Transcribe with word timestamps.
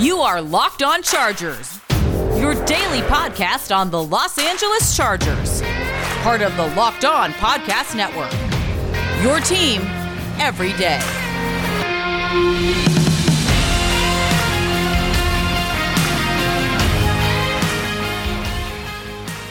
You 0.00 0.20
are 0.20 0.40
Locked 0.40 0.82
On 0.82 1.02
Chargers, 1.02 1.78
your 2.40 2.54
daily 2.64 3.02
podcast 3.02 3.70
on 3.76 3.90
the 3.90 4.02
Los 4.02 4.38
Angeles 4.38 4.96
Chargers, 4.96 5.60
part 6.22 6.40
of 6.40 6.56
the 6.56 6.68
Locked 6.74 7.04
On 7.04 7.32
Podcast 7.32 7.94
Network. 7.94 8.32
Your 9.22 9.40
team 9.40 9.82
every 10.40 10.72
day. 10.78 11.00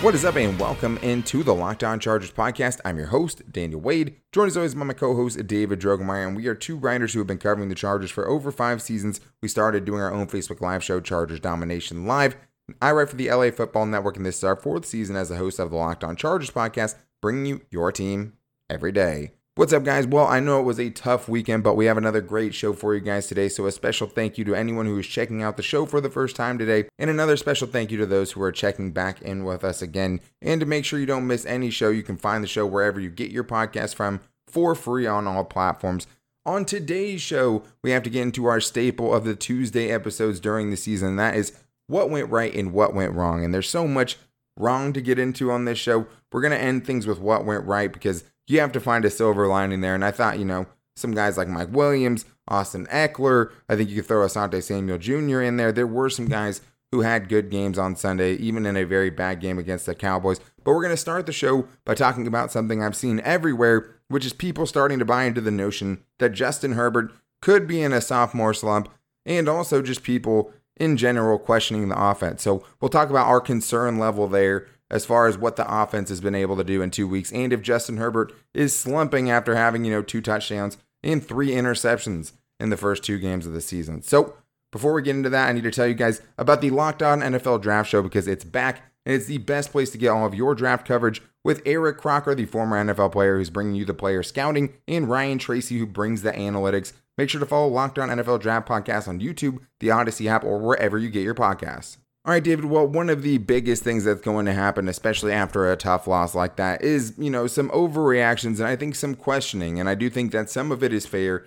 What 0.01 0.15
is 0.15 0.23
up, 0.23 0.37
and 0.37 0.57
welcome 0.57 0.97
into 0.99 1.43
the 1.43 1.53
Locked 1.53 1.83
On 1.83 1.99
Chargers 1.99 2.31
podcast. 2.31 2.79
I'm 2.85 2.97
your 2.97 3.07
host, 3.07 3.51
Daniel 3.51 3.81
Wade, 3.81 4.15
joined 4.31 4.47
as 4.47 4.55
always 4.55 4.73
by 4.73 4.85
my 4.85 4.93
co 4.93 5.13
host, 5.13 5.45
David 5.45 5.81
Drogemeyer, 5.81 6.25
and 6.25 6.37
we 6.37 6.47
are 6.47 6.55
two 6.55 6.77
writers 6.77 7.11
who 7.11 7.19
have 7.19 7.27
been 7.27 7.37
covering 7.37 7.67
the 7.67 7.75
Chargers 7.75 8.09
for 8.09 8.25
over 8.25 8.49
five 8.49 8.81
seasons. 8.81 9.19
We 9.41 9.49
started 9.49 9.83
doing 9.83 9.99
our 9.99 10.13
own 10.13 10.27
Facebook 10.27 10.61
Live 10.61 10.85
show, 10.85 11.01
Chargers 11.01 11.41
Domination 11.41 12.07
Live. 12.07 12.37
I 12.81 12.93
write 12.93 13.09
for 13.09 13.17
the 13.17 13.29
LA 13.29 13.51
Football 13.51 13.87
Network, 13.87 14.15
and 14.15 14.25
this 14.25 14.37
is 14.37 14.43
our 14.45 14.55
fourth 14.55 14.85
season 14.85 15.17
as 15.17 15.27
the 15.27 15.35
host 15.35 15.59
of 15.59 15.69
the 15.69 15.75
Locked 15.75 16.05
On 16.05 16.15
Chargers 16.15 16.49
podcast, 16.49 16.95
bringing 17.19 17.45
you 17.45 17.61
your 17.69 17.91
team 17.91 18.37
every 18.69 18.93
day. 18.93 19.33
What's 19.59 19.73
up, 19.73 19.83
guys? 19.83 20.07
Well, 20.07 20.25
I 20.25 20.39
know 20.39 20.61
it 20.61 20.63
was 20.63 20.79
a 20.79 20.89
tough 20.89 21.27
weekend, 21.27 21.63
but 21.63 21.75
we 21.75 21.83
have 21.87 21.97
another 21.97 22.21
great 22.21 22.53
show 22.53 22.71
for 22.71 22.95
you 22.95 23.01
guys 23.01 23.27
today. 23.27 23.49
So, 23.49 23.65
a 23.65 23.73
special 23.73 24.07
thank 24.07 24.37
you 24.37 24.45
to 24.45 24.55
anyone 24.55 24.85
who 24.85 24.97
is 24.97 25.05
checking 25.05 25.43
out 25.43 25.57
the 25.57 25.63
show 25.63 25.85
for 25.85 25.99
the 25.99 26.09
first 26.09 26.37
time 26.37 26.57
today, 26.57 26.85
and 26.97 27.09
another 27.09 27.35
special 27.35 27.67
thank 27.67 27.91
you 27.91 27.97
to 27.97 28.05
those 28.05 28.31
who 28.31 28.41
are 28.41 28.53
checking 28.53 28.91
back 28.91 29.21
in 29.21 29.43
with 29.43 29.65
us 29.65 29.81
again. 29.81 30.21
And 30.41 30.61
to 30.61 30.65
make 30.65 30.85
sure 30.85 30.97
you 30.97 31.05
don't 31.05 31.27
miss 31.27 31.45
any 31.45 31.71
show, 31.71 31.89
you 31.89 32.03
can 32.03 32.15
find 32.15 32.41
the 32.41 32.47
show 32.47 32.65
wherever 32.65 33.01
you 33.01 33.09
get 33.09 33.31
your 33.31 33.43
podcast 33.43 33.95
from 33.95 34.21
for 34.47 34.75
free 34.75 35.05
on 35.05 35.27
all 35.27 35.43
platforms. 35.43 36.07
On 36.45 36.63
today's 36.63 37.19
show, 37.19 37.63
we 37.83 37.91
have 37.91 38.03
to 38.03 38.09
get 38.09 38.21
into 38.21 38.45
our 38.45 38.61
staple 38.61 39.13
of 39.13 39.25
the 39.25 39.35
Tuesday 39.35 39.91
episodes 39.91 40.39
during 40.39 40.71
the 40.71 40.77
season, 40.77 41.17
that 41.17 41.35
is 41.35 41.51
what 41.87 42.09
went 42.09 42.29
right 42.29 42.55
and 42.55 42.71
what 42.71 42.93
went 42.93 43.13
wrong. 43.13 43.43
And 43.43 43.53
there's 43.53 43.69
so 43.69 43.89
much 43.89 44.15
wrong 44.55 44.93
to 44.93 45.01
get 45.01 45.19
into 45.19 45.51
on 45.51 45.65
this 45.65 45.79
show. 45.79 46.07
We're 46.31 46.41
going 46.41 46.51
to 46.51 46.61
end 46.61 46.85
things 46.85 47.05
with 47.05 47.19
what 47.19 47.43
went 47.43 47.65
right 47.65 47.91
because 47.91 48.23
you 48.49 48.59
have 48.59 48.71
to 48.73 48.79
find 48.79 49.05
a 49.05 49.09
silver 49.09 49.47
lining 49.47 49.81
there. 49.81 49.95
And 49.95 50.03
I 50.03 50.11
thought, 50.11 50.39
you 50.39 50.45
know, 50.45 50.65
some 50.95 51.13
guys 51.13 51.37
like 51.37 51.47
Mike 51.47 51.71
Williams, 51.71 52.25
Austin 52.47 52.87
Ekeler, 52.87 53.51
I 53.69 53.75
think 53.75 53.89
you 53.89 53.97
could 53.97 54.07
throw 54.07 54.25
Asante 54.25 54.61
Samuel 54.61 54.97
Jr. 54.97 55.41
in 55.41 55.57
there. 55.57 55.71
There 55.71 55.87
were 55.87 56.09
some 56.09 56.27
guys 56.27 56.61
who 56.91 57.01
had 57.01 57.29
good 57.29 57.51
games 57.51 57.77
on 57.77 57.95
Sunday, 57.95 58.33
even 58.33 58.65
in 58.65 58.75
a 58.75 58.83
very 58.83 59.11
bad 59.11 59.39
game 59.39 59.59
against 59.59 59.85
the 59.85 59.93
Cowboys. 59.93 60.39
But 60.63 60.71
we're 60.71 60.81
going 60.81 60.89
to 60.89 60.97
start 60.97 61.27
the 61.27 61.31
show 61.31 61.67
by 61.85 61.93
talking 61.93 62.25
about 62.25 62.51
something 62.51 62.81
I've 62.81 62.95
seen 62.95 63.21
everywhere, 63.21 63.95
which 64.07 64.25
is 64.25 64.33
people 64.33 64.65
starting 64.65 64.97
to 64.97 65.05
buy 65.05 65.25
into 65.25 65.41
the 65.41 65.51
notion 65.51 66.03
that 66.17 66.31
Justin 66.31 66.73
Herbert 66.73 67.11
could 67.41 67.67
be 67.67 67.81
in 67.81 67.93
a 67.93 68.01
sophomore 68.01 68.55
slump, 68.55 68.89
and 69.25 69.47
also 69.47 69.81
just 69.83 70.01
people 70.01 70.51
in 70.75 70.97
general 70.97 71.37
questioning 71.37 71.89
the 71.89 72.01
offense. 72.01 72.41
So 72.41 72.65
we'll 72.81 72.89
talk 72.89 73.09
about 73.11 73.27
our 73.27 73.41
concern 73.41 73.99
level 73.99 74.27
there 74.27 74.65
as 74.91 75.05
far 75.05 75.27
as 75.27 75.37
what 75.37 75.55
the 75.55 75.81
offense 75.81 76.09
has 76.09 76.21
been 76.21 76.35
able 76.35 76.57
to 76.57 76.63
do 76.63 76.81
in 76.81 76.91
two 76.91 77.07
weeks, 77.07 77.31
and 77.31 77.53
if 77.53 77.61
Justin 77.61 77.97
Herbert 77.97 78.33
is 78.53 78.75
slumping 78.75 79.29
after 79.29 79.55
having, 79.55 79.85
you 79.85 79.91
know, 79.91 80.01
two 80.01 80.21
touchdowns 80.21 80.77
and 81.03 81.25
three 81.25 81.49
interceptions 81.49 82.33
in 82.59 82.69
the 82.69 82.77
first 82.77 83.03
two 83.03 83.19
games 83.19 83.45
of 83.45 83.53
the 83.53 83.61
season. 83.61 84.01
So 84.01 84.35
before 84.71 84.93
we 84.93 85.01
get 85.01 85.15
into 85.15 85.29
that, 85.29 85.49
I 85.49 85.51
need 85.53 85.63
to 85.63 85.71
tell 85.71 85.87
you 85.87 85.93
guys 85.93 86.21
about 86.37 86.61
the 86.61 86.69
Locked 86.69 87.01
On 87.01 87.21
NFL 87.21 87.61
Draft 87.61 87.89
Show 87.89 88.01
because 88.01 88.27
it's 88.27 88.43
back 88.43 88.81
and 89.05 89.15
it's 89.15 89.27
the 89.27 89.37
best 89.37 89.71
place 89.71 89.89
to 89.91 89.97
get 89.97 90.09
all 90.09 90.25
of 90.25 90.35
your 90.35 90.53
draft 90.53 90.85
coverage 90.85 91.21
with 91.43 91.61
Eric 91.65 91.97
Crocker, 91.97 92.35
the 92.35 92.45
former 92.45 92.83
NFL 92.83 93.11
player 93.11 93.37
who's 93.37 93.49
bringing 93.49 93.75
you 93.75 93.85
the 93.85 93.93
player 93.93 94.21
scouting, 94.21 94.73
and 94.87 95.09
Ryan 95.09 95.39
Tracy, 95.39 95.79
who 95.79 95.85
brings 95.85 96.21
the 96.21 96.31
analytics. 96.31 96.93
Make 97.17 97.29
sure 97.29 97.39
to 97.39 97.45
follow 97.45 97.67
Locked 97.67 97.97
On 97.97 98.09
NFL 98.09 98.41
Draft 98.41 98.67
Podcast 98.67 99.07
on 99.07 99.19
YouTube, 99.19 99.59
the 99.79 99.91
Odyssey 99.91 100.29
app, 100.29 100.43
or 100.43 100.59
wherever 100.59 100.97
you 100.97 101.09
get 101.09 101.23
your 101.23 101.35
podcasts. 101.35 101.97
All 102.25 102.33
right, 102.33 102.43
David. 102.43 102.65
Well, 102.65 102.85
one 102.85 103.09
of 103.09 103.21
the 103.21 103.37
biggest 103.37 103.83
things 103.83 104.03
that's 104.03 104.21
going 104.21 104.45
to 104.45 104.53
happen, 104.53 104.89
especially 104.89 105.31
after 105.31 105.71
a 105.71 105.77
tough 105.77 106.05
loss 106.05 106.35
like 106.35 106.57
that, 106.57 106.83
is, 106.83 107.13
you 107.17 107.29
know, 107.29 107.47
some 107.47 107.69
overreactions 107.69 108.59
and 108.59 108.67
I 108.67 108.75
think 108.75 108.95
some 108.95 109.15
questioning. 109.15 109.79
And 109.79 109.87
I 109.87 109.95
do 109.95 110.09
think 110.09 110.31
that 110.33 110.49
some 110.49 110.71
of 110.71 110.83
it 110.83 110.93
is 110.93 111.05
fair, 111.05 111.45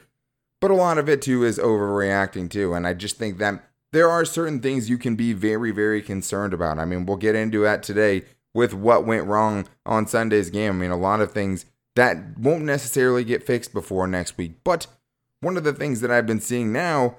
but 0.60 0.71
a 0.71 0.75
lot 0.75 0.97
of 0.97 1.09
it 1.09 1.21
too 1.21 1.44
is 1.44 1.59
overreacting 1.59 2.50
too. 2.50 2.72
And 2.72 2.87
I 2.87 2.94
just 2.94 3.19
think 3.19 3.38
that 3.38 3.62
there 3.93 4.09
are 4.09 4.25
certain 4.25 4.60
things 4.60 4.88
you 4.88 4.97
can 4.97 5.15
be 5.15 5.34
very, 5.34 5.71
very 5.71 6.00
concerned 6.00 6.55
about. 6.55 6.78
I 6.78 6.87
mean, 6.87 7.04
we'll 7.04 7.19
get 7.19 7.34
into 7.34 7.60
that 7.60 7.83
today 7.83 8.25
with 8.54 8.72
what 8.72 9.06
went 9.06 9.27
wrong 9.27 9.69
on 9.84 10.06
Sunday's 10.06 10.49
game. 10.49 10.72
I 10.72 10.77
mean, 10.77 10.91
a 10.91 10.97
lot 10.97 11.21
of 11.21 11.33
things 11.33 11.66
that 11.97 12.39
won't 12.39 12.65
necessarily 12.65 13.25
get 13.25 13.47
fixed 13.47 13.75
before 13.75 14.06
next 14.06 14.39
week. 14.39 14.65
But 14.65 14.87
one 15.41 15.59
of 15.59 15.65
the 15.65 15.75
things 15.75 16.00
that 16.00 16.10
I've 16.10 16.27
been 16.27 16.41
seeing 16.41 16.72
now 16.72 17.19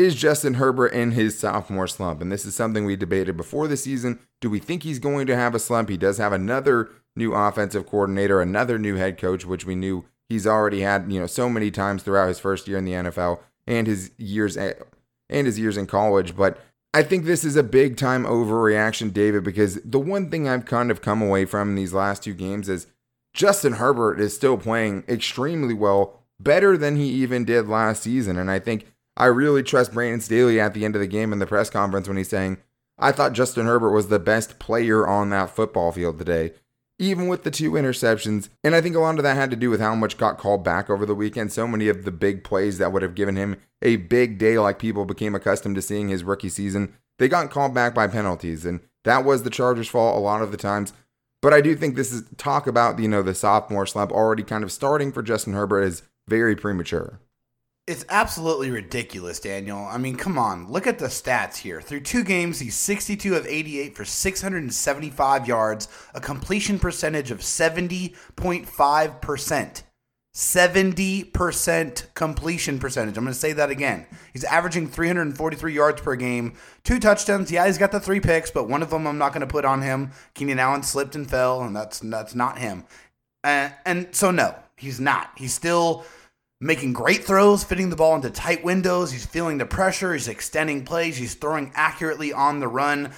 is 0.00 0.14
Justin 0.14 0.54
Herbert 0.54 0.88
in 0.88 1.12
his 1.12 1.38
sophomore 1.38 1.86
slump? 1.86 2.20
And 2.20 2.30
this 2.30 2.44
is 2.44 2.54
something 2.54 2.84
we 2.84 2.96
debated 2.96 3.36
before 3.36 3.68
the 3.68 3.76
season. 3.76 4.18
Do 4.40 4.50
we 4.50 4.58
think 4.58 4.82
he's 4.82 4.98
going 4.98 5.26
to 5.26 5.36
have 5.36 5.54
a 5.54 5.58
slump? 5.58 5.88
He 5.88 5.96
does 5.96 6.18
have 6.18 6.32
another 6.32 6.90
new 7.14 7.34
offensive 7.34 7.86
coordinator, 7.86 8.40
another 8.40 8.78
new 8.78 8.96
head 8.96 9.18
coach, 9.18 9.44
which 9.44 9.64
we 9.64 9.74
knew 9.74 10.04
he's 10.28 10.46
already 10.46 10.80
had, 10.80 11.12
you 11.12 11.20
know, 11.20 11.26
so 11.26 11.48
many 11.48 11.70
times 11.70 12.02
throughout 12.02 12.28
his 12.28 12.38
first 12.38 12.66
year 12.66 12.78
in 12.78 12.84
the 12.84 12.92
NFL 12.92 13.40
and 13.66 13.86
his 13.86 14.10
years 14.16 14.56
and 14.56 14.76
his 15.28 15.58
years 15.58 15.76
in 15.76 15.86
college. 15.86 16.36
But 16.36 16.58
I 16.92 17.02
think 17.02 17.24
this 17.24 17.44
is 17.44 17.56
a 17.56 17.62
big 17.62 17.96
time 17.96 18.24
overreaction, 18.24 19.12
David, 19.12 19.44
because 19.44 19.80
the 19.82 20.00
one 20.00 20.30
thing 20.30 20.48
I've 20.48 20.64
kind 20.64 20.90
of 20.90 21.02
come 21.02 21.22
away 21.22 21.44
from 21.44 21.70
in 21.70 21.74
these 21.76 21.92
last 21.92 22.22
two 22.22 22.34
games 22.34 22.68
is 22.68 22.86
Justin 23.32 23.74
Herbert 23.74 24.20
is 24.20 24.34
still 24.34 24.56
playing 24.56 25.04
extremely 25.08 25.74
well, 25.74 26.24
better 26.40 26.76
than 26.76 26.96
he 26.96 27.06
even 27.08 27.44
did 27.44 27.68
last 27.68 28.02
season. 28.02 28.38
And 28.38 28.50
I 28.50 28.58
think 28.58 28.86
I 29.16 29.26
really 29.26 29.62
trust 29.62 29.92
Brandon 29.92 30.20
Staley 30.20 30.60
at 30.60 30.74
the 30.74 30.84
end 30.84 30.94
of 30.94 31.00
the 31.00 31.06
game 31.06 31.32
in 31.32 31.38
the 31.38 31.46
press 31.46 31.70
conference 31.70 32.08
when 32.08 32.16
he's 32.16 32.28
saying, 32.28 32.58
I 32.98 33.12
thought 33.12 33.32
Justin 33.32 33.66
Herbert 33.66 33.92
was 33.92 34.08
the 34.08 34.18
best 34.18 34.58
player 34.58 35.06
on 35.06 35.30
that 35.30 35.50
football 35.50 35.90
field 35.90 36.18
today, 36.18 36.52
even 36.98 37.28
with 37.28 37.44
the 37.44 37.50
two 37.50 37.72
interceptions. 37.72 38.50
And 38.62 38.74
I 38.74 38.80
think 38.80 38.94
a 38.94 39.00
lot 39.00 39.16
of 39.16 39.22
that 39.22 39.36
had 39.36 39.50
to 39.50 39.56
do 39.56 39.70
with 39.70 39.80
how 39.80 39.94
much 39.94 40.18
got 40.18 40.38
called 40.38 40.62
back 40.62 40.90
over 40.90 41.06
the 41.06 41.14
weekend. 41.14 41.52
So 41.52 41.66
many 41.66 41.88
of 41.88 42.04
the 42.04 42.10
big 42.10 42.44
plays 42.44 42.78
that 42.78 42.92
would 42.92 43.02
have 43.02 43.14
given 43.14 43.36
him 43.36 43.56
a 43.82 43.96
big 43.96 44.38
day, 44.38 44.58
like 44.58 44.78
people 44.78 45.06
became 45.06 45.34
accustomed 45.34 45.76
to 45.76 45.82
seeing 45.82 46.08
his 46.08 46.24
rookie 46.24 46.50
season, 46.50 46.94
they 47.18 47.28
got 47.28 47.50
called 47.50 47.74
back 47.74 47.94
by 47.94 48.06
penalties. 48.06 48.66
And 48.66 48.80
that 49.04 49.24
was 49.24 49.42
the 49.42 49.50
Chargers' 49.50 49.88
fault 49.88 50.16
a 50.16 50.20
lot 50.20 50.42
of 50.42 50.50
the 50.50 50.58
times. 50.58 50.92
But 51.42 51.54
I 51.54 51.62
do 51.62 51.74
think 51.74 51.96
this 51.96 52.12
is 52.12 52.24
talk 52.36 52.66
about, 52.66 52.98
you 52.98 53.08
know, 53.08 53.22
the 53.22 53.34
sophomore 53.34 53.86
slump 53.86 54.12
already 54.12 54.42
kind 54.42 54.62
of 54.62 54.70
starting 54.70 55.10
for 55.10 55.22
Justin 55.22 55.54
Herbert 55.54 55.82
is 55.82 56.02
very 56.28 56.54
premature. 56.54 57.18
It's 57.86 58.04
absolutely 58.08 58.70
ridiculous, 58.70 59.40
Daniel. 59.40 59.78
I 59.78 59.98
mean, 59.98 60.16
come 60.16 60.38
on. 60.38 60.70
Look 60.70 60.86
at 60.86 61.00
the 61.00 61.06
stats 61.06 61.56
here. 61.56 61.80
Through 61.80 62.02
two 62.02 62.22
games, 62.22 62.60
he's 62.60 62.76
62 62.76 63.34
of 63.34 63.46
88 63.46 63.96
for 63.96 64.04
675 64.04 65.48
yards, 65.48 65.88
a 66.14 66.20
completion 66.20 66.78
percentage 66.78 67.30
of 67.30 67.40
70.5%. 67.40 69.82
70% 70.32 72.14
completion 72.14 72.78
percentage. 72.78 73.16
I'm 73.16 73.24
going 73.24 73.34
to 73.34 73.38
say 73.38 73.52
that 73.52 73.70
again. 73.70 74.06
He's 74.32 74.44
averaging 74.44 74.86
343 74.86 75.74
yards 75.74 76.00
per 76.00 76.14
game, 76.14 76.54
two 76.84 77.00
touchdowns. 77.00 77.50
Yeah, 77.50 77.66
he's 77.66 77.78
got 77.78 77.90
the 77.90 77.98
three 77.98 78.20
picks, 78.20 78.50
but 78.50 78.68
one 78.68 78.82
of 78.82 78.90
them 78.90 79.08
I'm 79.08 79.18
not 79.18 79.32
going 79.32 79.40
to 79.40 79.48
put 79.48 79.64
on 79.64 79.82
him. 79.82 80.12
Keenan 80.34 80.60
Allen 80.60 80.84
slipped 80.84 81.16
and 81.16 81.28
fell, 81.28 81.62
and 81.62 81.74
that's 81.74 81.98
that's 81.98 82.36
not 82.36 82.58
him. 82.58 82.84
Uh, 83.42 83.70
and 83.84 84.06
so 84.12 84.30
no, 84.30 84.54
he's 84.76 85.00
not. 85.00 85.32
He's 85.36 85.52
still 85.52 86.04
making 86.60 86.92
great 86.92 87.24
throws, 87.24 87.64
fitting 87.64 87.90
the 87.90 87.96
ball 87.96 88.14
into 88.14 88.30
tight 88.30 88.62
windows. 88.62 89.10
He's 89.10 89.26
feeling 89.26 89.58
the 89.58 89.66
pressure. 89.66 90.12
He's 90.12 90.28
extending 90.28 90.84
plays. 90.84 91.16
He's 91.16 91.34
throwing 91.34 91.72
accurately 91.74 92.32
on 92.32 92.60
the 92.60 92.68
run. 92.68 93.12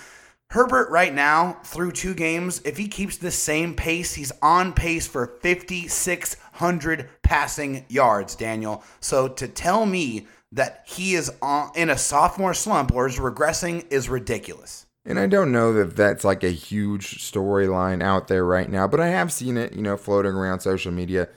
Herbert, 0.51 0.91
right 0.91 1.15
now, 1.15 1.59
through 1.65 1.93
two 1.93 2.15
games, 2.15 2.61
if 2.65 2.77
he 2.77 2.87
keeps 2.87 3.17
the 3.17 3.31
same 3.31 3.75
pace, 3.75 4.15
he's 4.15 4.33
on 4.43 4.75
pace 4.75 5.07
for 5.07 5.39
5,600 5.43 7.09
passing 7.23 7.87
yards, 7.89 8.37
Daniel. 8.37 8.85
So 9.01 9.29
to 9.29 9.49
tell 9.49 9.87
me 9.87 10.27
that 10.53 10.85
he 10.87 11.15
is 11.15 11.33
on, 11.41 11.71
in 11.75 11.89
a 11.89 11.97
sophomore 11.97 12.53
slump 12.53 12.93
or 12.93 13.07
is 13.07 13.19
regressing 13.19 13.91
is 13.91 14.11
ridiculous. 14.11 14.87
And 15.07 15.19
I 15.19 15.27
don't 15.27 15.51
know 15.51 15.73
that 15.73 15.97
that's 15.97 16.23
like 16.23 16.45
a 16.45 16.51
huge 16.51 17.19
storyline 17.19 18.03
out 18.03 18.29
there 18.29 18.45
right 18.45 18.71
now, 18.71 18.87
but 18.87 19.01
I 19.01 19.09
have 19.09 19.33
seen 19.33 19.57
it, 19.57 19.73
you 19.73 19.83
know, 19.83 19.97
floating 19.97 20.33
around 20.33 20.61
social 20.61 20.93
media 20.93 21.29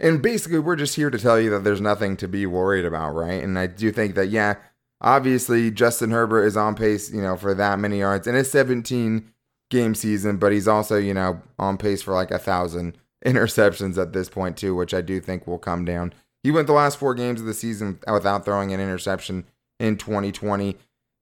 and 0.00 0.22
basically, 0.22 0.58
we're 0.58 0.76
just 0.76 0.96
here 0.96 1.10
to 1.10 1.18
tell 1.18 1.38
you 1.38 1.50
that 1.50 1.62
there's 1.62 1.80
nothing 1.80 2.16
to 2.18 2.28
be 2.28 2.46
worried 2.46 2.84
about, 2.84 3.14
right? 3.14 3.42
And 3.42 3.58
I 3.58 3.66
do 3.66 3.92
think 3.92 4.14
that, 4.14 4.28
yeah, 4.28 4.54
obviously 5.00 5.70
Justin 5.70 6.10
Herbert 6.10 6.44
is 6.44 6.56
on 6.56 6.74
pace, 6.74 7.12
you 7.12 7.20
know, 7.20 7.36
for 7.36 7.54
that 7.54 7.78
many 7.78 7.98
yards 7.98 8.26
in 8.26 8.34
a 8.34 8.44
17 8.44 9.30
game 9.70 9.94
season, 9.94 10.38
but 10.38 10.52
he's 10.52 10.68
also, 10.68 10.96
you 10.96 11.14
know, 11.14 11.42
on 11.58 11.76
pace 11.76 12.02
for 12.02 12.14
like 12.14 12.30
a 12.30 12.38
thousand 12.38 12.96
interceptions 13.24 14.00
at 14.00 14.12
this 14.12 14.28
point 14.28 14.56
too, 14.56 14.74
which 14.74 14.94
I 14.94 15.00
do 15.00 15.20
think 15.20 15.46
will 15.46 15.58
come 15.58 15.84
down. 15.84 16.12
He 16.42 16.50
went 16.50 16.66
the 16.66 16.72
last 16.72 16.98
four 16.98 17.14
games 17.14 17.40
of 17.40 17.46
the 17.46 17.54
season 17.54 17.98
without 18.10 18.44
throwing 18.44 18.72
an 18.72 18.80
interception 18.80 19.44
in 19.78 19.98
2020. 19.98 20.76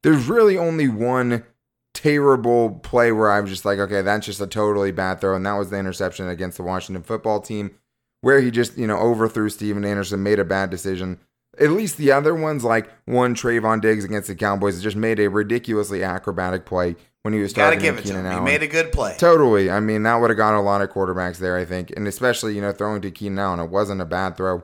There's 0.04 0.28
really 0.28 0.56
only 0.56 0.86
one 0.86 1.44
terrible 1.92 2.70
play 2.70 3.10
where 3.10 3.32
I'm 3.32 3.48
just 3.48 3.64
like, 3.64 3.81
okay, 3.81 4.02
that's 4.02 4.26
just 4.26 4.40
a 4.40 4.46
totally 4.46 4.92
bad 4.92 5.20
throw, 5.20 5.34
and 5.34 5.44
that 5.44 5.54
was 5.54 5.70
the 5.70 5.78
interception 5.78 6.28
against 6.28 6.56
the 6.56 6.62
Washington 6.62 7.02
football 7.02 7.40
team 7.40 7.72
where 8.20 8.41
he 8.41 8.50
just, 8.50 8.76
you 8.76 8.87
know, 8.87 8.99
overthrew 8.99 9.49
Stephen 9.49 9.85
Anderson, 9.85 10.23
made 10.23 10.38
a 10.38 10.44
bad 10.44 10.70
decision. 10.70 11.19
at 11.61 11.70
least 11.70 11.97
the 11.97 12.12
other 12.12 12.35
ones, 12.35 12.65
like 12.65 12.88
one 13.06 13.35
Trevon 13.35 13.81
Diggs 13.81 14.05
against 14.05 14.29
the 14.29 14.35
Cowboys, 14.35 14.82
just 14.82 14.97
made 14.97 15.19
a 15.19 15.29
ridiculously 15.29 16.03
acrobatic 16.03 16.65
play 16.65 16.97
when 17.23 17.35
he 17.35 17.41
was 17.41 17.53
Gotta 17.53 17.76
targeting 17.76 17.97
give 17.97 17.99
it 17.99 18.03
to 18.03 18.09
Keenan 18.09 18.26
him. 18.26 18.31
He 18.31 18.37
Allen. 18.38 18.44
made 18.44 18.62
a 18.62 18.69
good 18.69 18.93
play. 18.93 19.17
Totally. 19.19 19.70
I 19.70 19.81
mean, 19.81 20.05
that 20.05 20.17
would 20.17 20.31
have 20.31 20.37
got 20.37 20.55
a 20.55 20.61
lot 20.61 20.82
of 20.82 20.91
quarterbacks 20.91 21.38
there, 21.38 21.56
I 21.56 21.65
think. 21.65 21.93
And 21.97 22.06
especially, 22.06 22.55
you 22.55 22.61
know, 22.61 22.73
throwing 22.73 23.03
to 23.03 23.11
Keenan 23.11 23.38
Allen. 23.38 23.61
It 23.61 23.70
wasn't 23.70 24.00
a 24.00 24.06
bad 24.06 24.37
throw. 24.37 24.62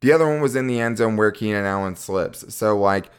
The 0.00 0.12
other 0.12 0.26
one 0.26 0.40
was 0.40 0.56
in 0.56 0.66
the 0.66 0.80
end 0.80 0.96
zone 0.98 1.16
where 1.16 1.30
Keenan 1.30 1.66
Allen 1.66 1.94
slips. 1.96 2.54
So, 2.54 2.78
like, 2.78 3.10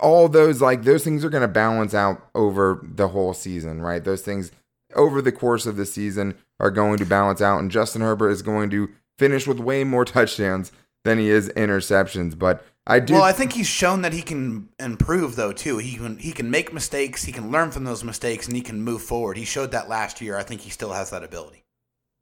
all 0.00 0.28
those, 0.28 0.60
like, 0.60 0.82
those 0.84 1.04
things 1.04 1.24
are 1.24 1.30
going 1.30 1.40
to 1.40 1.48
balance 1.48 1.94
out 1.94 2.28
over 2.34 2.80
the 2.82 3.08
whole 3.08 3.32
season, 3.32 3.80
right? 3.80 4.04
Those 4.04 4.20
things 4.20 4.52
over 4.94 5.22
the 5.22 5.32
course 5.32 5.64
of 5.64 5.76
the 5.76 5.86
season 5.86 6.34
are 6.60 6.70
going 6.70 6.98
to 6.98 7.06
balance 7.06 7.40
out. 7.40 7.60
And 7.60 7.70
Justin 7.70 8.02
Herbert 8.02 8.28
is 8.28 8.42
going 8.42 8.68
to 8.70 8.90
finish 9.18 9.46
with 9.46 9.58
way 9.58 9.84
more 9.84 10.04
touchdowns 10.06 10.72
than 11.04 11.18
he 11.18 11.28
is 11.28 11.48
interceptions. 11.50 12.38
But 12.38 12.64
I 12.86 13.00
do. 13.00 13.14
Well, 13.14 13.22
I 13.22 13.32
think 13.32 13.52
he's 13.52 13.66
shown 13.66 14.02
that 14.02 14.12
he 14.12 14.22
can 14.22 14.68
improve 14.78 15.36
though 15.36 15.52
too. 15.52 15.78
He 15.78 15.96
can 15.96 16.18
he 16.18 16.32
can 16.32 16.50
make 16.50 16.72
mistakes, 16.72 17.24
he 17.24 17.32
can 17.32 17.50
learn 17.50 17.70
from 17.70 17.84
those 17.84 18.04
mistakes, 18.04 18.46
and 18.46 18.56
he 18.56 18.62
can 18.62 18.82
move 18.82 19.02
forward. 19.02 19.36
He 19.36 19.44
showed 19.44 19.70
that 19.72 19.88
last 19.88 20.20
year. 20.20 20.36
I 20.36 20.42
think 20.42 20.62
he 20.62 20.70
still 20.70 20.92
has 20.92 21.10
that 21.10 21.24
ability. 21.24 21.64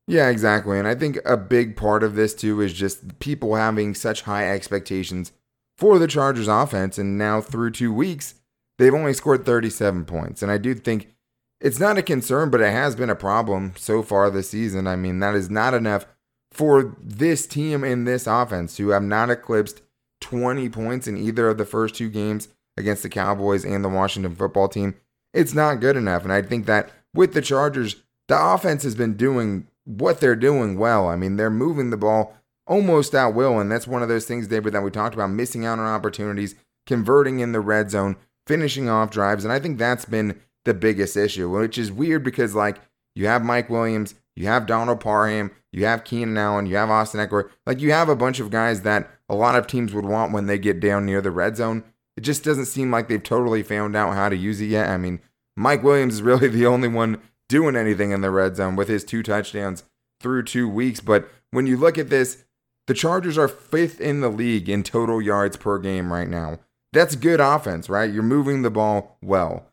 Yeah, 0.06 0.28
exactly. 0.28 0.78
And 0.78 0.88
I 0.88 0.94
think 0.96 1.18
a 1.24 1.36
big 1.36 1.76
part 1.76 2.02
of 2.02 2.14
this 2.14 2.34
too 2.34 2.60
is 2.60 2.72
just 2.72 3.20
people 3.20 3.54
having 3.54 3.94
such 3.94 4.22
high 4.22 4.50
expectations 4.50 5.32
for 5.78 5.98
the 5.98 6.08
Chargers 6.08 6.48
offense. 6.48 6.98
And 6.98 7.16
now 7.16 7.40
through 7.40 7.70
two 7.70 7.92
weeks, 7.92 8.34
they've 8.78 8.92
only 8.92 9.14
scored 9.14 9.46
37 9.46 10.04
points. 10.04 10.42
And 10.42 10.50
I 10.50 10.58
do 10.58 10.74
think 10.74 11.14
it's 11.60 11.78
not 11.78 11.96
a 11.96 12.02
concern, 12.02 12.50
but 12.50 12.60
it 12.60 12.72
has 12.72 12.96
been 12.96 13.08
a 13.08 13.14
problem 13.14 13.74
so 13.76 14.02
far 14.02 14.30
this 14.30 14.50
season. 14.50 14.86
I 14.86 14.96
mean, 14.96 15.20
that 15.20 15.34
is 15.34 15.48
not 15.48 15.74
enough 15.74 16.06
for 16.52 16.96
this 17.00 17.46
team 17.46 17.84
and 17.84 18.06
this 18.06 18.26
offense 18.26 18.76
who 18.76 18.90
have 18.90 19.02
not 19.02 19.30
eclipsed 19.30 19.82
20 20.20 20.68
points 20.68 21.06
in 21.06 21.16
either 21.16 21.48
of 21.48 21.58
the 21.58 21.64
first 21.64 21.94
two 21.94 22.08
games 22.08 22.48
against 22.76 23.02
the 23.02 23.08
Cowboys 23.08 23.64
and 23.64 23.84
the 23.84 23.88
Washington 23.88 24.34
football 24.34 24.68
team. 24.68 24.94
It's 25.32 25.54
not 25.54 25.80
good 25.80 25.96
enough. 25.96 26.24
And 26.24 26.32
I 26.32 26.42
think 26.42 26.66
that 26.66 26.90
with 27.14 27.34
the 27.34 27.42
Chargers, 27.42 27.96
the 28.28 28.40
offense 28.40 28.82
has 28.82 28.94
been 28.94 29.16
doing 29.16 29.66
what 29.84 30.20
they're 30.20 30.36
doing 30.36 30.78
well. 30.78 31.08
I 31.08 31.16
mean, 31.16 31.36
they're 31.36 31.50
moving 31.50 31.90
the 31.90 31.96
ball 31.96 32.36
almost 32.66 33.14
at 33.14 33.34
will. 33.34 33.58
And 33.58 33.70
that's 33.70 33.86
one 33.86 34.02
of 34.02 34.08
those 34.08 34.26
things, 34.26 34.46
David, 34.46 34.72
that 34.72 34.82
we 34.82 34.90
talked 34.90 35.14
about 35.14 35.30
missing 35.30 35.64
out 35.64 35.78
on 35.78 35.86
opportunities, 35.86 36.54
converting 36.86 37.40
in 37.40 37.52
the 37.52 37.60
red 37.60 37.90
zone, 37.90 38.16
finishing 38.46 38.88
off 38.88 39.10
drives. 39.10 39.44
And 39.44 39.52
I 39.52 39.58
think 39.58 39.78
that's 39.78 40.04
been 40.04 40.40
the 40.64 40.74
biggest 40.74 41.16
issue, 41.16 41.50
which 41.50 41.78
is 41.78 41.90
weird 41.90 42.22
because, 42.22 42.54
like, 42.54 42.80
you 43.14 43.26
have 43.26 43.44
Mike 43.44 43.70
Williams, 43.70 44.14
you 44.36 44.46
have 44.46 44.66
Donald 44.66 45.00
Parham, 45.00 45.50
you 45.72 45.84
have 45.84 46.04
Keenan 46.04 46.36
Allen, 46.36 46.66
you 46.66 46.76
have 46.76 46.90
Austin 46.90 47.26
Ekeler. 47.26 47.50
Like, 47.66 47.80
you 47.80 47.92
have 47.92 48.08
a 48.08 48.16
bunch 48.16 48.40
of 48.40 48.50
guys 48.50 48.82
that 48.82 49.08
a 49.28 49.34
lot 49.34 49.54
of 49.54 49.66
teams 49.66 49.94
would 49.94 50.04
want 50.04 50.32
when 50.32 50.46
they 50.46 50.58
get 50.58 50.80
down 50.80 51.06
near 51.06 51.20
the 51.20 51.30
red 51.30 51.56
zone. 51.56 51.84
It 52.16 52.22
just 52.22 52.44
doesn't 52.44 52.66
seem 52.66 52.90
like 52.90 53.08
they've 53.08 53.22
totally 53.22 53.62
found 53.62 53.96
out 53.96 54.14
how 54.14 54.28
to 54.28 54.36
use 54.36 54.60
it 54.60 54.66
yet. 54.66 54.88
I 54.88 54.98
mean, 54.98 55.20
Mike 55.56 55.82
Williams 55.82 56.14
is 56.14 56.22
really 56.22 56.48
the 56.48 56.66
only 56.66 56.88
one 56.88 57.20
doing 57.48 57.76
anything 57.76 58.10
in 58.10 58.20
the 58.20 58.30
red 58.30 58.56
zone 58.56 58.76
with 58.76 58.88
his 58.88 59.04
two 59.04 59.22
touchdowns 59.22 59.84
through 60.20 60.44
two 60.44 60.68
weeks. 60.68 61.00
But 61.00 61.28
when 61.50 61.66
you 61.66 61.76
look 61.76 61.98
at 61.98 62.10
this, 62.10 62.44
the 62.86 62.94
Chargers 62.94 63.38
are 63.38 63.48
fifth 63.48 64.00
in 64.00 64.20
the 64.20 64.28
league 64.28 64.68
in 64.68 64.82
total 64.82 65.22
yards 65.22 65.56
per 65.56 65.78
game 65.78 66.12
right 66.12 66.28
now. 66.28 66.58
That's 66.92 67.14
good 67.14 67.40
offense, 67.40 67.88
right? 67.88 68.12
You're 68.12 68.22
moving 68.22 68.62
the 68.62 68.70
ball 68.70 69.16
well. 69.22 69.66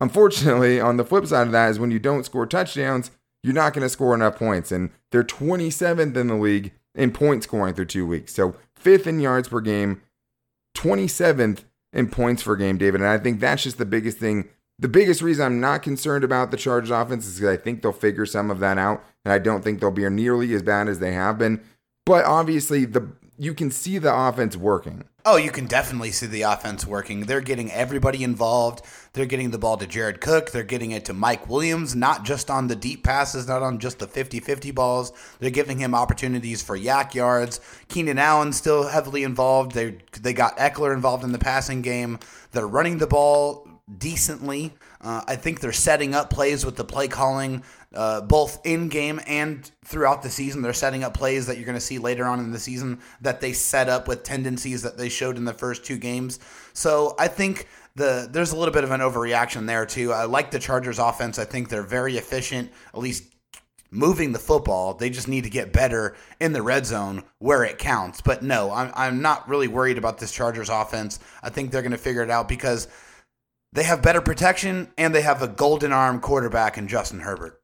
Unfortunately, 0.00 0.78
on 0.78 0.98
the 0.98 1.04
flip 1.04 1.26
side 1.26 1.46
of 1.46 1.52
that 1.52 1.70
is 1.70 1.78
when 1.78 1.90
you 1.90 1.98
don't 1.98 2.24
score 2.24 2.46
touchdowns, 2.46 3.10
you're 3.42 3.54
not 3.54 3.72
going 3.72 3.82
to 3.82 3.88
score 3.88 4.14
enough 4.14 4.36
points. 4.36 4.70
And 4.70 4.90
they're 5.16 5.24
27th 5.24 6.14
in 6.14 6.26
the 6.26 6.34
league 6.34 6.72
in 6.94 7.10
point 7.10 7.42
scoring 7.42 7.72
through 7.72 7.86
two 7.86 8.06
weeks. 8.06 8.34
So 8.34 8.54
fifth 8.74 9.06
in 9.06 9.18
yards 9.18 9.48
per 9.48 9.62
game, 9.62 10.02
27th 10.76 11.60
in 11.94 12.10
points 12.10 12.42
per 12.42 12.54
game, 12.54 12.76
David. 12.76 13.00
And 13.00 13.08
I 13.08 13.16
think 13.16 13.40
that's 13.40 13.62
just 13.62 13.78
the 13.78 13.86
biggest 13.86 14.18
thing. 14.18 14.50
The 14.78 14.88
biggest 14.88 15.22
reason 15.22 15.46
I'm 15.46 15.58
not 15.58 15.82
concerned 15.82 16.22
about 16.22 16.50
the 16.50 16.58
Chargers 16.58 16.90
offense 16.90 17.26
is 17.26 17.36
because 17.36 17.48
I 17.48 17.56
think 17.56 17.80
they'll 17.80 17.92
figure 17.92 18.26
some 18.26 18.50
of 18.50 18.58
that 18.58 18.76
out. 18.76 19.02
And 19.24 19.32
I 19.32 19.38
don't 19.38 19.64
think 19.64 19.80
they'll 19.80 19.90
be 19.90 20.06
nearly 20.10 20.52
as 20.52 20.60
bad 20.60 20.86
as 20.86 20.98
they 20.98 21.12
have 21.12 21.38
been. 21.38 21.62
But 22.04 22.26
obviously, 22.26 22.84
the 22.84 23.08
you 23.38 23.54
can 23.54 23.70
see 23.70 23.96
the 23.96 24.14
offense 24.14 24.54
working. 24.54 25.04
Oh, 25.28 25.34
you 25.34 25.50
can 25.50 25.66
definitely 25.66 26.12
see 26.12 26.26
the 26.26 26.42
offense 26.42 26.86
working. 26.86 27.22
They're 27.22 27.40
getting 27.40 27.72
everybody 27.72 28.22
involved. 28.22 28.84
They're 29.12 29.26
getting 29.26 29.50
the 29.50 29.58
ball 29.58 29.76
to 29.76 29.84
Jared 29.84 30.20
Cook. 30.20 30.52
They're 30.52 30.62
getting 30.62 30.92
it 30.92 31.04
to 31.06 31.12
Mike 31.12 31.48
Williams, 31.48 31.96
not 31.96 32.24
just 32.24 32.48
on 32.48 32.68
the 32.68 32.76
deep 32.76 33.02
passes, 33.02 33.48
not 33.48 33.60
on 33.60 33.80
just 33.80 33.98
the 33.98 34.06
50 34.06 34.38
50 34.38 34.70
balls. 34.70 35.12
They're 35.40 35.50
giving 35.50 35.80
him 35.80 35.96
opportunities 35.96 36.62
for 36.62 36.78
YAC 36.78 37.14
yards. 37.14 37.60
Keenan 37.88 38.20
Allen 38.20 38.52
still 38.52 38.86
heavily 38.86 39.24
involved. 39.24 39.72
They, 39.72 39.98
they 40.20 40.32
got 40.32 40.58
Ekeler 40.58 40.94
involved 40.94 41.24
in 41.24 41.32
the 41.32 41.40
passing 41.40 41.82
game. 41.82 42.20
They're 42.52 42.68
running 42.68 42.98
the 42.98 43.08
ball 43.08 43.66
decently. 43.98 44.74
Uh, 45.00 45.22
I 45.26 45.34
think 45.34 45.58
they're 45.58 45.72
setting 45.72 46.14
up 46.14 46.30
plays 46.30 46.64
with 46.64 46.76
the 46.76 46.84
play 46.84 47.08
calling, 47.08 47.64
uh, 47.96 48.20
both 48.20 48.60
in 48.64 48.88
game 48.88 49.20
and 49.26 49.70
throughout 49.84 50.22
the 50.22 50.30
season. 50.30 50.62
They're 50.62 50.72
setting 50.72 51.02
up 51.02 51.14
plays 51.14 51.46
that 51.46 51.56
you're 51.56 51.66
going 51.66 51.76
to 51.76 51.80
see 51.80 51.98
later 51.98 52.26
on 52.26 52.40
in 52.40 52.52
the 52.52 52.58
season 52.58 53.00
that 53.22 53.40
they 53.40 53.52
set 53.52 53.88
up 53.88 54.06
with 54.06 54.22
tendencies 54.22 54.82
that 54.82 54.98
they 54.98 55.08
showed 55.08 55.36
in 55.36 55.44
the 55.44 55.54
first 55.54 55.84
two 55.84 55.96
games. 55.96 56.38
So 56.72 57.14
I 57.18 57.28
think 57.28 57.66
the 57.94 58.28
there's 58.30 58.52
a 58.52 58.56
little 58.56 58.74
bit 58.74 58.84
of 58.84 58.90
an 58.90 59.00
overreaction 59.00 59.66
there 59.66 59.86
too. 59.86 60.12
I 60.12 60.24
like 60.24 60.50
the 60.50 60.58
Chargers 60.58 60.98
offense. 60.98 61.38
I 61.38 61.44
think 61.44 61.68
they're 61.68 61.82
very 61.82 62.16
efficient, 62.16 62.70
at 62.92 63.00
least 63.00 63.24
moving 63.90 64.32
the 64.32 64.38
football. 64.38 64.94
They 64.94 65.10
just 65.10 65.28
need 65.28 65.44
to 65.44 65.50
get 65.50 65.72
better 65.72 66.14
in 66.38 66.52
the 66.52 66.62
red 66.62 66.86
zone 66.86 67.24
where 67.38 67.64
it 67.64 67.78
counts. 67.78 68.20
But 68.20 68.42
no, 68.42 68.70
I'm, 68.70 68.92
I'm 68.94 69.22
not 69.22 69.48
really 69.48 69.68
worried 69.68 69.96
about 69.96 70.18
this 70.18 70.32
Chargers 70.32 70.68
offense. 70.68 71.18
I 71.42 71.50
think 71.50 71.70
they're 71.70 71.82
going 71.82 71.92
to 71.92 71.98
figure 71.98 72.22
it 72.22 72.30
out 72.30 72.48
because 72.48 72.88
they 73.72 73.84
have 73.84 74.02
better 74.02 74.20
protection 74.20 74.90
and 74.98 75.14
they 75.14 75.22
have 75.22 75.42
a 75.42 75.48
golden 75.48 75.92
arm 75.92 76.20
quarterback 76.20 76.76
in 76.76 76.88
Justin 76.88 77.20
Herbert. 77.20 77.60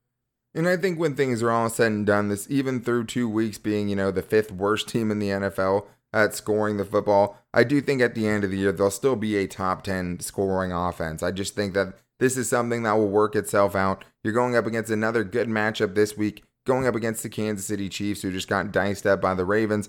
And 0.55 0.69
I 0.69 0.77
think 0.77 0.99
when 0.99 1.15
things 1.15 1.43
are 1.43 1.51
all 1.51 1.71
said 1.71 1.93
and 1.93 2.07
done, 2.07 2.29
this 2.29 2.47
even 2.51 2.81
through 2.81 3.07
two 3.07 3.29
weeks 3.29 3.59
being, 3.59 3.89
you 3.89 3.97
know, 3.97 4.11
the 4.11 4.23
fifth 4.23 4.53
worst 4.53 4.89
team 4.89 5.11
in 5.11 5.19
the 5.19 5.29
NFL 5.29 5.87
at 6.13 6.35
scoring 6.35 6.77
the 6.77 6.85
football, 6.85 7.39
I 7.55 7.65
do 7.65 7.81
think 7.81 8.03
at 8.03 8.15
the 8.15 8.29
end 8.29 8.45
of 8.45 8.51
the 8.51 8.59
year 8.59 8.73
they'll 8.73 8.91
still 8.91 9.17
be 9.17 9.37
a 9.37 9.47
top 9.47 9.83
10 9.83 10.21
scoring 10.21 10.73
offense. 10.73 11.23
I 11.23 11.31
just 11.31 11.55
think 11.55 11.73
that 11.75 11.95
this 12.19 12.37
is 12.37 12.49
something 12.49 12.83
that 12.83 12.93
will 12.93 13.09
work 13.09 13.35
itself 13.35 13.75
out. 13.75 14.05
You're 14.23 14.35
going 14.35 14.55
up 14.55 14.67
against 14.67 14.91
another 14.91 15.25
good 15.25 15.49
matchup 15.49 15.95
this 15.95 16.17
week, 16.17 16.45
going 16.67 16.87
up 16.87 16.95
against 16.95 17.23
the 17.23 17.29
Kansas 17.29 17.67
City 17.67 17.89
Chiefs, 17.89 18.23
who 18.23 18.31
just 18.31 18.49
got 18.49 18.73
diced 18.73 19.07
up 19.07 19.21
by 19.21 19.35
the 19.35 19.45
Ravens. 19.45 19.89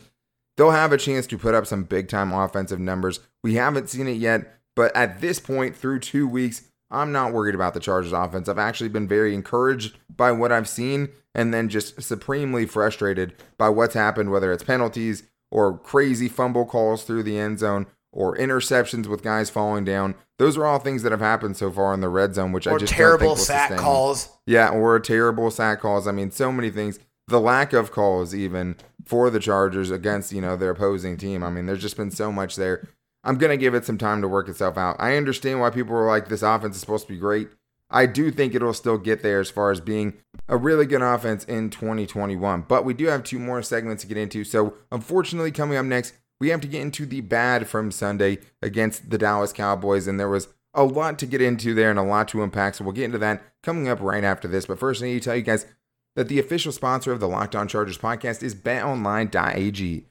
They'll 0.56 0.72
have 0.72 0.94
a 0.94 0.98
chance 0.98 1.28
to 1.28 1.38
put 1.38 1.56
up 1.56 1.68
some 1.68 1.84
big 1.84 2.08
time 2.08 2.32
offensive 2.32 2.80
numbers. 2.80 3.20
We 3.44 3.56
haven't 3.56 3.90
seen 3.90 4.08
it 4.08 4.18
yet, 4.18 4.60
but 4.76 4.96
at 4.96 5.20
this 5.20 5.40
point, 5.40 5.76
through 5.76 6.00
two 6.00 6.28
weeks, 6.28 6.70
I'm 6.94 7.12
not 7.12 7.34
worried 7.34 7.56
about 7.56 7.74
the 7.74 7.80
Chargers 7.80 8.14
offense. 8.14 8.48
I've 8.48 8.58
actually 8.58 8.90
been 8.90 9.08
very 9.08 9.34
encouraged 9.34 9.98
by 10.16 10.32
what 10.32 10.52
I've 10.52 10.70
seen 10.70 11.10
and 11.36 11.54
then 11.54 11.70
just 11.70 12.02
supremely 12.02 12.66
frustrated 12.66 13.34
by 13.58 13.70
what's 13.70 13.96
happened, 13.96 14.32
whether 14.32 14.52
it's 14.52 14.64
penalties 14.64 15.24
or 15.52 15.78
crazy 15.78 16.30
fumble 16.30 16.66
calls 16.66 17.04
through 17.04 17.24
the 17.24 17.38
end 17.38 17.60
zone 17.60 17.88
or 18.12 18.38
interceptions 18.38 19.08
with 19.08 19.24
guys 19.24 19.50
falling 19.50 19.84
down. 19.84 20.16
Those 20.38 20.58
are 20.58 20.66
all 20.66 20.80
things 20.80 21.04
that 21.04 21.12
have 21.12 21.22
happened 21.22 21.58
so 21.58 21.72
far 21.72 21.94
in 21.94 22.02
the 22.02 22.10
red 22.10 22.36
zone, 22.36 22.52
which 22.52 22.68
or 22.68 22.76
I 22.76 22.78
just 22.78 22.94
terrible 22.94 23.28
don't 23.28 23.38
think 23.38 23.38
will 23.38 23.46
sack 23.46 23.70
sustain. 23.70 23.84
calls. 23.84 24.30
Yeah, 24.46 24.70
or 24.70 25.00
terrible 25.00 25.50
sack 25.52 25.82
calls. 25.82 26.08
I 26.08 26.12
mean, 26.12 26.32
so 26.32 26.52
many 26.52 26.70
things. 26.70 27.00
The 27.28 27.40
lack 27.40 27.74
of 27.74 27.92
calls, 27.92 28.36
even 28.36 28.76
for 29.06 29.30
the 29.30 29.40
Chargers 29.40 29.90
against 29.90 30.32
you 30.32 30.42
know 30.42 30.56
their 30.56 30.72
opposing 30.72 31.18
team. 31.18 31.44
I 31.44 31.50
mean, 31.50 31.66
there's 31.66 31.82
just 31.82 31.98
been 31.98 32.12
so 32.12 32.32
much 32.32 32.56
there. 32.56 32.88
I'm 33.24 33.38
gonna 33.38 33.58
give 33.58 33.74
it 33.74 33.86
some 33.86 33.98
time 33.98 34.22
to 34.22 34.28
work 34.28 34.50
itself 34.50 34.78
out. 34.78 34.98
I 35.00 35.18
understand 35.18 35.60
why 35.60 35.70
people 35.70 35.96
are 35.96 36.08
like, 36.08 36.28
this 36.28 36.42
offense 36.42 36.76
is 36.76 36.82
supposed 36.82 37.08
to 37.08 37.14
be 37.14 37.20
great. 37.20 37.50
I 37.94 38.08
do 38.08 38.32
think 38.32 38.56
it'll 38.56 38.74
still 38.74 38.98
get 38.98 39.22
there 39.22 39.40
as 39.40 39.52
far 39.52 39.70
as 39.70 39.80
being 39.80 40.16
a 40.50 40.58
really 40.58 40.88
good 40.88 41.04
offense 41.04 41.46
in 41.46 41.70
2021. 41.70 42.66
But 42.68 42.84
we 42.84 42.96
do 42.96 43.06
have 43.06 43.24
two 43.24 43.38
more 43.38 43.62
segments 43.62 44.02
to 44.02 44.08
get 44.08 44.18
into. 44.18 44.44
So, 44.44 44.74
unfortunately, 44.92 45.52
coming 45.52 45.78
up 45.78 45.86
next, 45.86 46.16
we 46.40 46.50
have 46.50 46.60
to 46.62 46.68
get 46.68 46.82
into 46.82 47.06
the 47.06 47.22
bad 47.22 47.68
from 47.68 47.92
Sunday 47.92 48.40
against 48.64 49.12
the 49.12 49.20
Dallas 49.20 49.54
Cowboys. 49.54 50.08
And 50.08 50.20
there 50.20 50.28
was 50.28 50.48
a 50.74 50.84
lot 50.84 51.20
to 51.20 51.28
get 51.28 51.42
into 51.42 51.76
there 51.76 51.92
and 51.92 52.00
a 52.00 52.04
lot 52.04 52.28
to 52.30 52.42
unpack. 52.42 52.74
So, 52.74 52.84
we'll 52.84 52.94
get 52.94 53.06
into 53.06 53.20
that 53.20 53.44
coming 53.62 53.88
up 53.88 54.02
right 54.02 54.24
after 54.24 54.48
this. 54.48 54.66
But 54.66 54.80
first, 54.80 55.04
I 55.04 55.06
need 55.06 55.22
to 55.22 55.26
tell 55.26 55.36
you 55.36 55.44
guys 55.44 55.68
that 56.16 56.28
the 56.30 56.40
official 56.40 56.72
sponsor 56.72 57.12
of 57.12 57.20
the 57.20 57.28
Locked 57.28 57.56
On 57.56 57.68
Chargers 57.68 58.00
podcast 58.00 58.42
is 58.42 58.56
betonline.ag. 58.56 60.08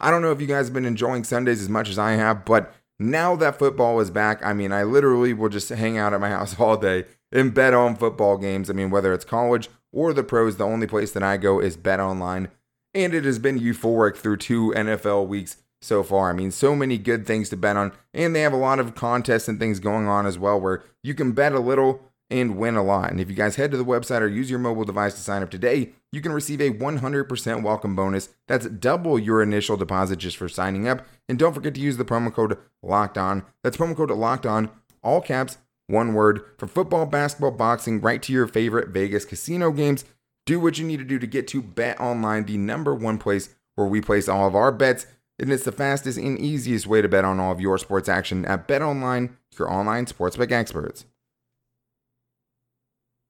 I 0.00 0.10
don't 0.10 0.22
know 0.22 0.32
if 0.32 0.40
you 0.40 0.46
guys 0.46 0.66
have 0.66 0.74
been 0.74 0.84
enjoying 0.84 1.24
Sundays 1.24 1.60
as 1.60 1.68
much 1.68 1.88
as 1.88 1.98
I 1.98 2.12
have, 2.12 2.44
but 2.44 2.72
now 2.98 3.34
that 3.36 3.58
football 3.58 4.00
is 4.00 4.10
back, 4.10 4.44
I 4.44 4.52
mean, 4.52 4.72
I 4.72 4.82
literally 4.82 5.32
will 5.32 5.48
just 5.48 5.68
hang 5.68 5.98
out 5.98 6.12
at 6.12 6.20
my 6.20 6.28
house 6.30 6.58
all 6.58 6.76
day 6.76 7.04
and 7.32 7.54
bet 7.54 7.74
on 7.74 7.96
football 7.96 8.36
games. 8.36 8.70
I 8.70 8.72
mean, 8.72 8.90
whether 8.90 9.12
it's 9.12 9.24
college 9.24 9.68
or 9.92 10.12
the 10.12 10.22
pros, 10.22 10.56
the 10.56 10.64
only 10.64 10.86
place 10.86 11.12
that 11.12 11.22
I 11.22 11.36
go 11.36 11.60
is 11.60 11.76
Bet 11.76 12.00
Online. 12.00 12.48
And 12.92 13.14
it 13.14 13.24
has 13.24 13.38
been 13.38 13.58
euphoric 13.58 14.16
through 14.16 14.38
two 14.38 14.72
NFL 14.76 15.28
weeks 15.28 15.58
so 15.80 16.02
far. 16.02 16.28
I 16.30 16.32
mean, 16.32 16.50
so 16.50 16.74
many 16.74 16.98
good 16.98 17.26
things 17.26 17.48
to 17.50 17.56
bet 17.56 17.76
on. 17.76 17.92
And 18.12 18.34
they 18.34 18.42
have 18.42 18.52
a 18.52 18.56
lot 18.56 18.80
of 18.80 18.94
contests 18.94 19.48
and 19.48 19.58
things 19.58 19.80
going 19.80 20.06
on 20.06 20.26
as 20.26 20.38
well 20.38 20.60
where 20.60 20.82
you 21.02 21.14
can 21.14 21.32
bet 21.32 21.52
a 21.52 21.60
little 21.60 22.02
and 22.30 22.56
win 22.56 22.76
a 22.76 22.82
lot. 22.82 23.10
And 23.10 23.20
if 23.20 23.28
you 23.28 23.34
guys 23.34 23.56
head 23.56 23.70
to 23.72 23.76
the 23.76 23.84
website 23.84 24.20
or 24.20 24.28
use 24.28 24.48
your 24.48 24.58
mobile 24.58 24.84
device 24.84 25.14
to 25.14 25.20
sign 25.20 25.42
up 25.42 25.50
today, 25.50 25.90
you 26.12 26.20
can 26.20 26.32
receive 26.32 26.60
a 26.60 26.70
100% 26.70 27.62
welcome 27.62 27.96
bonus. 27.96 28.28
That's 28.46 28.66
double 28.68 29.18
your 29.18 29.42
initial 29.42 29.76
deposit 29.76 30.16
just 30.16 30.36
for 30.36 30.48
signing 30.48 30.86
up. 30.86 31.06
And 31.28 31.38
don't 31.38 31.54
forget 31.54 31.74
to 31.74 31.80
use 31.80 31.96
the 31.96 32.04
promo 32.04 32.32
code 32.32 32.58
Locked 32.82 33.18
On. 33.18 33.44
That's 33.62 33.76
promo 33.76 33.96
code 33.96 34.10
Locked 34.10 34.46
On, 34.46 34.70
all 35.02 35.20
caps, 35.20 35.58
one 35.88 36.14
word, 36.14 36.42
for 36.56 36.68
football, 36.68 37.06
basketball, 37.06 37.50
boxing, 37.50 38.00
right 38.00 38.22
to 38.22 38.32
your 38.32 38.46
favorite 38.46 38.88
Vegas 38.90 39.24
casino 39.24 39.72
games. 39.72 40.04
Do 40.46 40.60
what 40.60 40.78
you 40.78 40.86
need 40.86 40.98
to 40.98 41.04
do 41.04 41.18
to 41.18 41.26
get 41.26 41.48
to 41.48 41.62
Bet 41.62 42.00
Online, 42.00 42.44
the 42.44 42.56
number 42.56 42.94
one 42.94 43.18
place 43.18 43.50
where 43.74 43.86
we 43.86 44.00
place 44.00 44.28
all 44.28 44.46
of 44.46 44.54
our 44.54 44.72
bets. 44.72 45.06
And 45.38 45.52
it's 45.52 45.64
the 45.64 45.72
fastest 45.72 46.18
and 46.18 46.38
easiest 46.38 46.86
way 46.86 47.02
to 47.02 47.08
bet 47.08 47.24
on 47.24 47.40
all 47.40 47.52
of 47.52 47.60
your 47.60 47.78
sports 47.78 48.08
action 48.08 48.44
at 48.44 48.68
Bet 48.68 48.82
Online, 48.82 49.36
your 49.58 49.70
online 49.70 50.06
sportsbook 50.06 50.52
experts. 50.52 51.04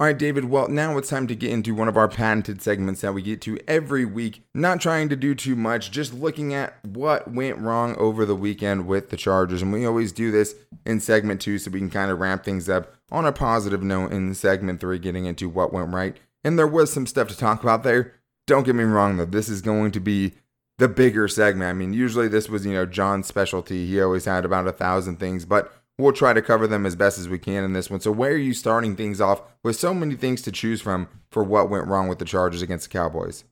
All 0.01 0.07
right, 0.07 0.17
David. 0.17 0.47
Well, 0.47 0.69
now 0.69 0.97
it's 0.97 1.11
time 1.11 1.27
to 1.27 1.35
get 1.35 1.51
into 1.51 1.75
one 1.75 1.87
of 1.87 1.99
our 1.99 2.09
patented 2.09 2.63
segments 2.63 3.03
that 3.03 3.13
we 3.13 3.21
get 3.21 3.43
to 3.43 3.59
every 3.69 4.07
week. 4.07 4.43
Not 4.55 4.81
trying 4.81 5.11
to 5.11 5.15
do 5.17 5.35
too 5.35 5.55
much, 5.55 5.91
just 5.91 6.15
looking 6.15 6.55
at 6.55 6.83
what 6.83 7.31
went 7.31 7.59
wrong 7.59 7.95
over 7.97 8.25
the 8.25 8.35
weekend 8.35 8.87
with 8.87 9.11
the 9.11 9.19
Chargers. 9.19 9.61
And 9.61 9.75
we 9.75 9.85
always 9.85 10.11
do 10.11 10.31
this 10.31 10.55
in 10.87 11.01
segment 11.01 11.43
two 11.43 11.59
so 11.59 11.71
we 11.71 11.81
can 11.81 11.91
kind 11.91 12.11
of 12.11 12.19
ramp 12.19 12.45
things 12.45 12.67
up 12.67 12.95
on 13.13 13.27
a 13.27 13.33
positive 13.33 13.83
note 13.83 14.11
in 14.11 14.33
segment 14.35 14.81
three, 14.81 14.99
getting 14.99 15.27
into 15.27 15.51
what 15.51 15.71
went 15.71 15.93
right. 15.93 16.17
And 16.43 16.59
there 16.59 16.67
was 16.67 16.91
some 16.91 17.07
stuff 17.07 17.29
to 17.29 17.37
talk 17.37 17.63
about 17.63 17.83
there. 17.83 18.15
Don't 18.47 18.65
get 18.65 18.77
me 18.77 18.85
wrong, 18.85 19.19
though. 19.19 19.27
This 19.27 19.51
is 19.51 19.61
going 19.61 19.91
to 19.91 20.01
be 20.01 20.33
the 20.79 20.89
bigger 20.89 21.29
segment. 21.29 21.69
I 21.69 21.75
mean, 21.75 21.93
usually 21.93 22.27
this 22.27 22.49
was, 22.49 22.65
you 22.65 22.73
know, 22.73 22.87
John's 22.87 23.27
specialty. 23.27 23.87
He 23.87 24.01
always 24.01 24.25
had 24.25 24.47
about 24.47 24.67
a 24.67 24.73
thousand 24.73 25.19
things, 25.21 25.45
but 25.45 25.71
we'll 26.01 26.13
try 26.13 26.33
to 26.33 26.43
cover 26.43 26.67
them 26.67 26.87
as 26.87 26.97
best 26.97 27.19
as 27.19 27.29
we 27.29 27.39
can 27.39 27.65
in 27.65 27.73
this 27.73 27.91
one. 27.91 28.01
So, 28.01 28.13
where 28.13 28.33
are 28.33 28.37
you 28.37 28.55
starting 28.55 28.97
things 28.97 29.21
off 29.21 29.43
with 29.63 29.77
so 29.77 29.95
many 29.95 30.15
things 30.15 30.43
to 30.43 30.53
choose 30.53 30.81
from 30.81 31.09
for 31.31 31.43
what 31.43 31.71
went 31.71 31.87
wrong 31.87 32.09
with 32.09 32.19
the 32.19 32.25
Chargers 32.25 32.63
against 32.63 32.91
the 32.91 32.99
Cowboys? 32.99 33.45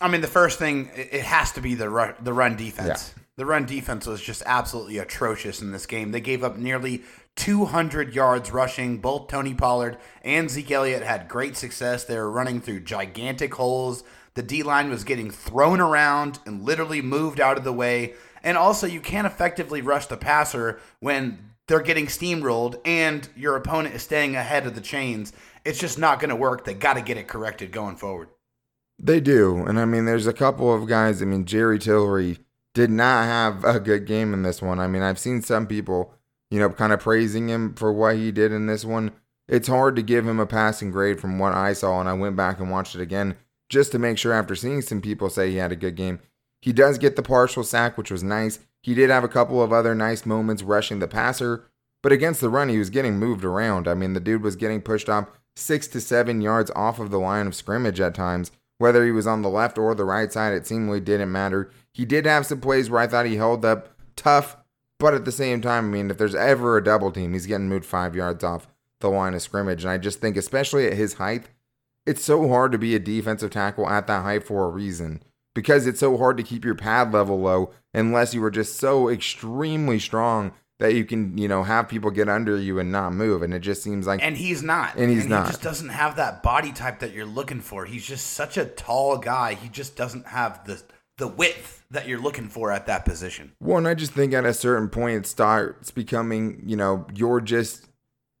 I 0.00 0.08
mean, 0.08 0.20
the 0.20 0.26
first 0.26 0.58
thing 0.58 0.90
it 0.94 1.22
has 1.22 1.52
to 1.52 1.60
be 1.60 1.74
the 1.74 1.90
run, 1.90 2.14
the 2.20 2.32
run 2.32 2.56
defense. 2.56 3.14
Yeah. 3.16 3.22
The 3.36 3.46
run 3.46 3.66
defense 3.66 4.06
was 4.06 4.20
just 4.20 4.42
absolutely 4.46 4.98
atrocious 4.98 5.62
in 5.62 5.70
this 5.70 5.86
game. 5.86 6.10
They 6.10 6.20
gave 6.20 6.42
up 6.42 6.56
nearly 6.56 7.02
200 7.36 8.12
yards 8.12 8.50
rushing. 8.50 8.98
Both 8.98 9.28
Tony 9.28 9.54
Pollard 9.54 9.96
and 10.22 10.50
Zeke 10.50 10.72
Elliott 10.72 11.04
had 11.04 11.28
great 11.28 11.56
success. 11.56 12.04
They 12.04 12.16
were 12.16 12.30
running 12.30 12.60
through 12.60 12.80
gigantic 12.80 13.54
holes. 13.54 14.02
The 14.34 14.42
D 14.42 14.62
line 14.62 14.90
was 14.90 15.04
getting 15.04 15.30
thrown 15.30 15.80
around 15.80 16.40
and 16.46 16.62
literally 16.62 17.00
moved 17.00 17.40
out 17.40 17.56
of 17.56 17.64
the 17.64 17.72
way. 17.72 18.14
And 18.42 18.56
also, 18.58 18.86
you 18.86 19.00
can't 19.00 19.26
effectively 19.26 19.82
rush 19.82 20.06
the 20.06 20.16
passer 20.16 20.80
when 21.00 21.38
they're 21.68 21.80
getting 21.80 22.06
steamrolled 22.06 22.80
and 22.84 23.28
your 23.36 23.54
opponent 23.54 23.94
is 23.94 24.02
staying 24.02 24.34
ahead 24.34 24.66
of 24.66 24.74
the 24.74 24.80
chains. 24.80 25.32
It's 25.64 25.78
just 25.78 25.98
not 25.98 26.18
going 26.18 26.30
to 26.30 26.36
work. 26.36 26.64
They 26.64 26.74
got 26.74 26.94
to 26.94 27.02
get 27.02 27.18
it 27.18 27.28
corrected 27.28 27.70
going 27.70 27.96
forward. 27.96 28.28
They 28.98 29.20
do. 29.20 29.64
And 29.64 29.78
I 29.78 29.84
mean, 29.84 30.06
there's 30.06 30.26
a 30.26 30.32
couple 30.32 30.74
of 30.74 30.88
guys. 30.88 31.22
I 31.22 31.26
mean, 31.26 31.44
Jerry 31.44 31.78
Tillery 31.78 32.38
did 32.74 32.90
not 32.90 33.24
have 33.24 33.64
a 33.64 33.78
good 33.78 34.06
game 34.06 34.34
in 34.34 34.42
this 34.42 34.60
one. 34.60 34.80
I 34.80 34.88
mean, 34.88 35.02
I've 35.02 35.18
seen 35.18 35.42
some 35.42 35.66
people, 35.66 36.14
you 36.50 36.58
know, 36.58 36.70
kind 36.70 36.92
of 36.92 37.00
praising 37.00 37.48
him 37.48 37.74
for 37.74 37.92
what 37.92 38.16
he 38.16 38.32
did 38.32 38.50
in 38.50 38.66
this 38.66 38.84
one. 38.84 39.12
It's 39.46 39.68
hard 39.68 39.94
to 39.96 40.02
give 40.02 40.26
him 40.26 40.40
a 40.40 40.46
passing 40.46 40.90
grade 40.90 41.20
from 41.20 41.38
what 41.38 41.52
I 41.52 41.74
saw. 41.74 42.00
And 42.00 42.08
I 42.08 42.14
went 42.14 42.36
back 42.36 42.58
and 42.58 42.70
watched 42.70 42.94
it 42.94 43.00
again 43.00 43.36
just 43.68 43.92
to 43.92 43.98
make 43.98 44.18
sure 44.18 44.32
after 44.32 44.54
seeing 44.54 44.80
some 44.80 45.00
people 45.00 45.28
say 45.30 45.50
he 45.50 45.56
had 45.56 45.72
a 45.72 45.76
good 45.76 45.94
game. 45.94 46.20
He 46.60 46.72
does 46.72 46.98
get 46.98 47.16
the 47.16 47.22
partial 47.22 47.62
sack, 47.62 47.96
which 47.96 48.10
was 48.10 48.22
nice. 48.22 48.58
He 48.82 48.94
did 48.94 49.10
have 49.10 49.24
a 49.24 49.28
couple 49.28 49.62
of 49.62 49.72
other 49.72 49.94
nice 49.94 50.26
moments 50.26 50.62
rushing 50.62 50.98
the 50.98 51.08
passer, 51.08 51.64
but 52.02 52.12
against 52.12 52.40
the 52.40 52.48
run, 52.48 52.68
he 52.68 52.78
was 52.78 52.90
getting 52.90 53.18
moved 53.18 53.44
around. 53.44 53.88
I 53.88 53.94
mean, 53.94 54.12
the 54.12 54.20
dude 54.20 54.42
was 54.42 54.56
getting 54.56 54.80
pushed 54.80 55.08
off 55.08 55.28
six 55.56 55.88
to 55.88 56.00
seven 56.00 56.40
yards 56.40 56.70
off 56.76 57.00
of 57.00 57.10
the 57.10 57.18
line 57.18 57.46
of 57.46 57.54
scrimmage 57.54 58.00
at 58.00 58.14
times. 58.14 58.52
Whether 58.78 59.04
he 59.04 59.10
was 59.10 59.26
on 59.26 59.42
the 59.42 59.48
left 59.48 59.76
or 59.76 59.94
the 59.94 60.04
right 60.04 60.32
side, 60.32 60.52
it 60.52 60.66
seemingly 60.66 61.00
didn't 61.00 61.32
matter. 61.32 61.70
He 61.92 62.04
did 62.04 62.26
have 62.26 62.46
some 62.46 62.60
plays 62.60 62.88
where 62.88 63.00
I 63.00 63.08
thought 63.08 63.26
he 63.26 63.36
held 63.36 63.64
up 63.64 63.88
tough, 64.14 64.56
but 65.00 65.14
at 65.14 65.24
the 65.24 65.32
same 65.32 65.60
time, 65.60 65.86
I 65.86 65.88
mean, 65.88 66.10
if 66.10 66.18
there's 66.18 66.34
ever 66.34 66.76
a 66.76 66.84
double 66.84 67.10
team, 67.10 67.32
he's 67.32 67.46
getting 67.46 67.68
moved 67.68 67.84
five 67.84 68.14
yards 68.14 68.44
off 68.44 68.68
the 69.00 69.08
line 69.08 69.34
of 69.34 69.42
scrimmage. 69.42 69.82
And 69.84 69.90
I 69.90 69.98
just 69.98 70.20
think, 70.20 70.36
especially 70.36 70.86
at 70.86 70.92
his 70.92 71.14
height, 71.14 71.48
it's 72.06 72.24
so 72.24 72.48
hard 72.48 72.70
to 72.70 72.78
be 72.78 72.94
a 72.94 73.00
defensive 73.00 73.50
tackle 73.50 73.88
at 73.88 74.06
that 74.06 74.22
height 74.22 74.44
for 74.44 74.64
a 74.64 74.70
reason 74.70 75.22
because 75.54 75.86
it's 75.86 76.00
so 76.00 76.16
hard 76.16 76.36
to 76.36 76.42
keep 76.42 76.64
your 76.64 76.74
pad 76.74 77.12
level 77.12 77.40
low 77.40 77.70
unless 77.94 78.34
you 78.34 78.42
are 78.44 78.50
just 78.50 78.76
so 78.76 79.08
extremely 79.08 79.98
strong 79.98 80.52
that 80.78 80.94
you 80.94 81.04
can, 81.04 81.36
you 81.36 81.48
know, 81.48 81.64
have 81.64 81.88
people 81.88 82.10
get 82.10 82.28
under 82.28 82.56
you 82.56 82.78
and 82.78 82.92
not 82.92 83.12
move. 83.12 83.42
And 83.42 83.52
it 83.52 83.60
just 83.60 83.82
seems 83.82 84.06
like 84.06 84.22
And 84.22 84.36
he's 84.36 84.62
not. 84.62 84.96
And 84.96 85.10
he's 85.10 85.22
and 85.22 85.30
not. 85.30 85.46
He 85.46 85.50
just 85.52 85.62
doesn't 85.62 85.88
have 85.88 86.16
that 86.16 86.42
body 86.42 86.72
type 86.72 87.00
that 87.00 87.12
you're 87.12 87.26
looking 87.26 87.60
for. 87.60 87.84
He's 87.84 88.06
just 88.06 88.28
such 88.28 88.56
a 88.56 88.64
tall 88.64 89.18
guy. 89.18 89.54
He 89.54 89.68
just 89.68 89.96
doesn't 89.96 90.26
have 90.26 90.64
the 90.64 90.82
the 91.18 91.26
width 91.26 91.84
that 91.90 92.06
you're 92.06 92.20
looking 92.20 92.48
for 92.48 92.70
at 92.70 92.86
that 92.86 93.04
position. 93.04 93.52
Well, 93.60 93.78
and 93.78 93.88
I 93.88 93.94
just 93.94 94.12
think 94.12 94.32
at 94.32 94.44
a 94.44 94.54
certain 94.54 94.88
point 94.88 95.16
it 95.16 95.26
starts 95.26 95.90
becoming, 95.90 96.62
you 96.64 96.76
know, 96.76 97.06
you're 97.12 97.40
just 97.40 97.88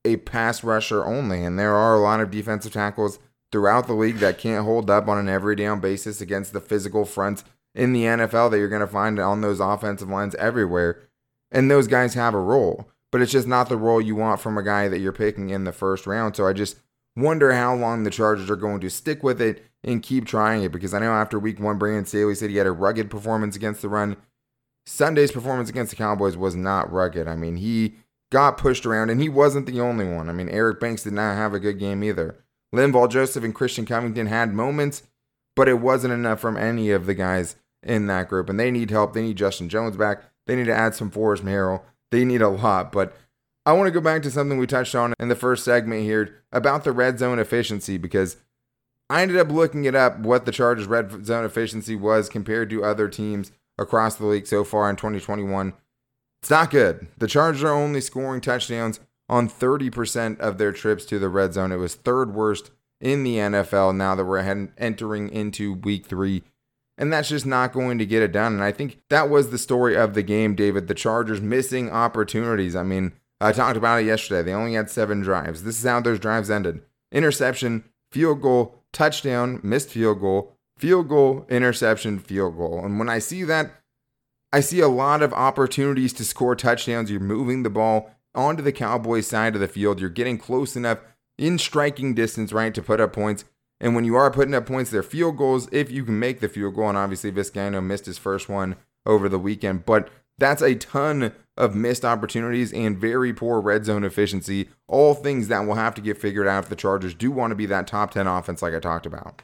a 0.04 0.16
pass 0.18 0.62
rusher 0.62 1.04
only. 1.04 1.42
And 1.42 1.58
there 1.58 1.74
are 1.74 1.96
a 1.96 2.00
lot 2.00 2.20
of 2.20 2.30
defensive 2.30 2.72
tackles 2.72 3.18
throughout 3.50 3.86
the 3.86 3.94
league 3.94 4.18
that 4.18 4.38
can't 4.38 4.64
hold 4.64 4.90
up 4.90 5.08
on 5.08 5.18
an 5.18 5.28
every 5.28 5.56
down 5.56 5.80
basis 5.80 6.20
against 6.20 6.52
the 6.52 6.60
physical 6.60 7.04
fronts 7.04 7.44
in 7.74 7.92
the 7.92 8.04
NFL 8.04 8.50
that 8.50 8.58
you're 8.58 8.68
going 8.68 8.80
to 8.80 8.86
find 8.86 9.18
on 9.18 9.40
those 9.40 9.60
offensive 9.60 10.08
lines 10.08 10.34
everywhere. 10.36 11.02
And 11.50 11.70
those 11.70 11.86
guys 11.86 12.14
have 12.14 12.34
a 12.34 12.40
role, 12.40 12.88
but 13.10 13.22
it's 13.22 13.32
just 13.32 13.46
not 13.46 13.68
the 13.68 13.76
role 13.76 14.00
you 14.00 14.16
want 14.16 14.40
from 14.40 14.58
a 14.58 14.62
guy 14.62 14.88
that 14.88 14.98
you're 14.98 15.12
picking 15.12 15.50
in 15.50 15.64
the 15.64 15.72
first 15.72 16.06
round. 16.06 16.36
So 16.36 16.46
I 16.46 16.52
just 16.52 16.76
wonder 17.16 17.52
how 17.52 17.74
long 17.74 18.04
the 18.04 18.10
Chargers 18.10 18.50
are 18.50 18.56
going 18.56 18.80
to 18.80 18.90
stick 18.90 19.22
with 19.22 19.40
it 19.40 19.64
and 19.82 20.02
keep 20.02 20.26
trying 20.26 20.62
it 20.62 20.72
because 20.72 20.92
I 20.92 20.98
know 20.98 21.12
after 21.12 21.38
week 21.38 21.58
one, 21.58 21.78
Brandon 21.78 22.04
Staley 22.04 22.34
said 22.34 22.50
he 22.50 22.56
had 22.56 22.66
a 22.66 22.72
rugged 22.72 23.10
performance 23.10 23.56
against 23.56 23.80
the 23.80 23.88
run. 23.88 24.16
Sunday's 24.86 25.32
performance 25.32 25.68
against 25.68 25.90
the 25.90 25.96
Cowboys 25.96 26.36
was 26.36 26.54
not 26.54 26.92
rugged. 26.92 27.28
I 27.28 27.36
mean, 27.36 27.56
he 27.56 27.94
got 28.30 28.58
pushed 28.58 28.84
around 28.84 29.10
and 29.10 29.20
he 29.20 29.28
wasn't 29.28 29.66
the 29.66 29.80
only 29.80 30.06
one. 30.06 30.28
I 30.28 30.32
mean, 30.32 30.48
Eric 30.48 30.80
Banks 30.80 31.04
did 31.04 31.12
not 31.12 31.36
have 31.36 31.54
a 31.54 31.60
good 31.60 31.78
game 31.78 32.02
either. 32.04 32.36
Linval 32.74 33.10
Joseph 33.10 33.44
and 33.44 33.54
Christian 33.54 33.86
Covington 33.86 34.26
had 34.26 34.52
moments, 34.52 35.02
but 35.56 35.68
it 35.68 35.80
wasn't 35.80 36.14
enough 36.14 36.40
from 36.40 36.56
any 36.56 36.90
of 36.90 37.06
the 37.06 37.14
guys 37.14 37.56
in 37.82 38.06
that 38.08 38.28
group. 38.28 38.48
And 38.48 38.58
they 38.58 38.70
need 38.70 38.90
help. 38.90 39.12
They 39.14 39.22
need 39.22 39.36
Justin 39.36 39.68
Jones 39.68 39.96
back. 39.96 40.22
They 40.46 40.56
need 40.56 40.66
to 40.66 40.74
add 40.74 40.94
some 40.94 41.10
Forrest 41.10 41.44
Merrill. 41.44 41.84
They 42.10 42.24
need 42.24 42.42
a 42.42 42.48
lot. 42.48 42.92
But 42.92 43.16
I 43.64 43.72
want 43.72 43.86
to 43.86 43.92
go 43.92 44.00
back 44.00 44.22
to 44.22 44.30
something 44.30 44.58
we 44.58 44.66
touched 44.66 44.94
on 44.94 45.14
in 45.20 45.28
the 45.28 45.34
first 45.34 45.64
segment 45.64 46.02
here 46.02 46.42
about 46.52 46.84
the 46.84 46.92
red 46.92 47.18
zone 47.18 47.38
efficiency 47.38 47.98
because 47.98 48.36
I 49.10 49.22
ended 49.22 49.38
up 49.38 49.50
looking 49.50 49.84
it 49.84 49.94
up 49.94 50.18
what 50.20 50.44
the 50.44 50.52
Chargers' 50.52 50.86
red 50.86 51.24
zone 51.24 51.44
efficiency 51.44 51.96
was 51.96 52.28
compared 52.28 52.70
to 52.70 52.84
other 52.84 53.08
teams 53.08 53.52
across 53.78 54.16
the 54.16 54.26
league 54.26 54.46
so 54.46 54.64
far 54.64 54.90
in 54.90 54.96
2021. 54.96 55.72
It's 56.42 56.50
not 56.50 56.70
good. 56.70 57.08
The 57.18 57.26
Chargers 57.26 57.64
are 57.64 57.72
only 57.72 58.00
scoring 58.00 58.40
touchdowns 58.40 59.00
on 59.28 59.48
30% 59.48 60.40
of 60.40 60.58
their 60.58 60.72
trips 60.72 61.04
to 61.06 61.18
the 61.18 61.28
red 61.28 61.54
zone. 61.54 61.72
It 61.72 61.76
was 61.76 61.94
third 61.94 62.34
worst 62.34 62.70
in 63.00 63.24
the 63.24 63.36
NFL 63.36 63.94
now 63.94 64.14
that 64.14 64.24
we're 64.24 64.68
entering 64.78 65.28
into 65.28 65.74
week 65.74 66.06
three. 66.06 66.42
And 66.96 67.12
that's 67.12 67.28
just 67.28 67.46
not 67.46 67.72
going 67.72 67.98
to 67.98 68.06
get 68.06 68.22
it 68.22 68.32
done. 68.32 68.54
And 68.54 68.62
I 68.62 68.72
think 68.72 69.00
that 69.08 69.30
was 69.30 69.50
the 69.50 69.58
story 69.58 69.96
of 69.96 70.14
the 70.14 70.22
game, 70.22 70.56
David. 70.56 70.88
The 70.88 70.94
Chargers 70.94 71.40
missing 71.40 71.90
opportunities. 71.90 72.74
I 72.74 72.82
mean, 72.82 73.12
I 73.40 73.52
talked 73.52 73.76
about 73.76 74.02
it 74.02 74.06
yesterday. 74.06 74.42
They 74.42 74.54
only 74.54 74.74
had 74.74 74.90
seven 74.90 75.20
drives. 75.20 75.62
This 75.62 75.78
is 75.78 75.88
how 75.88 76.00
those 76.00 76.18
drives 76.18 76.50
ended 76.50 76.82
interception, 77.12 77.84
field 78.10 78.42
goal, 78.42 78.82
touchdown, 78.92 79.60
missed 79.62 79.90
field 79.90 80.20
goal, 80.20 80.52
field 80.76 81.08
goal, 81.08 81.46
interception, 81.48 82.18
field 82.18 82.56
goal. 82.56 82.84
And 82.84 82.98
when 82.98 83.08
I 83.08 83.18
see 83.18 83.44
that, 83.44 83.70
I 84.52 84.60
see 84.60 84.80
a 84.80 84.88
lot 84.88 85.22
of 85.22 85.32
opportunities 85.32 86.12
to 86.14 86.24
score 86.24 86.56
touchdowns. 86.56 87.10
You're 87.10 87.20
moving 87.20 87.62
the 87.62 87.70
ball 87.70 88.10
onto 88.34 88.62
the 88.62 88.72
Cowboys 88.72 89.26
side 89.26 89.54
of 89.54 89.60
the 89.60 89.68
field. 89.68 90.00
You're 90.00 90.10
getting 90.10 90.38
close 90.38 90.76
enough 90.76 90.98
in 91.36 91.58
striking 91.58 92.14
distance, 92.14 92.52
right, 92.52 92.74
to 92.74 92.82
put 92.82 93.00
up 93.00 93.12
points. 93.12 93.44
And 93.80 93.94
when 93.94 94.04
you 94.04 94.16
are 94.16 94.30
putting 94.30 94.54
up 94.54 94.66
points, 94.66 94.90
they're 94.90 95.02
field 95.02 95.36
goals 95.36 95.68
if 95.70 95.90
you 95.90 96.04
can 96.04 96.18
make 96.18 96.40
the 96.40 96.48
field 96.48 96.74
goal. 96.74 96.88
And 96.88 96.98
obviously, 96.98 97.30
Vizcaino 97.30 97.82
missed 97.82 98.06
his 98.06 98.18
first 98.18 98.48
one 98.48 98.76
over 99.06 99.28
the 99.28 99.38
weekend, 99.38 99.86
but 99.86 100.08
that's 100.36 100.62
a 100.62 100.74
ton 100.74 101.32
of 101.56 101.74
missed 101.74 102.04
opportunities 102.04 102.72
and 102.72 102.98
very 102.98 103.32
poor 103.32 103.60
red 103.60 103.84
zone 103.84 104.04
efficiency. 104.04 104.68
All 104.86 105.14
things 105.14 105.48
that 105.48 105.66
will 105.66 105.74
have 105.74 105.94
to 105.94 106.00
get 106.00 106.18
figured 106.18 106.46
out 106.46 106.64
if 106.64 106.70
the 106.70 106.76
Chargers 106.76 107.14
do 107.14 107.30
want 107.30 107.50
to 107.50 107.56
be 107.56 107.66
that 107.66 107.86
top 107.86 108.12
10 108.12 108.26
offense, 108.26 108.62
like 108.62 108.74
I 108.74 108.80
talked 108.80 109.06
about. 109.06 109.42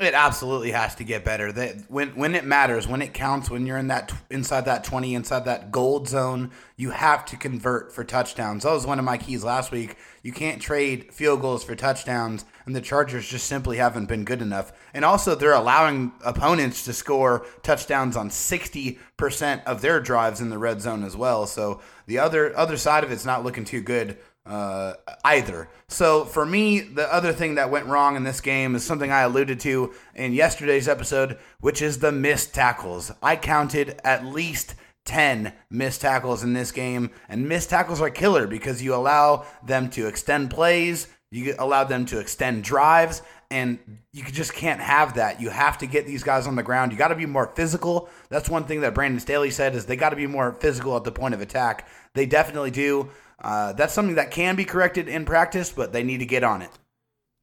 It 0.00 0.14
absolutely 0.14 0.70
has 0.70 0.94
to 0.96 1.04
get 1.04 1.24
better. 1.24 1.50
That 1.50 1.90
when 1.90 2.10
when 2.10 2.36
it 2.36 2.44
matters, 2.44 2.86
when 2.86 3.02
it 3.02 3.12
counts, 3.12 3.50
when 3.50 3.66
you're 3.66 3.78
in 3.78 3.88
that 3.88 4.12
inside 4.30 4.66
that 4.66 4.84
20, 4.84 5.12
inside 5.12 5.44
that 5.46 5.72
gold 5.72 6.08
zone, 6.08 6.52
you 6.76 6.90
have 6.90 7.24
to 7.26 7.36
convert 7.36 7.92
for 7.92 8.04
touchdowns. 8.04 8.62
That 8.62 8.70
was 8.70 8.86
one 8.86 9.00
of 9.00 9.04
my 9.04 9.18
keys 9.18 9.42
last 9.42 9.72
week. 9.72 9.96
You 10.22 10.30
can't 10.30 10.62
trade 10.62 11.12
field 11.12 11.40
goals 11.40 11.64
for 11.64 11.74
touchdowns, 11.74 12.44
and 12.64 12.76
the 12.76 12.80
Chargers 12.80 13.28
just 13.28 13.48
simply 13.48 13.78
haven't 13.78 14.06
been 14.06 14.22
good 14.22 14.40
enough. 14.40 14.72
And 14.94 15.04
also, 15.04 15.34
they're 15.34 15.52
allowing 15.52 16.12
opponents 16.24 16.84
to 16.84 16.92
score 16.92 17.44
touchdowns 17.64 18.16
on 18.16 18.30
60% 18.30 19.64
of 19.64 19.80
their 19.80 19.98
drives 19.98 20.40
in 20.40 20.50
the 20.50 20.58
red 20.58 20.80
zone 20.80 21.02
as 21.02 21.16
well. 21.16 21.44
So 21.44 21.80
the 22.06 22.20
other 22.20 22.56
other 22.56 22.76
side 22.76 23.02
of 23.02 23.10
it's 23.10 23.24
not 23.24 23.42
looking 23.42 23.64
too 23.64 23.80
good 23.80 24.16
uh, 24.48 24.94
either. 25.24 25.68
So 25.88 26.24
for 26.24 26.44
me, 26.44 26.80
the 26.80 27.12
other 27.12 27.32
thing 27.32 27.56
that 27.56 27.70
went 27.70 27.86
wrong 27.86 28.16
in 28.16 28.24
this 28.24 28.40
game 28.40 28.74
is 28.74 28.82
something 28.82 29.12
I 29.12 29.20
alluded 29.20 29.60
to 29.60 29.92
in 30.14 30.32
yesterday's 30.32 30.88
episode, 30.88 31.38
which 31.60 31.82
is 31.82 31.98
the 31.98 32.12
missed 32.12 32.54
tackles. 32.54 33.12
I 33.22 33.36
counted 33.36 34.00
at 34.02 34.24
least 34.24 34.74
10 35.04 35.52
missed 35.70 36.00
tackles 36.00 36.42
in 36.42 36.54
this 36.54 36.72
game, 36.72 37.10
and 37.28 37.48
missed 37.48 37.70
tackles 37.70 38.00
are 38.00 38.10
killer 38.10 38.46
because 38.46 38.82
you 38.82 38.94
allow 38.94 39.46
them 39.64 39.90
to 39.90 40.06
extend 40.06 40.50
plays, 40.50 41.08
you 41.30 41.54
allow 41.58 41.84
them 41.84 42.06
to 42.06 42.18
extend 42.18 42.64
drives, 42.64 43.22
and 43.50 43.78
you 44.12 44.24
just 44.24 44.52
can't 44.52 44.80
have 44.80 45.14
that. 45.14 45.40
You 45.40 45.48
have 45.48 45.78
to 45.78 45.86
get 45.86 46.06
these 46.06 46.22
guys 46.22 46.46
on 46.46 46.56
the 46.56 46.62
ground. 46.62 46.92
You 46.92 46.98
got 46.98 47.08
to 47.08 47.14
be 47.14 47.26
more 47.26 47.52
physical. 47.54 48.08
That's 48.28 48.50
one 48.50 48.64
thing 48.64 48.82
that 48.82 48.94
Brandon 48.94 49.20
Staley 49.20 49.50
said 49.50 49.74
is 49.74 49.86
they 49.86 49.96
got 49.96 50.10
to 50.10 50.16
be 50.16 50.26
more 50.26 50.52
physical 50.52 50.96
at 50.96 51.04
the 51.04 51.12
point 51.12 51.34
of 51.34 51.40
attack. 51.40 51.88
They 52.14 52.26
definitely 52.26 52.70
do. 52.70 53.10
Uh, 53.42 53.72
that's 53.72 53.94
something 53.94 54.16
that 54.16 54.30
can 54.30 54.56
be 54.56 54.64
corrected 54.64 55.08
in 55.08 55.24
practice, 55.24 55.70
but 55.70 55.92
they 55.92 56.02
need 56.02 56.18
to 56.18 56.26
get 56.26 56.42
on 56.42 56.62
it. 56.62 56.70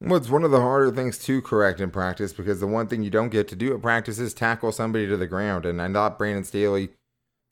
Well, 0.00 0.18
it's 0.18 0.28
one 0.28 0.44
of 0.44 0.50
the 0.50 0.60
harder 0.60 0.90
things 0.90 1.18
to 1.20 1.40
correct 1.40 1.80
in 1.80 1.90
practice 1.90 2.34
because 2.34 2.60
the 2.60 2.66
one 2.66 2.86
thing 2.86 3.02
you 3.02 3.10
don't 3.10 3.30
get 3.30 3.48
to 3.48 3.56
do 3.56 3.74
at 3.74 3.80
practice 3.80 4.18
is 4.18 4.34
tackle 4.34 4.72
somebody 4.72 5.06
to 5.06 5.16
the 5.16 5.26
ground. 5.26 5.64
And 5.64 5.80
I 5.80 5.90
thought 5.90 6.18
Brandon 6.18 6.44
Staley 6.44 6.90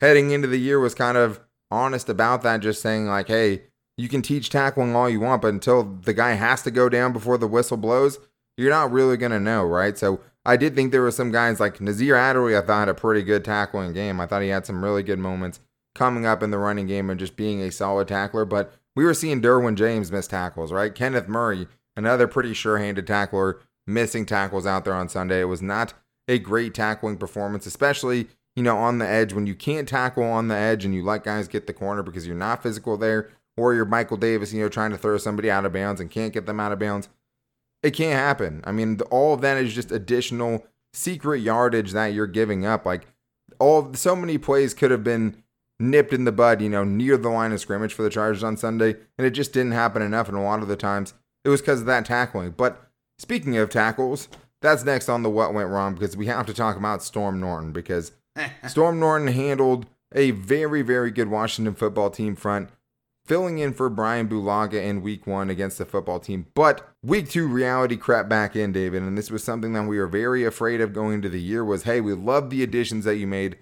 heading 0.00 0.30
into 0.30 0.46
the 0.46 0.58
year 0.58 0.78
was 0.78 0.94
kind 0.94 1.16
of 1.16 1.40
honest 1.70 2.10
about 2.10 2.42
that, 2.42 2.60
just 2.60 2.82
saying, 2.82 3.06
like, 3.06 3.28
hey, 3.28 3.62
you 3.96 4.08
can 4.08 4.20
teach 4.20 4.50
tackling 4.50 4.94
all 4.94 5.08
you 5.08 5.20
want, 5.20 5.40
but 5.40 5.54
until 5.54 5.84
the 5.84 6.12
guy 6.12 6.32
has 6.32 6.62
to 6.62 6.70
go 6.70 6.90
down 6.90 7.14
before 7.14 7.38
the 7.38 7.46
whistle 7.46 7.78
blows, 7.78 8.18
you're 8.58 8.70
not 8.70 8.92
really 8.92 9.16
going 9.16 9.32
to 9.32 9.40
know, 9.40 9.64
right? 9.64 9.96
So 9.96 10.20
I 10.44 10.56
did 10.58 10.74
think 10.74 10.92
there 10.92 11.00
were 11.00 11.10
some 11.10 11.32
guys 11.32 11.60
like 11.60 11.80
Nasir 11.80 12.14
Adderley, 12.14 12.56
I 12.56 12.60
thought 12.60 12.80
had 12.80 12.88
a 12.88 12.94
pretty 12.94 13.22
good 13.22 13.44
tackling 13.44 13.94
game. 13.94 14.20
I 14.20 14.26
thought 14.26 14.42
he 14.42 14.48
had 14.48 14.66
some 14.66 14.84
really 14.84 15.02
good 15.02 15.18
moments 15.18 15.60
coming 15.94 16.26
up 16.26 16.42
in 16.42 16.50
the 16.50 16.58
running 16.58 16.86
game 16.86 17.10
and 17.10 17.20
just 17.20 17.36
being 17.36 17.60
a 17.60 17.70
solid 17.70 18.08
tackler. 18.08 18.44
But 18.44 18.72
we 18.96 19.04
were 19.04 19.14
seeing 19.14 19.40
Derwin 19.40 19.76
James 19.76 20.12
miss 20.12 20.26
tackles, 20.26 20.72
right? 20.72 20.94
Kenneth 20.94 21.28
Murray, 21.28 21.68
another 21.96 22.26
pretty 22.26 22.54
sure 22.54 22.78
handed 22.78 23.06
tackler, 23.06 23.60
missing 23.86 24.26
tackles 24.26 24.66
out 24.66 24.84
there 24.84 24.94
on 24.94 25.08
Sunday. 25.08 25.40
It 25.40 25.44
was 25.44 25.62
not 25.62 25.94
a 26.28 26.38
great 26.38 26.74
tackling 26.74 27.16
performance, 27.16 27.66
especially, 27.66 28.28
you 28.56 28.62
know, 28.62 28.76
on 28.76 28.98
the 28.98 29.08
edge. 29.08 29.32
When 29.32 29.46
you 29.46 29.54
can't 29.54 29.88
tackle 29.88 30.24
on 30.24 30.48
the 30.48 30.56
edge 30.56 30.84
and 30.84 30.94
you 30.94 31.04
let 31.04 31.24
guys 31.24 31.48
get 31.48 31.66
the 31.66 31.72
corner 31.72 32.02
because 32.02 32.26
you're 32.26 32.36
not 32.36 32.62
physical 32.62 32.96
there, 32.96 33.30
or 33.56 33.74
you're 33.74 33.84
Michael 33.84 34.16
Davis, 34.16 34.52
you 34.52 34.62
know, 34.62 34.68
trying 34.68 34.90
to 34.90 34.98
throw 34.98 35.16
somebody 35.18 35.50
out 35.50 35.64
of 35.64 35.72
bounds 35.72 36.00
and 36.00 36.10
can't 36.10 36.32
get 36.32 36.46
them 36.46 36.60
out 36.60 36.72
of 36.72 36.78
bounds. 36.78 37.08
It 37.82 37.92
can't 37.92 38.18
happen. 38.18 38.62
I 38.64 38.72
mean, 38.72 38.98
all 39.10 39.34
of 39.34 39.42
that 39.42 39.58
is 39.58 39.74
just 39.74 39.92
additional 39.92 40.64
secret 40.92 41.40
yardage 41.40 41.92
that 41.92 42.14
you're 42.14 42.26
giving 42.26 42.64
up. 42.64 42.86
Like 42.86 43.06
all 43.58 43.92
so 43.94 44.16
many 44.16 44.38
plays 44.38 44.74
could 44.74 44.90
have 44.90 45.04
been 45.04 45.43
nipped 45.78 46.12
in 46.12 46.24
the 46.24 46.32
bud, 46.32 46.60
you 46.60 46.68
know, 46.68 46.84
near 46.84 47.16
the 47.16 47.28
line 47.28 47.52
of 47.52 47.60
scrimmage 47.60 47.92
for 47.92 48.02
the 48.02 48.10
Chargers 48.10 48.44
on 48.44 48.56
Sunday, 48.56 48.96
and 49.18 49.26
it 49.26 49.30
just 49.30 49.52
didn't 49.52 49.72
happen 49.72 50.02
enough. 50.02 50.28
And 50.28 50.36
a 50.36 50.40
lot 50.40 50.62
of 50.62 50.68
the 50.68 50.76
times 50.76 51.14
it 51.44 51.48
was 51.48 51.60
because 51.60 51.80
of 51.80 51.86
that 51.86 52.04
tackling. 52.04 52.52
But 52.56 52.88
speaking 53.18 53.56
of 53.56 53.70
tackles, 53.70 54.28
that's 54.60 54.84
next 54.84 55.08
on 55.08 55.22
the 55.22 55.30
what 55.30 55.54
went 55.54 55.68
wrong 55.68 55.94
because 55.94 56.16
we 56.16 56.26
have 56.26 56.46
to 56.46 56.54
talk 56.54 56.76
about 56.76 57.02
Storm 57.02 57.40
Norton 57.40 57.72
because 57.72 58.12
Storm 58.66 58.98
Norton 58.98 59.28
handled 59.28 59.86
a 60.14 60.30
very, 60.30 60.82
very 60.82 61.10
good 61.10 61.28
Washington 61.28 61.74
football 61.74 62.10
team 62.10 62.36
front 62.36 62.70
filling 63.26 63.58
in 63.58 63.72
for 63.72 63.88
Brian 63.88 64.28
Bulaga 64.28 64.74
in 64.74 65.02
week 65.02 65.26
one 65.26 65.48
against 65.50 65.78
the 65.78 65.84
football 65.84 66.20
team. 66.20 66.46
But 66.54 66.88
week 67.02 67.30
two 67.30 67.48
reality 67.48 67.96
crept 67.96 68.28
back 68.28 68.54
in, 68.54 68.72
David, 68.72 69.02
and 69.02 69.16
this 69.16 69.30
was 69.30 69.42
something 69.42 69.72
that 69.72 69.84
we 69.84 69.98
were 69.98 70.06
very 70.06 70.44
afraid 70.44 70.80
of 70.80 70.92
going 70.92 71.14
into 71.14 71.28
the 71.28 71.40
year 71.40 71.64
was, 71.64 71.84
hey, 71.84 72.00
we 72.00 72.12
love 72.12 72.50
the 72.50 72.62
additions 72.62 73.04
that 73.06 73.16
you 73.16 73.26
made 73.26 73.56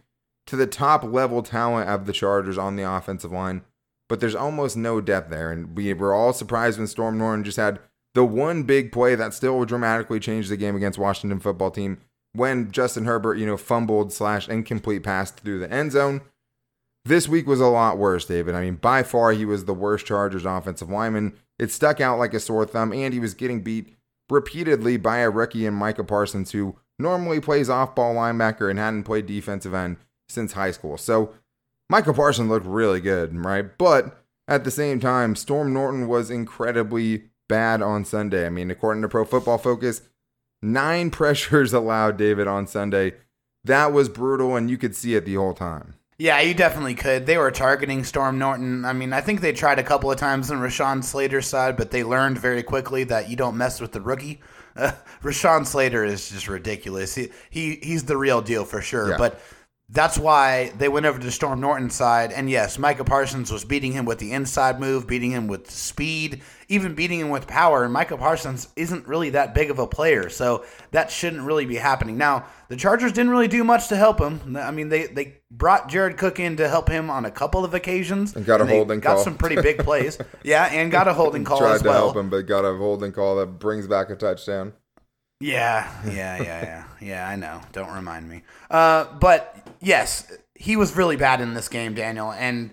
to 0.52 0.56
the 0.56 0.66
top 0.66 1.02
level 1.02 1.42
talent 1.42 1.88
of 1.88 2.04
the 2.04 2.12
Chargers 2.12 2.58
on 2.58 2.76
the 2.76 2.82
offensive 2.82 3.32
line, 3.32 3.62
but 4.06 4.20
there's 4.20 4.34
almost 4.34 4.76
no 4.76 5.00
depth 5.00 5.30
there. 5.30 5.50
And 5.50 5.74
we 5.74 5.94
were 5.94 6.12
all 6.12 6.34
surprised 6.34 6.76
when 6.76 6.86
Storm 6.86 7.16
Norton 7.16 7.42
just 7.42 7.56
had 7.56 7.78
the 8.12 8.22
one 8.22 8.64
big 8.64 8.92
play 8.92 9.14
that 9.14 9.32
still 9.32 9.64
dramatically 9.64 10.20
changed 10.20 10.50
the 10.50 10.58
game 10.58 10.76
against 10.76 10.98
Washington 10.98 11.40
football 11.40 11.70
team 11.70 12.02
when 12.34 12.70
Justin 12.70 13.06
Herbert, 13.06 13.38
you 13.38 13.46
know, 13.46 13.56
fumbled 13.56 14.12
slash 14.12 14.46
incomplete 14.46 15.02
pass 15.02 15.30
through 15.30 15.58
the 15.58 15.72
end 15.72 15.92
zone. 15.92 16.20
This 17.06 17.30
week 17.30 17.46
was 17.46 17.62
a 17.62 17.66
lot 17.68 17.96
worse, 17.96 18.26
David. 18.26 18.54
I 18.54 18.60
mean, 18.60 18.74
by 18.74 19.04
far, 19.04 19.32
he 19.32 19.46
was 19.46 19.64
the 19.64 19.72
worst 19.72 20.04
Chargers 20.04 20.44
offensive 20.44 20.90
lineman. 20.90 21.32
It 21.58 21.70
stuck 21.70 21.98
out 21.98 22.18
like 22.18 22.34
a 22.34 22.40
sore 22.40 22.66
thumb, 22.66 22.92
and 22.92 23.14
he 23.14 23.20
was 23.20 23.32
getting 23.32 23.62
beat 23.62 23.96
repeatedly 24.28 24.98
by 24.98 25.20
a 25.20 25.30
rookie 25.30 25.64
in 25.64 25.72
Micah 25.72 26.04
Parsons, 26.04 26.50
who 26.50 26.76
normally 26.98 27.40
plays 27.40 27.70
off 27.70 27.94
ball 27.94 28.14
linebacker 28.14 28.68
and 28.68 28.78
hadn't 28.78 29.04
played 29.04 29.24
defensive 29.24 29.72
end 29.72 29.96
since 30.32 30.52
high 30.52 30.70
school. 30.70 30.96
So 30.98 31.32
Micah 31.88 32.12
Parsons 32.12 32.48
looked 32.48 32.66
really 32.66 33.00
good, 33.00 33.34
right? 33.36 33.66
But 33.76 34.24
at 34.48 34.64
the 34.64 34.70
same 34.70 34.98
time, 34.98 35.36
Storm 35.36 35.72
Norton 35.72 36.08
was 36.08 36.30
incredibly 36.30 37.24
bad 37.48 37.82
on 37.82 38.04
Sunday. 38.04 38.46
I 38.46 38.50
mean, 38.50 38.70
according 38.70 39.02
to 39.02 39.08
Pro 39.08 39.24
Football 39.24 39.58
Focus, 39.58 40.02
nine 40.60 41.10
pressures 41.12 41.72
allowed 41.72 42.16
David 42.16 42.46
on 42.46 42.66
Sunday. 42.66 43.14
That 43.64 43.92
was 43.92 44.08
brutal, 44.08 44.56
and 44.56 44.68
you 44.68 44.76
could 44.76 44.96
see 44.96 45.14
it 45.14 45.24
the 45.24 45.34
whole 45.34 45.54
time. 45.54 45.94
Yeah, 46.18 46.40
you 46.40 46.54
definitely 46.54 46.94
could. 46.94 47.26
They 47.26 47.36
were 47.36 47.50
targeting 47.50 48.04
Storm 48.04 48.38
Norton. 48.38 48.84
I 48.84 48.92
mean, 48.92 49.12
I 49.12 49.20
think 49.20 49.40
they 49.40 49.52
tried 49.52 49.78
a 49.78 49.82
couple 49.82 50.10
of 50.10 50.18
times 50.18 50.50
on 50.50 50.58
Rashawn 50.58 51.02
Slater's 51.02 51.46
side, 51.46 51.76
but 51.76 51.90
they 51.90 52.04
learned 52.04 52.38
very 52.38 52.62
quickly 52.62 53.04
that 53.04 53.28
you 53.28 53.36
don't 53.36 53.56
mess 53.56 53.80
with 53.80 53.92
the 53.92 54.00
rookie. 54.00 54.40
Uh, 54.76 54.92
Rashawn 55.22 55.66
Slater 55.66 56.04
is 56.04 56.30
just 56.30 56.48
ridiculous. 56.48 57.14
He, 57.14 57.30
he 57.50 57.76
he's 57.82 58.04
the 58.04 58.16
real 58.16 58.40
deal 58.40 58.64
for 58.64 58.80
sure. 58.80 59.10
Yeah. 59.10 59.18
But 59.18 59.40
that's 59.92 60.18
why 60.18 60.72
they 60.78 60.88
went 60.88 61.04
over 61.04 61.18
to 61.18 61.30
Storm 61.30 61.60
Norton's 61.60 61.94
side. 61.94 62.32
And 62.32 62.48
yes, 62.48 62.78
Micah 62.78 63.04
Parsons 63.04 63.52
was 63.52 63.62
beating 63.62 63.92
him 63.92 64.06
with 64.06 64.18
the 64.18 64.32
inside 64.32 64.80
move, 64.80 65.06
beating 65.06 65.32
him 65.32 65.48
with 65.48 65.70
speed, 65.70 66.40
even 66.68 66.94
beating 66.94 67.20
him 67.20 67.28
with 67.28 67.46
power. 67.46 67.84
And 67.84 67.92
Micah 67.92 68.16
Parsons 68.16 68.68
isn't 68.74 69.06
really 69.06 69.30
that 69.30 69.54
big 69.54 69.70
of 69.70 69.78
a 69.78 69.86
player, 69.86 70.30
so 70.30 70.64
that 70.92 71.10
shouldn't 71.10 71.42
really 71.42 71.66
be 71.66 71.76
happening. 71.76 72.16
Now, 72.16 72.46
the 72.68 72.76
Chargers 72.76 73.12
didn't 73.12 73.32
really 73.32 73.48
do 73.48 73.64
much 73.64 73.88
to 73.88 73.96
help 73.96 74.18
him. 74.18 74.56
I 74.56 74.70
mean, 74.70 74.88
they, 74.88 75.08
they 75.08 75.42
brought 75.50 75.90
Jared 75.90 76.16
Cook 76.16 76.40
in 76.40 76.56
to 76.56 76.70
help 76.70 76.88
him 76.88 77.10
on 77.10 77.26
a 77.26 77.30
couple 77.30 77.62
of 77.62 77.74
occasions. 77.74 78.34
And 78.34 78.46
got 78.46 78.62
and 78.62 78.70
a 78.70 78.72
holding 78.74 79.00
got 79.00 79.08
call. 79.08 79.16
Got 79.16 79.24
some 79.24 79.36
pretty 79.36 79.60
big 79.60 79.80
plays. 79.80 80.16
yeah, 80.42 80.64
and 80.72 80.90
got 80.90 81.06
a 81.06 81.12
holding 81.12 81.44
call 81.44 81.58
Tried 81.58 81.74
as 81.74 81.82
well. 81.82 81.92
to 81.92 81.98
help 81.98 82.16
him, 82.16 82.30
but 82.30 82.46
got 82.46 82.64
a 82.64 82.74
holding 82.78 83.12
call 83.12 83.36
that 83.36 83.58
brings 83.58 83.86
back 83.86 84.08
a 84.08 84.16
touchdown. 84.16 84.72
Yeah, 85.42 85.90
yeah, 86.06 86.40
yeah, 86.40 86.42
yeah, 86.42 86.84
yeah. 87.00 87.28
I 87.28 87.34
know. 87.34 87.60
Don't 87.72 87.92
remind 87.92 88.28
me. 88.28 88.42
Uh, 88.70 89.12
but 89.18 89.61
yes, 89.82 90.32
he 90.54 90.76
was 90.76 90.96
really 90.96 91.16
bad 91.16 91.40
in 91.40 91.54
this 91.54 91.68
game, 91.68 91.94
Daniel, 91.94 92.32
and 92.32 92.70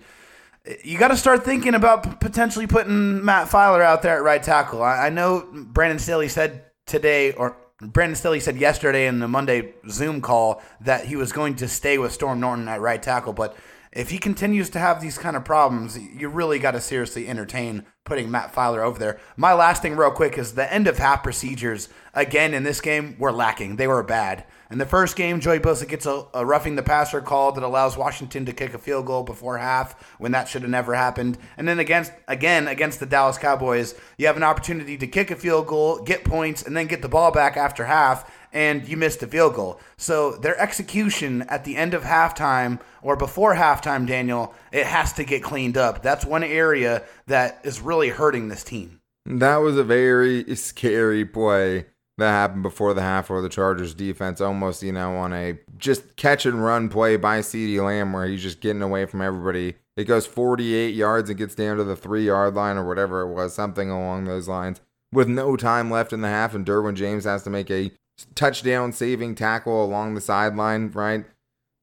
you 0.84 0.98
got 0.98 1.08
to 1.08 1.16
start 1.16 1.44
thinking 1.44 1.74
about 1.74 2.20
potentially 2.20 2.66
putting 2.66 3.24
Matt 3.24 3.48
Feiler 3.48 3.82
out 3.82 4.02
there 4.02 4.16
at 4.16 4.22
right 4.22 4.42
tackle. 4.42 4.82
I, 4.82 5.06
I 5.06 5.10
know 5.10 5.46
Brandon 5.52 5.98
Staley 5.98 6.28
said 6.28 6.64
today, 6.86 7.32
or 7.32 7.56
Brandon 7.80 8.14
Staley 8.14 8.40
said 8.40 8.56
yesterday 8.56 9.06
in 9.06 9.18
the 9.18 9.28
Monday 9.28 9.74
Zoom 9.88 10.20
call 10.20 10.62
that 10.82 11.06
he 11.06 11.16
was 11.16 11.32
going 11.32 11.56
to 11.56 11.68
stay 11.68 11.98
with 11.98 12.12
Storm 12.12 12.40
Norton 12.40 12.68
at 12.68 12.80
right 12.80 13.02
tackle, 13.02 13.32
but 13.32 13.56
if 13.92 14.10
he 14.10 14.18
continues 14.18 14.70
to 14.70 14.78
have 14.78 15.00
these 15.00 15.18
kind 15.18 15.36
of 15.36 15.44
problems, 15.44 15.98
you 15.98 16.28
really 16.28 16.60
got 16.60 16.72
to 16.72 16.80
seriously 16.80 17.26
entertain 17.26 17.84
putting 18.04 18.30
Matt 18.30 18.54
Feiler 18.54 18.84
over 18.84 18.98
there. 18.98 19.20
My 19.36 19.52
last 19.52 19.82
thing, 19.82 19.96
real 19.96 20.12
quick, 20.12 20.38
is 20.38 20.54
the 20.54 20.72
end 20.72 20.86
of 20.86 20.98
half 20.98 21.22
procedures 21.22 21.88
again 22.14 22.54
in 22.54 22.62
this 22.62 22.80
game 22.80 23.16
were 23.18 23.32
lacking. 23.32 23.76
They 23.76 23.88
were 23.88 24.02
bad. 24.02 24.44
In 24.70 24.78
the 24.78 24.86
first 24.86 25.16
game, 25.16 25.40
Joey 25.40 25.58
Bosa 25.58 25.88
gets 25.88 26.06
a, 26.06 26.24
a, 26.32 26.46
roughing 26.46 26.76
the 26.76 26.82
passer 26.84 27.20
call 27.20 27.50
that 27.52 27.64
allows 27.64 27.96
Washington 27.96 28.44
to 28.46 28.52
kick 28.52 28.74
a 28.74 28.78
field 28.78 29.06
goal 29.06 29.24
before 29.24 29.58
half 29.58 30.00
when 30.18 30.30
that 30.32 30.48
should 30.48 30.62
have 30.62 30.70
never 30.70 30.94
happened. 30.94 31.38
And 31.56 31.66
then 31.66 31.80
against 31.80 32.12
again 32.28 32.68
against 32.68 33.00
the 33.00 33.06
Dallas 33.06 33.38
Cowboys, 33.38 33.96
you 34.16 34.28
have 34.28 34.36
an 34.36 34.44
opportunity 34.44 34.96
to 34.98 35.08
kick 35.08 35.32
a 35.32 35.36
field 35.36 35.66
goal, 35.66 36.00
get 36.02 36.24
points, 36.24 36.62
and 36.62 36.76
then 36.76 36.86
get 36.86 37.02
the 37.02 37.08
ball 37.08 37.32
back 37.32 37.56
after 37.56 37.84
half 37.84 38.30
and 38.52 38.86
you 38.88 38.96
missed 38.96 39.22
a 39.22 39.26
field 39.26 39.54
goal. 39.54 39.80
So 39.96 40.32
their 40.32 40.58
execution 40.58 41.42
at 41.42 41.64
the 41.64 41.76
end 41.76 41.94
of 41.94 42.02
halftime 42.02 42.80
or 43.02 43.16
before 43.16 43.54
halftime, 43.54 44.06
Daniel, 44.06 44.54
it 44.72 44.86
has 44.86 45.12
to 45.14 45.24
get 45.24 45.42
cleaned 45.42 45.76
up. 45.76 46.02
That's 46.02 46.24
one 46.24 46.44
area 46.44 47.02
that 47.26 47.60
is 47.64 47.80
really 47.80 48.08
hurting 48.08 48.48
this 48.48 48.64
team. 48.64 49.00
That 49.26 49.56
was 49.56 49.76
a 49.76 49.84
very 49.84 50.56
scary 50.56 51.24
play 51.24 51.86
that 52.20 52.30
happened 52.30 52.62
before 52.62 52.94
the 52.94 53.02
half 53.02 53.30
where 53.30 53.42
the 53.42 53.48
Chargers 53.48 53.94
defense 53.94 54.40
almost, 54.40 54.82
you 54.82 54.92
know, 54.92 55.16
on 55.16 55.32
a 55.32 55.58
just 55.76 56.16
catch 56.16 56.46
and 56.46 56.62
run 56.62 56.88
play 56.88 57.16
by 57.16 57.40
CeeDee 57.40 57.84
Lamb 57.84 58.12
where 58.12 58.26
he's 58.26 58.42
just 58.42 58.60
getting 58.60 58.82
away 58.82 59.06
from 59.06 59.20
everybody. 59.20 59.74
It 59.96 60.04
goes 60.04 60.26
48 60.26 60.94
yards 60.94 61.28
and 61.28 61.38
gets 61.38 61.54
down 61.54 61.76
to 61.78 61.84
the 61.84 61.96
three 61.96 62.26
yard 62.26 62.54
line 62.54 62.76
or 62.76 62.86
whatever 62.86 63.22
it 63.22 63.34
was, 63.34 63.54
something 63.54 63.90
along 63.90 64.24
those 64.24 64.48
lines, 64.48 64.80
with 65.12 65.28
no 65.28 65.56
time 65.56 65.90
left 65.90 66.12
in 66.12 66.20
the 66.20 66.28
half. 66.28 66.54
And 66.54 66.64
Derwin 66.64 66.94
James 66.94 67.24
has 67.24 67.42
to 67.44 67.50
make 67.50 67.70
a 67.70 67.90
touchdown 68.34 68.92
saving 68.92 69.34
tackle 69.34 69.84
along 69.84 70.14
the 70.14 70.20
sideline, 70.20 70.90
right? 70.90 71.24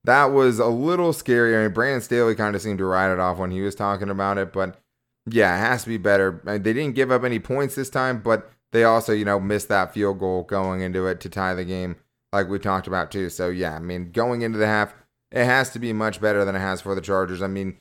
That 0.03 0.25
was 0.25 0.59
a 0.59 0.67
little 0.67 1.13
scary. 1.13 1.55
I 1.55 1.63
mean, 1.63 1.73
Brandon 1.73 2.01
Staley 2.01 2.35
kind 2.35 2.55
of 2.55 2.61
seemed 2.61 2.77
to 2.77 2.85
write 2.85 3.11
it 3.11 3.19
off 3.19 3.37
when 3.37 3.51
he 3.51 3.61
was 3.61 3.75
talking 3.75 4.09
about 4.09 4.37
it, 4.37 4.53
but 4.53 4.79
yeah, 5.29 5.55
it 5.55 5.59
has 5.59 5.83
to 5.83 5.89
be 5.89 5.97
better. 5.97 6.41
They 6.45 6.59
didn't 6.59 6.95
give 6.95 7.11
up 7.11 7.23
any 7.23 7.39
points 7.39 7.75
this 7.75 7.89
time, 7.89 8.21
but 8.21 8.49
they 8.71 8.83
also, 8.83 9.13
you 9.13 9.25
know, 9.25 9.39
missed 9.39 9.69
that 9.69 9.93
field 9.93 10.19
goal 10.19 10.43
going 10.43 10.81
into 10.81 11.07
it 11.07 11.19
to 11.21 11.29
tie 11.29 11.53
the 11.53 11.65
game, 11.65 11.97
like 12.31 12.49
we 12.49 12.59
talked 12.59 12.87
about 12.87 13.11
too. 13.11 13.29
So 13.29 13.49
yeah, 13.49 13.75
I 13.75 13.79
mean, 13.79 14.11
going 14.11 14.41
into 14.41 14.57
the 14.57 14.67
half, 14.67 14.93
it 15.31 15.45
has 15.45 15.71
to 15.71 15.79
be 15.79 15.91
much 15.93 16.21
better 16.21 16.45
than 16.45 16.55
it 16.55 16.59
has 16.59 16.79
for 16.81 16.95
the 16.95 17.01
Chargers. 17.01 17.41
I 17.41 17.47
mean, 17.47 17.77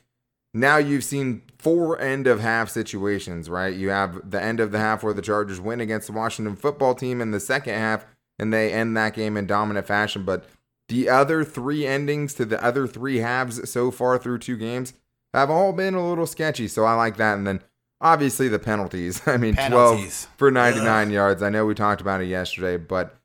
now 0.53 0.77
you've 0.77 1.03
seen 1.03 1.43
four 1.57 1.99
end 1.99 2.27
of 2.27 2.39
half 2.39 2.69
situations, 2.69 3.49
right? 3.49 3.73
You 3.73 3.89
have 3.89 4.29
the 4.29 4.41
end 4.41 4.59
of 4.59 4.71
the 4.71 4.79
half 4.79 5.03
where 5.03 5.13
the 5.13 5.21
Chargers 5.21 5.61
win 5.61 5.79
against 5.79 6.07
the 6.07 6.13
Washington 6.13 6.55
football 6.55 6.95
team 6.95 7.21
in 7.21 7.31
the 7.31 7.39
second 7.39 7.75
half 7.75 8.05
and 8.39 8.53
they 8.53 8.71
end 8.71 8.95
that 8.97 9.13
game 9.13 9.37
in 9.37 9.47
dominant 9.47 9.87
fashion. 9.87 10.23
But 10.23 10.45
the 10.87 11.09
other 11.09 11.43
three 11.43 11.85
endings 11.85 12.33
to 12.35 12.45
the 12.45 12.63
other 12.63 12.87
three 12.87 13.17
halves 13.17 13.69
so 13.69 13.91
far 13.91 14.17
through 14.17 14.39
two 14.39 14.57
games 14.57 14.93
have 15.33 15.49
all 15.49 15.73
been 15.73 15.95
a 15.95 16.07
little 16.07 16.27
sketchy. 16.27 16.67
So 16.67 16.85
I 16.85 16.93
like 16.93 17.17
that. 17.17 17.37
And 17.37 17.45
then 17.45 17.61
obviously 18.01 18.47
the 18.47 18.59
penalties. 18.59 19.21
I 19.27 19.37
mean, 19.37 19.55
Penalties. 19.55 20.25
12 20.25 20.37
for 20.37 20.51
99 20.51 21.11
yards. 21.11 21.43
I 21.43 21.49
know 21.49 21.65
we 21.65 21.75
talked 21.75 22.01
about 22.01 22.21
it 22.21 22.27
yesterday, 22.27 22.77
but 22.77 23.17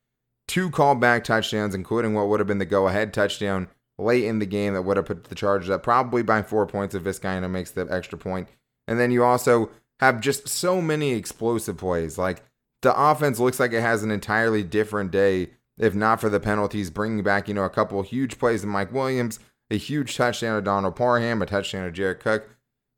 two 0.48 0.70
callback 0.70 1.24
touchdowns, 1.24 1.74
including 1.74 2.14
what 2.14 2.28
would 2.28 2.40
have 2.40 2.46
been 2.46 2.58
the 2.58 2.64
go 2.64 2.88
ahead 2.88 3.14
touchdown 3.14 3.68
late 3.98 4.24
in 4.24 4.38
the 4.38 4.46
game 4.46 4.74
that 4.74 4.82
would 4.82 4.96
have 4.96 5.06
put 5.06 5.24
the 5.24 5.34
Chargers 5.34 5.70
up 5.70 5.82
probably 5.82 6.22
by 6.22 6.42
four 6.42 6.66
points 6.66 6.94
if 6.94 7.02
Vizcaino 7.02 7.48
makes 7.50 7.70
the 7.70 7.86
extra 7.90 8.18
point. 8.18 8.48
And 8.88 8.98
then 8.98 9.10
you 9.10 9.22
also 9.22 9.70
have 10.00 10.20
just 10.20 10.48
so 10.48 10.80
many 10.80 11.12
explosive 11.12 11.76
plays. 11.76 12.18
Like 12.18 12.42
the 12.82 12.94
offense 13.00 13.38
looks 13.38 13.58
like 13.58 13.72
it 13.72 13.80
has 13.80 14.02
an 14.02 14.10
entirely 14.10 14.62
different 14.62 15.10
day 15.10 15.50
if 15.78 15.94
not 15.94 16.20
for 16.20 16.28
the 16.28 16.40
penalties, 16.40 16.90
bringing 16.90 17.24
back, 17.24 17.48
you 17.48 17.54
know, 17.54 17.64
a 17.64 17.70
couple 17.70 18.00
huge 18.02 18.38
plays 18.38 18.60
to 18.60 18.66
Mike 18.66 18.92
Williams, 18.92 19.40
a 19.70 19.76
huge 19.76 20.16
touchdown 20.16 20.56
to 20.56 20.62
Donald 20.62 20.96
Parham, 20.96 21.42
a 21.42 21.46
touchdown 21.46 21.86
to 21.86 21.90
Jared 21.90 22.20
Cook. 22.20 22.48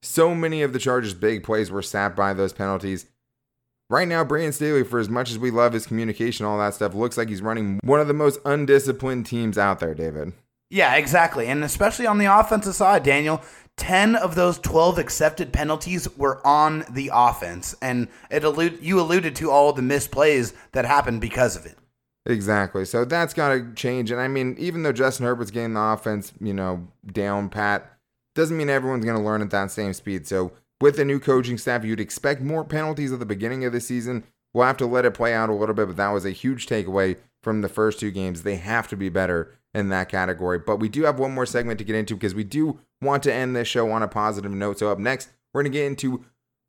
So 0.02 0.34
many 0.34 0.62
of 0.62 0.72
the 0.72 0.78
Chargers' 0.78 1.14
big 1.14 1.42
plays 1.44 1.70
were 1.70 1.82
sapped 1.82 2.16
by 2.16 2.34
those 2.34 2.52
penalties. 2.52 3.06
Right 3.88 4.08
now, 4.08 4.24
Brandon 4.24 4.52
Staley, 4.52 4.82
for 4.82 4.98
as 4.98 5.08
much 5.08 5.30
as 5.30 5.38
we 5.38 5.50
love 5.50 5.72
his 5.72 5.86
communication, 5.86 6.44
all 6.44 6.58
that 6.58 6.74
stuff, 6.74 6.94
looks 6.94 7.16
like 7.16 7.28
he's 7.28 7.42
running 7.42 7.80
one 7.84 8.00
of 8.00 8.08
the 8.08 8.14
most 8.14 8.40
undisciplined 8.44 9.26
teams 9.26 9.56
out 9.56 9.80
there, 9.80 9.94
David. 9.94 10.32
Yeah, 10.70 10.94
exactly. 10.96 11.46
And 11.46 11.62
especially 11.62 12.06
on 12.06 12.18
the 12.18 12.26
offensive 12.26 12.74
side, 12.74 13.02
Daniel, 13.02 13.42
10 13.76 14.14
of 14.16 14.34
those 14.34 14.58
12 14.58 14.98
accepted 14.98 15.52
penalties 15.52 16.08
were 16.16 16.44
on 16.46 16.84
the 16.90 17.10
offense. 17.12 17.74
And 17.82 18.08
it 18.30 18.44
allude, 18.44 18.78
you 18.80 19.00
alluded 19.00 19.34
to 19.36 19.50
all 19.50 19.72
the 19.72 19.82
misplays 19.82 20.54
that 20.72 20.84
happened 20.84 21.20
because 21.20 21.56
of 21.56 21.66
it. 21.66 21.76
Exactly. 22.26 22.84
So 22.84 23.04
that's 23.04 23.34
got 23.34 23.50
to 23.50 23.74
change. 23.74 24.10
And 24.10 24.20
I 24.20 24.28
mean, 24.28 24.56
even 24.58 24.82
though 24.82 24.92
Justin 24.92 25.26
Herbert's 25.26 25.50
getting 25.50 25.74
the 25.74 25.80
offense, 25.80 26.32
you 26.40 26.54
know, 26.54 26.88
down 27.06 27.50
pat, 27.50 27.98
doesn't 28.34 28.56
mean 28.56 28.70
everyone's 28.70 29.04
going 29.04 29.18
to 29.18 29.22
learn 29.22 29.42
at 29.42 29.50
that 29.50 29.70
same 29.70 29.92
speed. 29.92 30.26
So 30.26 30.52
with 30.80 30.96
the 30.96 31.04
new 31.04 31.20
coaching 31.20 31.58
staff, 31.58 31.84
you'd 31.84 32.00
expect 32.00 32.40
more 32.40 32.64
penalties 32.64 33.12
at 33.12 33.18
the 33.18 33.26
beginning 33.26 33.64
of 33.64 33.72
the 33.72 33.80
season. 33.80 34.24
We'll 34.52 34.66
have 34.66 34.76
to 34.78 34.86
let 34.86 35.04
it 35.04 35.14
play 35.14 35.34
out 35.34 35.50
a 35.50 35.54
little 35.54 35.74
bit, 35.74 35.86
but 35.86 35.96
that 35.96 36.10
was 36.10 36.24
a 36.24 36.30
huge 36.30 36.66
takeaway 36.66 37.16
from 37.42 37.60
the 37.60 37.68
first 37.68 38.00
two 38.00 38.10
games. 38.10 38.42
They 38.42 38.56
have 38.56 38.88
to 38.88 38.96
be 38.96 39.08
better 39.08 39.52
in 39.74 39.88
that 39.90 40.08
category. 40.08 40.58
But 40.58 40.78
we 40.78 40.88
do 40.88 41.02
have 41.04 41.18
one 41.18 41.34
more 41.34 41.46
segment 41.46 41.78
to 41.78 41.84
get 41.84 41.96
into 41.96 42.14
because 42.14 42.34
we 42.34 42.44
do 42.44 42.78
want 43.04 43.22
to 43.24 43.32
end 43.32 43.54
this 43.54 43.68
show 43.68 43.90
on 43.90 44.02
a 44.02 44.08
positive 44.08 44.52
note. 44.52 44.78
So 44.78 44.90
up 44.90 44.98
next, 44.98 45.28
we're 45.52 45.62
going 45.62 45.72
to 45.72 45.78
get 45.78 45.86
into 45.86 46.24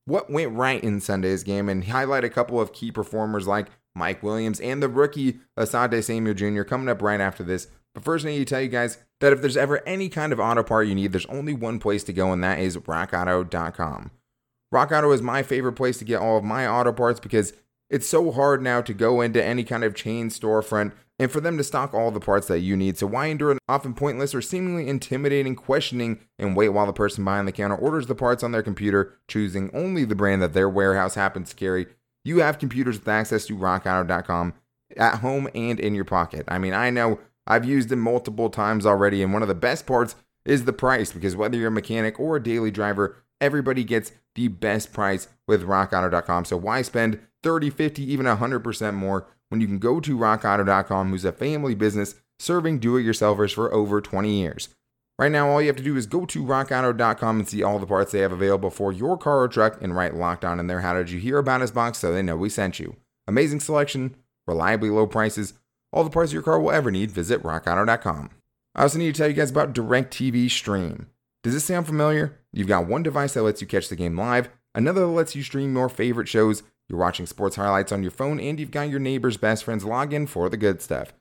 what 0.05 0.29
went 0.29 0.53
right 0.53 0.83
in 0.83 1.01
Sunday's 1.01 1.43
game 1.43 1.67
and 1.67 1.83
highlight 1.83 2.23
a 2.23 2.29
couple 2.29 2.59
of 2.59 2.73
key 2.73 2.91
performers 2.91 3.47
like 3.47 3.67
Mike 3.95 4.21
Williams 4.21 4.59
and 4.59 4.83
the 4.83 4.89
rookie 4.89 5.39
Asante 5.57 6.03
Samuel 6.03 6.35
Jr. 6.35 6.63
coming 6.63 6.89
up 6.89 7.01
right 7.01 7.21
after 7.21 7.43
this. 7.43 7.67
But 7.93 8.03
first, 8.03 8.25
I 8.25 8.29
need 8.29 8.39
to 8.39 8.45
tell 8.45 8.61
you 8.61 8.67
guys 8.67 8.97
that 9.21 9.33
if 9.33 9.41
there's 9.41 9.57
ever 9.57 9.81
any 9.87 10.09
kind 10.09 10.33
of 10.33 10.39
auto 10.39 10.63
part 10.63 10.87
you 10.87 10.95
need, 10.95 11.13
there's 11.13 11.25
only 11.27 11.53
one 11.53 11.79
place 11.79 12.03
to 12.03 12.13
go, 12.13 12.31
and 12.31 12.43
that 12.43 12.59
is 12.59 12.77
rockauto.com. 12.77 14.11
Rock 14.71 14.91
Auto 14.91 15.11
is 15.11 15.21
my 15.21 15.41
favorite 15.41 15.73
place 15.73 15.97
to 15.99 16.05
get 16.05 16.19
all 16.19 16.37
of 16.37 16.43
my 16.43 16.67
auto 16.67 16.91
parts 16.91 17.21
because 17.21 17.53
it's 17.89 18.07
so 18.07 18.31
hard 18.31 18.61
now 18.61 18.81
to 18.81 18.93
go 18.93 19.21
into 19.21 19.41
any 19.41 19.63
kind 19.63 19.85
of 19.85 19.95
chain 19.95 20.29
storefront 20.29 20.91
and 21.17 21.31
for 21.31 21.39
them 21.39 21.57
to 21.57 21.63
stock 21.63 21.93
all 21.93 22.11
the 22.11 22.19
parts 22.19 22.47
that 22.47 22.59
you 22.59 22.75
need. 22.75 22.97
So 22.97 23.07
why 23.07 23.27
endure 23.27 23.51
an 23.51 23.59
often 23.69 23.93
pointless 23.93 24.35
or 24.35 24.41
seemingly 24.41 24.87
intimidating 24.87 25.55
questioning 25.55 26.19
and 26.37 26.55
wait 26.55 26.69
while 26.69 26.85
the 26.85 26.93
person 26.93 27.23
behind 27.23 27.47
the 27.47 27.53
counter 27.53 27.75
orders 27.75 28.07
the 28.07 28.15
parts 28.15 28.43
on 28.43 28.51
their 28.51 28.63
computer, 28.63 29.17
choosing 29.27 29.69
only 29.73 30.03
the 30.03 30.15
brand 30.15 30.41
that 30.41 30.53
their 30.53 30.69
warehouse 30.69 31.15
happens 31.15 31.49
to 31.49 31.55
carry? 31.55 31.87
You 32.23 32.39
have 32.39 32.59
computers 32.59 32.99
with 32.99 33.07
access 33.07 33.45
to 33.45 33.55
rockauto.com 33.55 34.53
at 34.97 35.19
home 35.19 35.47
and 35.55 35.79
in 35.79 35.95
your 35.95 36.05
pocket. 36.05 36.45
I 36.47 36.57
mean, 36.57 36.73
I 36.73 36.89
know 36.89 37.19
I've 37.47 37.65
used 37.65 37.91
it 37.91 37.97
multiple 37.97 38.49
times 38.49 38.85
already, 38.85 39.21
and 39.21 39.31
one 39.31 39.41
of 39.41 39.47
the 39.47 39.55
best 39.55 39.85
parts 39.85 40.15
is 40.43 40.65
the 40.65 40.73
price 40.73 41.11
because 41.11 41.35
whether 41.35 41.57
you're 41.57 41.67
a 41.67 41.71
mechanic 41.71 42.19
or 42.19 42.35
a 42.35 42.43
daily 42.43 42.71
driver, 42.71 43.17
everybody 43.39 43.83
gets 43.83 44.11
the 44.35 44.47
best 44.47 44.93
price 44.93 45.27
with 45.47 45.63
rockauto.com. 45.63 46.45
So 46.45 46.57
why 46.57 46.81
spend 46.81 47.19
30, 47.43 47.69
50, 47.69 48.11
even 48.11 48.25
100% 48.25 48.93
more 48.93 49.27
when 49.49 49.61
you 49.61 49.67
can 49.67 49.79
go 49.79 49.99
to 49.99 50.17
rockauto.com, 50.17 51.09
who's 51.09 51.25
a 51.25 51.31
family 51.31 51.75
business 51.75 52.15
serving 52.39 52.79
do 52.79 52.97
it 52.97 53.03
yourselfers 53.03 53.53
for 53.53 53.73
over 53.73 54.01
20 54.01 54.39
years? 54.39 54.69
Right 55.17 55.31
now, 55.31 55.47
all 55.47 55.61
you 55.61 55.67
have 55.67 55.77
to 55.77 55.83
do 55.83 55.95
is 55.95 56.07
go 56.07 56.25
to 56.25 56.43
rockauto.com 56.43 57.39
and 57.39 57.47
see 57.47 57.63
all 57.63 57.79
the 57.79 57.85
parts 57.85 58.11
they 58.11 58.19
have 58.19 58.33
available 58.33 58.69
for 58.69 58.91
your 58.91 59.17
car 59.17 59.41
or 59.43 59.47
truck 59.47 59.81
and 59.81 59.95
write 59.95 60.13
locked 60.13 60.43
on 60.43 60.59
in 60.59 60.67
there. 60.67 60.81
How 60.81 60.93
did 60.93 61.09
you 61.09 61.19
hear 61.19 61.37
about 61.37 61.61
us 61.61 61.71
box 61.71 61.99
so 61.99 62.11
they 62.11 62.21
know 62.21 62.35
we 62.35 62.49
sent 62.49 62.79
you? 62.79 62.97
Amazing 63.27 63.61
selection, 63.61 64.15
reliably 64.45 64.89
low 64.89 65.07
prices, 65.07 65.53
all 65.93 66.03
the 66.03 66.09
parts 66.09 66.33
your 66.33 66.41
car 66.41 66.59
will 66.59 66.71
ever 66.71 66.91
need. 66.91 67.11
Visit 67.11 67.41
rockauto.com. 67.43 68.29
I 68.75 68.81
also 68.81 68.99
need 68.99 69.15
to 69.15 69.17
tell 69.17 69.29
you 69.29 69.33
guys 69.33 69.51
about 69.51 69.73
DirecTV 69.73 70.51
Stream. 70.51 71.07
Does 71.43 71.53
this 71.53 71.63
sound 71.63 71.85
familiar? 71.85 72.37
You've 72.51 72.67
got 72.67 72.87
one 72.87 73.03
device 73.03 73.35
that 73.35 73.43
lets 73.43 73.61
you 73.61 73.67
catch 73.67 73.87
the 73.87 73.95
game 73.95 74.17
live, 74.17 74.49
another 74.73 75.01
that 75.01 75.07
lets 75.07 75.35
you 75.35 75.43
stream 75.43 75.73
your 75.73 75.87
favorite 75.87 76.27
shows, 76.27 76.63
you're 76.89 76.99
watching 76.99 77.25
sports 77.25 77.55
highlights 77.55 77.91
on 77.91 78.03
your 78.03 78.11
phone, 78.11 78.39
and 78.39 78.59
you've 78.59 78.71
got 78.71 78.89
your 78.89 78.99
neighbor's 78.99 79.37
best 79.37 79.63
friend's 79.63 79.83
login 79.83 80.27
for 80.27 80.49
the 80.49 80.57
good 80.57 80.81
stuff. 80.81 81.13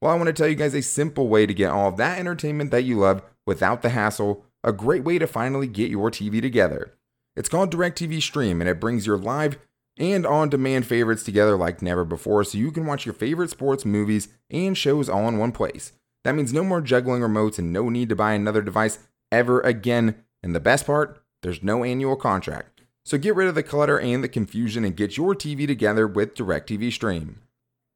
Well, 0.00 0.12
I 0.12 0.16
want 0.16 0.26
to 0.26 0.32
tell 0.32 0.48
you 0.48 0.54
guys 0.54 0.74
a 0.74 0.82
simple 0.82 1.28
way 1.28 1.46
to 1.46 1.54
get 1.54 1.70
all 1.70 1.88
of 1.88 1.96
that 1.96 2.18
entertainment 2.18 2.70
that 2.70 2.84
you 2.84 2.98
love 2.98 3.22
without 3.46 3.82
the 3.82 3.90
hassle, 3.90 4.44
a 4.62 4.72
great 4.72 5.04
way 5.04 5.18
to 5.18 5.26
finally 5.26 5.66
get 5.66 5.90
your 5.90 6.10
TV 6.10 6.42
together. 6.42 6.92
It's 7.34 7.48
called 7.48 7.72
DirecTV 7.72 8.20
Stream, 8.22 8.60
and 8.60 8.68
it 8.68 8.80
brings 8.80 9.06
your 9.06 9.16
live 9.16 9.58
and 9.98 10.26
on 10.26 10.50
demand 10.50 10.86
favorites 10.86 11.22
together 11.22 11.56
like 11.56 11.80
never 11.80 12.04
before 12.04 12.44
so 12.44 12.58
you 12.58 12.70
can 12.70 12.86
watch 12.86 13.06
your 13.06 13.14
favorite 13.14 13.50
sports, 13.50 13.84
movies, 13.84 14.28
and 14.50 14.76
shows 14.76 15.08
all 15.08 15.26
in 15.28 15.38
one 15.38 15.52
place. 15.52 15.92
That 16.24 16.34
means 16.34 16.52
no 16.52 16.64
more 16.64 16.80
juggling 16.80 17.22
remotes 17.22 17.58
and 17.58 17.72
no 17.72 17.88
need 17.88 18.08
to 18.08 18.16
buy 18.16 18.32
another 18.32 18.60
device 18.60 18.98
ever 19.32 19.60
again. 19.60 20.24
And 20.42 20.54
the 20.54 20.60
best 20.60 20.86
part, 20.86 21.22
there's 21.42 21.62
no 21.62 21.84
annual 21.84 22.16
contract. 22.16 22.75
So 23.06 23.18
get 23.18 23.36
rid 23.36 23.46
of 23.46 23.54
the 23.54 23.62
clutter 23.62 24.00
and 24.00 24.24
the 24.24 24.28
confusion 24.28 24.84
and 24.84 24.96
get 24.96 25.16
your 25.16 25.32
TV 25.32 25.64
together 25.64 26.08
with 26.08 26.34
DirecTV 26.34 26.92
Stream. 26.92 27.40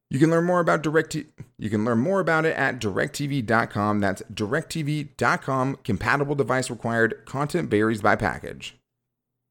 You 0.09 0.19
can 0.19 0.29
learn 0.29 0.45
more 0.45 0.61
about 0.61 0.83
Direct 0.83 1.13
you 1.57 1.69
can 1.69 1.83
learn 1.83 1.99
more 1.99 2.21
about 2.21 2.45
it 2.45 2.55
at 2.55 2.79
directv.com. 2.79 3.99
That's 3.99 4.21
directv.com. 4.33 5.79
Compatible 5.83 6.35
device 6.35 6.69
required. 6.69 7.25
Content 7.25 7.69
varies 7.69 8.01
by 8.01 8.15
package. 8.15 8.77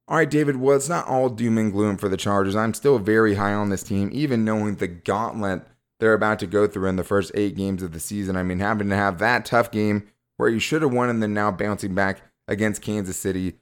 All 0.08 0.16
right, 0.16 0.30
David, 0.30 0.56
well, 0.56 0.76
it's 0.76 0.88
not 0.88 1.06
all 1.06 1.28
doom 1.28 1.58
and 1.58 1.70
gloom 1.70 1.98
for 1.98 2.08
the 2.08 2.16
Chargers. 2.16 2.56
I'm 2.56 2.72
still 2.72 2.98
very 2.98 3.34
high 3.34 3.52
on 3.52 3.68
this 3.68 3.82
team, 3.82 4.08
even 4.14 4.46
knowing 4.46 4.76
the 4.76 4.88
gauntlet 4.88 5.64
they're 5.98 6.14
about 6.14 6.38
to 6.38 6.46
go 6.46 6.68
through 6.68 6.88
in 6.88 6.96
the 6.96 7.04
first 7.04 7.32
eight 7.34 7.54
games 7.54 7.82
of 7.82 7.92
the 7.92 8.00
season. 8.00 8.34
I 8.34 8.42
mean, 8.42 8.60
having 8.60 8.88
to 8.88 8.96
have 8.96 9.18
that 9.18 9.44
tough 9.44 9.70
game 9.70 10.08
where 10.38 10.48
you 10.48 10.58
should 10.58 10.80
have 10.80 10.94
won 10.94 11.10
and 11.10 11.22
then 11.22 11.34
now 11.34 11.50
bouncing 11.50 11.94
back 11.94 12.22
against 12.48 12.80
Kansas 12.80 13.18
City 13.18 13.58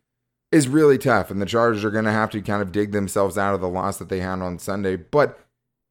is 0.51 0.69
really 0.69 0.99
tough. 0.99 1.31
And 1.31 1.41
the 1.41 1.47
Chargers 1.47 1.85
are 1.85 1.91
going 1.91 2.05
to 2.05 2.13
have 2.13 2.31
to 2.31 2.41
kind 2.41 2.63
of 2.63 2.73
dig 2.73 2.93
themselves 2.93 3.37
out 3.37 3.55
of 3.55 3.61
the 3.61 3.69
loss 3.69 3.99
that 3.99 4.09
they 4.09 4.21
had 4.21 4.41
on 4.41 4.59
Sunday. 4.59 4.97
But 4.97 5.39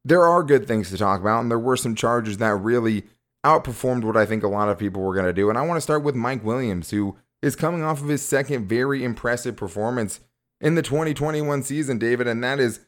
there 0.04 0.24
are 0.24 0.42
good 0.42 0.66
things 0.66 0.90
to 0.90 0.96
talk 0.96 1.20
about, 1.20 1.40
and 1.40 1.50
there 1.50 1.58
were 1.58 1.76
some 1.76 1.94
Chargers 1.94 2.38
that 2.38 2.54
really 2.54 3.04
outperformed 3.44 4.04
what 4.04 4.16
I 4.16 4.26
think 4.26 4.42
a 4.42 4.48
lot 4.48 4.68
of 4.68 4.78
people 4.78 5.02
were 5.02 5.14
going 5.14 5.26
to 5.26 5.32
do. 5.32 5.48
And 5.48 5.58
I 5.58 5.62
want 5.62 5.76
to 5.76 5.82
start 5.82 6.02
with 6.02 6.14
Mike 6.14 6.44
Williams, 6.44 6.90
who 6.90 7.16
is 7.42 7.56
coming 7.56 7.82
off 7.82 8.00
of 8.00 8.08
his 8.08 8.22
second 8.22 8.68
very 8.68 9.04
impressive 9.04 9.56
performance 9.56 10.20
in 10.60 10.74
the 10.74 10.82
2021 10.82 11.62
season, 11.62 11.98
David, 11.98 12.26
and 12.26 12.42
that 12.42 12.58
is 12.58 12.80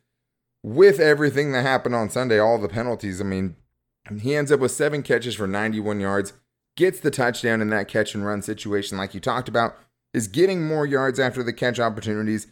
with 0.63 0.99
everything 0.99 1.53
that 1.53 1.63
happened 1.63 1.95
on 1.95 2.11
Sunday, 2.11 2.39
all 2.39 2.59
the 2.59 2.69
penalties. 2.69 3.21
I 3.21 3.25
mean, 3.25 3.57
he 4.21 4.35
ends 4.35 4.51
up 4.51 4.61
with 4.61 4.73
seven 4.73 5.03
catches 5.03 5.37
for 5.37 5.47
91 5.47 6.01
yards, 6.01 6.33
gets 6.77 7.01
the 7.01 7.11
touchdown 7.11 7.63
in 7.63 7.71
that 7.71 7.89
catch 7.89 8.15
and 8.15 8.27
run 8.27 8.43
situation, 8.43 8.99
like 8.99 9.15
you 9.15 9.21
talked 9.21 9.49
about, 9.49 9.77
is 10.12 10.29
getting 10.29 10.66
more 10.66 10.87
yards 10.87 11.18
after 11.18 11.42
the 11.42 11.53
catch 11.53 11.79
opportunities. 11.79 12.49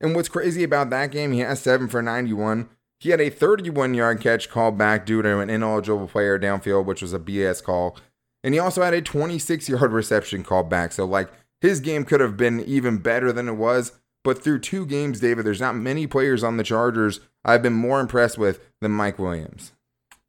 And 0.00 0.14
what's 0.14 0.28
crazy 0.28 0.62
about 0.62 0.90
that 0.90 1.10
game, 1.10 1.32
he 1.32 1.40
has 1.40 1.60
seven 1.60 1.88
for 1.88 2.02
91. 2.02 2.68
He 2.98 3.10
had 3.10 3.20
a 3.20 3.30
31 3.30 3.94
yard 3.94 4.20
catch 4.20 4.48
called 4.48 4.76
back 4.76 5.06
due 5.06 5.22
to 5.22 5.38
an 5.38 5.50
ineligible 5.50 6.08
player 6.08 6.38
downfield, 6.38 6.84
which 6.84 7.02
was 7.02 7.12
a 7.12 7.18
BS 7.18 7.62
call. 7.62 7.96
And 8.42 8.54
he 8.54 8.60
also 8.60 8.82
had 8.82 8.94
a 8.94 9.02
26 9.02 9.68
yard 9.68 9.92
reception 9.92 10.44
called 10.44 10.68
back. 10.68 10.92
So, 10.92 11.04
like, 11.04 11.30
his 11.60 11.80
game 11.80 12.04
could 12.04 12.20
have 12.20 12.36
been 12.36 12.60
even 12.60 12.98
better 12.98 13.32
than 13.32 13.48
it 13.48 13.56
was. 13.56 13.92
But 14.22 14.42
through 14.42 14.60
two 14.60 14.84
games, 14.84 15.20
David, 15.20 15.46
there's 15.46 15.60
not 15.60 15.76
many 15.76 16.06
players 16.06 16.44
on 16.44 16.56
the 16.58 16.62
Chargers 16.62 17.20
I've 17.44 17.62
been 17.62 17.72
more 17.72 18.00
impressed 18.00 18.36
with 18.36 18.60
than 18.80 18.92
Mike 18.92 19.18
Williams. 19.18 19.72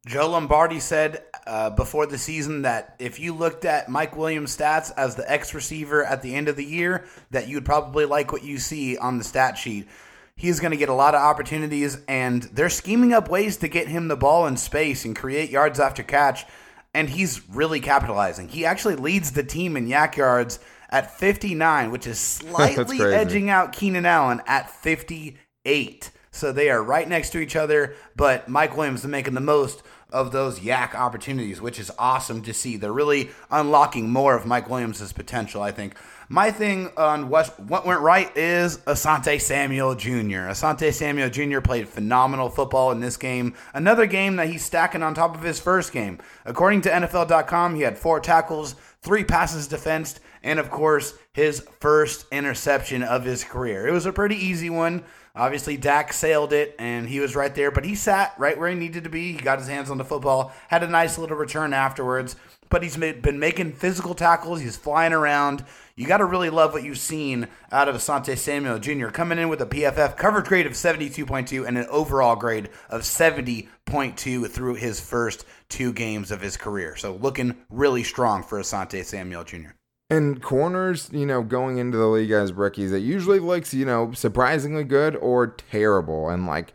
Joe 0.04 0.30
Lombardi 0.30 0.80
said 0.80 1.22
uh, 1.46 1.70
before 1.70 2.06
the 2.06 2.18
season 2.18 2.62
that 2.62 2.96
if 2.98 3.20
you 3.20 3.34
looked 3.34 3.64
at 3.64 3.88
Mike 3.88 4.16
Williams' 4.16 4.56
stats 4.56 4.90
as 4.96 5.14
the 5.14 5.30
X 5.30 5.54
receiver 5.54 6.04
at 6.04 6.22
the 6.22 6.34
end 6.34 6.48
of 6.48 6.56
the 6.56 6.64
year, 6.64 7.04
that 7.30 7.46
you'd 7.46 7.64
probably 7.64 8.04
like 8.04 8.32
what 8.32 8.42
you 8.42 8.58
see 8.58 8.96
on 8.96 9.18
the 9.18 9.24
stat 9.24 9.56
sheet. 9.56 9.86
He's 10.34 10.58
going 10.58 10.72
to 10.72 10.76
get 10.76 10.88
a 10.88 10.94
lot 10.94 11.14
of 11.14 11.20
opportunities, 11.20 11.98
and 12.08 12.42
they're 12.42 12.68
scheming 12.68 13.12
up 13.12 13.28
ways 13.28 13.58
to 13.58 13.68
get 13.68 13.86
him 13.86 14.08
the 14.08 14.16
ball 14.16 14.46
in 14.48 14.56
space 14.56 15.04
and 15.04 15.14
create 15.14 15.50
yards 15.50 15.78
after 15.78 16.02
catch, 16.02 16.46
and 16.92 17.08
he's 17.08 17.48
really 17.48 17.78
capitalizing. 17.78 18.48
He 18.48 18.66
actually 18.66 18.96
leads 18.96 19.32
the 19.32 19.44
team 19.44 19.76
in 19.76 19.86
YAC 19.86 20.16
yards 20.16 20.58
at 20.90 21.16
59, 21.16 21.92
which 21.92 22.08
is 22.08 22.18
slightly 22.18 23.00
edging 23.00 23.50
out 23.50 23.72
Keenan 23.72 24.06
Allen 24.06 24.42
at 24.48 24.68
58. 24.68 26.10
So 26.32 26.50
they 26.50 26.70
are 26.70 26.82
right 26.82 27.06
next 27.06 27.30
to 27.30 27.38
each 27.38 27.54
other, 27.54 27.94
but 28.16 28.48
Mike 28.48 28.76
Williams 28.76 29.00
is 29.00 29.06
making 29.06 29.34
the 29.34 29.40
most 29.40 29.82
of 30.12 30.30
those 30.30 30.60
YAC 30.60 30.94
opportunities, 30.94 31.60
which 31.60 31.80
is 31.80 31.90
awesome 31.98 32.42
to 32.42 32.54
see. 32.54 32.76
They're 32.76 32.92
really 32.92 33.30
unlocking 33.50 34.10
more 34.10 34.36
of 34.36 34.46
Mike 34.46 34.68
Williams' 34.68 35.12
potential, 35.12 35.62
I 35.62 35.72
think. 35.72 35.96
My 36.28 36.50
thing 36.50 36.90
on 36.96 37.28
what 37.28 37.84
went 37.84 38.00
right 38.00 38.34
is 38.36 38.78
Asante 38.78 39.38
Samuel 39.40 39.94
Jr. 39.94 40.48
Asante 40.48 40.92
Samuel 40.92 41.28
Jr. 41.28 41.60
played 41.60 41.88
phenomenal 41.88 42.48
football 42.48 42.90
in 42.90 43.00
this 43.00 43.16
game. 43.16 43.54
Another 43.74 44.06
game 44.06 44.36
that 44.36 44.48
he's 44.48 44.64
stacking 44.64 45.02
on 45.02 45.12
top 45.12 45.34
of 45.34 45.42
his 45.42 45.60
first 45.60 45.92
game. 45.92 46.18
According 46.46 46.82
to 46.82 46.90
NFL.com, 46.90 47.74
he 47.74 47.82
had 47.82 47.98
four 47.98 48.18
tackles, 48.18 48.76
three 49.02 49.24
passes 49.24 49.66
defensed, 49.66 50.20
and 50.42 50.58
of 50.58 50.70
course, 50.70 51.14
his 51.34 51.60
first 51.80 52.24
interception 52.32 53.02
of 53.02 53.24
his 53.24 53.44
career. 53.44 53.86
It 53.86 53.92
was 53.92 54.06
a 54.06 54.12
pretty 54.12 54.36
easy 54.36 54.70
one. 54.70 55.04
Obviously, 55.34 55.78
Dak 55.78 56.12
sailed 56.12 56.52
it, 56.52 56.74
and 56.78 57.08
he 57.08 57.18
was 57.18 57.34
right 57.34 57.54
there, 57.54 57.70
but 57.70 57.86
he 57.86 57.94
sat 57.94 58.34
right 58.36 58.58
where 58.58 58.68
he 58.68 58.74
needed 58.74 59.04
to 59.04 59.10
be. 59.10 59.32
He 59.32 59.38
got 59.38 59.58
his 59.58 59.68
hands 59.68 59.90
on 59.90 59.96
the 59.96 60.04
football, 60.04 60.52
had 60.68 60.82
a 60.82 60.88
nice 60.88 61.16
little 61.16 61.38
return 61.38 61.72
afterwards, 61.72 62.36
but 62.68 62.82
he's 62.82 62.98
been 62.98 63.38
making 63.38 63.72
physical 63.72 64.14
tackles. 64.14 64.60
He's 64.60 64.76
flying 64.76 65.14
around. 65.14 65.64
You 65.96 66.06
got 66.06 66.18
to 66.18 66.26
really 66.26 66.50
love 66.50 66.74
what 66.74 66.84
you've 66.84 66.98
seen 66.98 67.48
out 67.70 67.88
of 67.88 67.96
Asante 67.96 68.36
Samuel 68.36 68.78
Jr. 68.78 69.08
coming 69.08 69.38
in 69.38 69.48
with 69.48 69.62
a 69.62 69.66
PFF 69.66 70.16
coverage 70.16 70.46
grade 70.46 70.66
of 70.66 70.72
72.2 70.72 71.66
and 71.66 71.78
an 71.78 71.86
overall 71.90 72.36
grade 72.36 72.68
of 72.90 73.02
70.2 73.02 74.48
through 74.50 74.74
his 74.74 75.00
first 75.00 75.44
two 75.68 75.92
games 75.92 76.30
of 76.30 76.42
his 76.42 76.56
career. 76.58 76.96
So 76.96 77.14
looking 77.14 77.56
really 77.70 78.04
strong 78.04 78.42
for 78.42 78.60
Asante 78.60 79.04
Samuel 79.04 79.44
Jr. 79.44 79.70
And 80.12 80.42
corners, 80.42 81.08
you 81.10 81.24
know, 81.24 81.42
going 81.42 81.78
into 81.78 81.96
the 81.96 82.06
league 82.06 82.32
as 82.32 82.52
rookies, 82.52 82.92
it 82.92 82.98
usually 82.98 83.38
looks, 83.38 83.72
you 83.72 83.86
know, 83.86 84.12
surprisingly 84.12 84.84
good 84.84 85.16
or 85.16 85.46
terrible. 85.46 86.28
And 86.28 86.46
like 86.46 86.74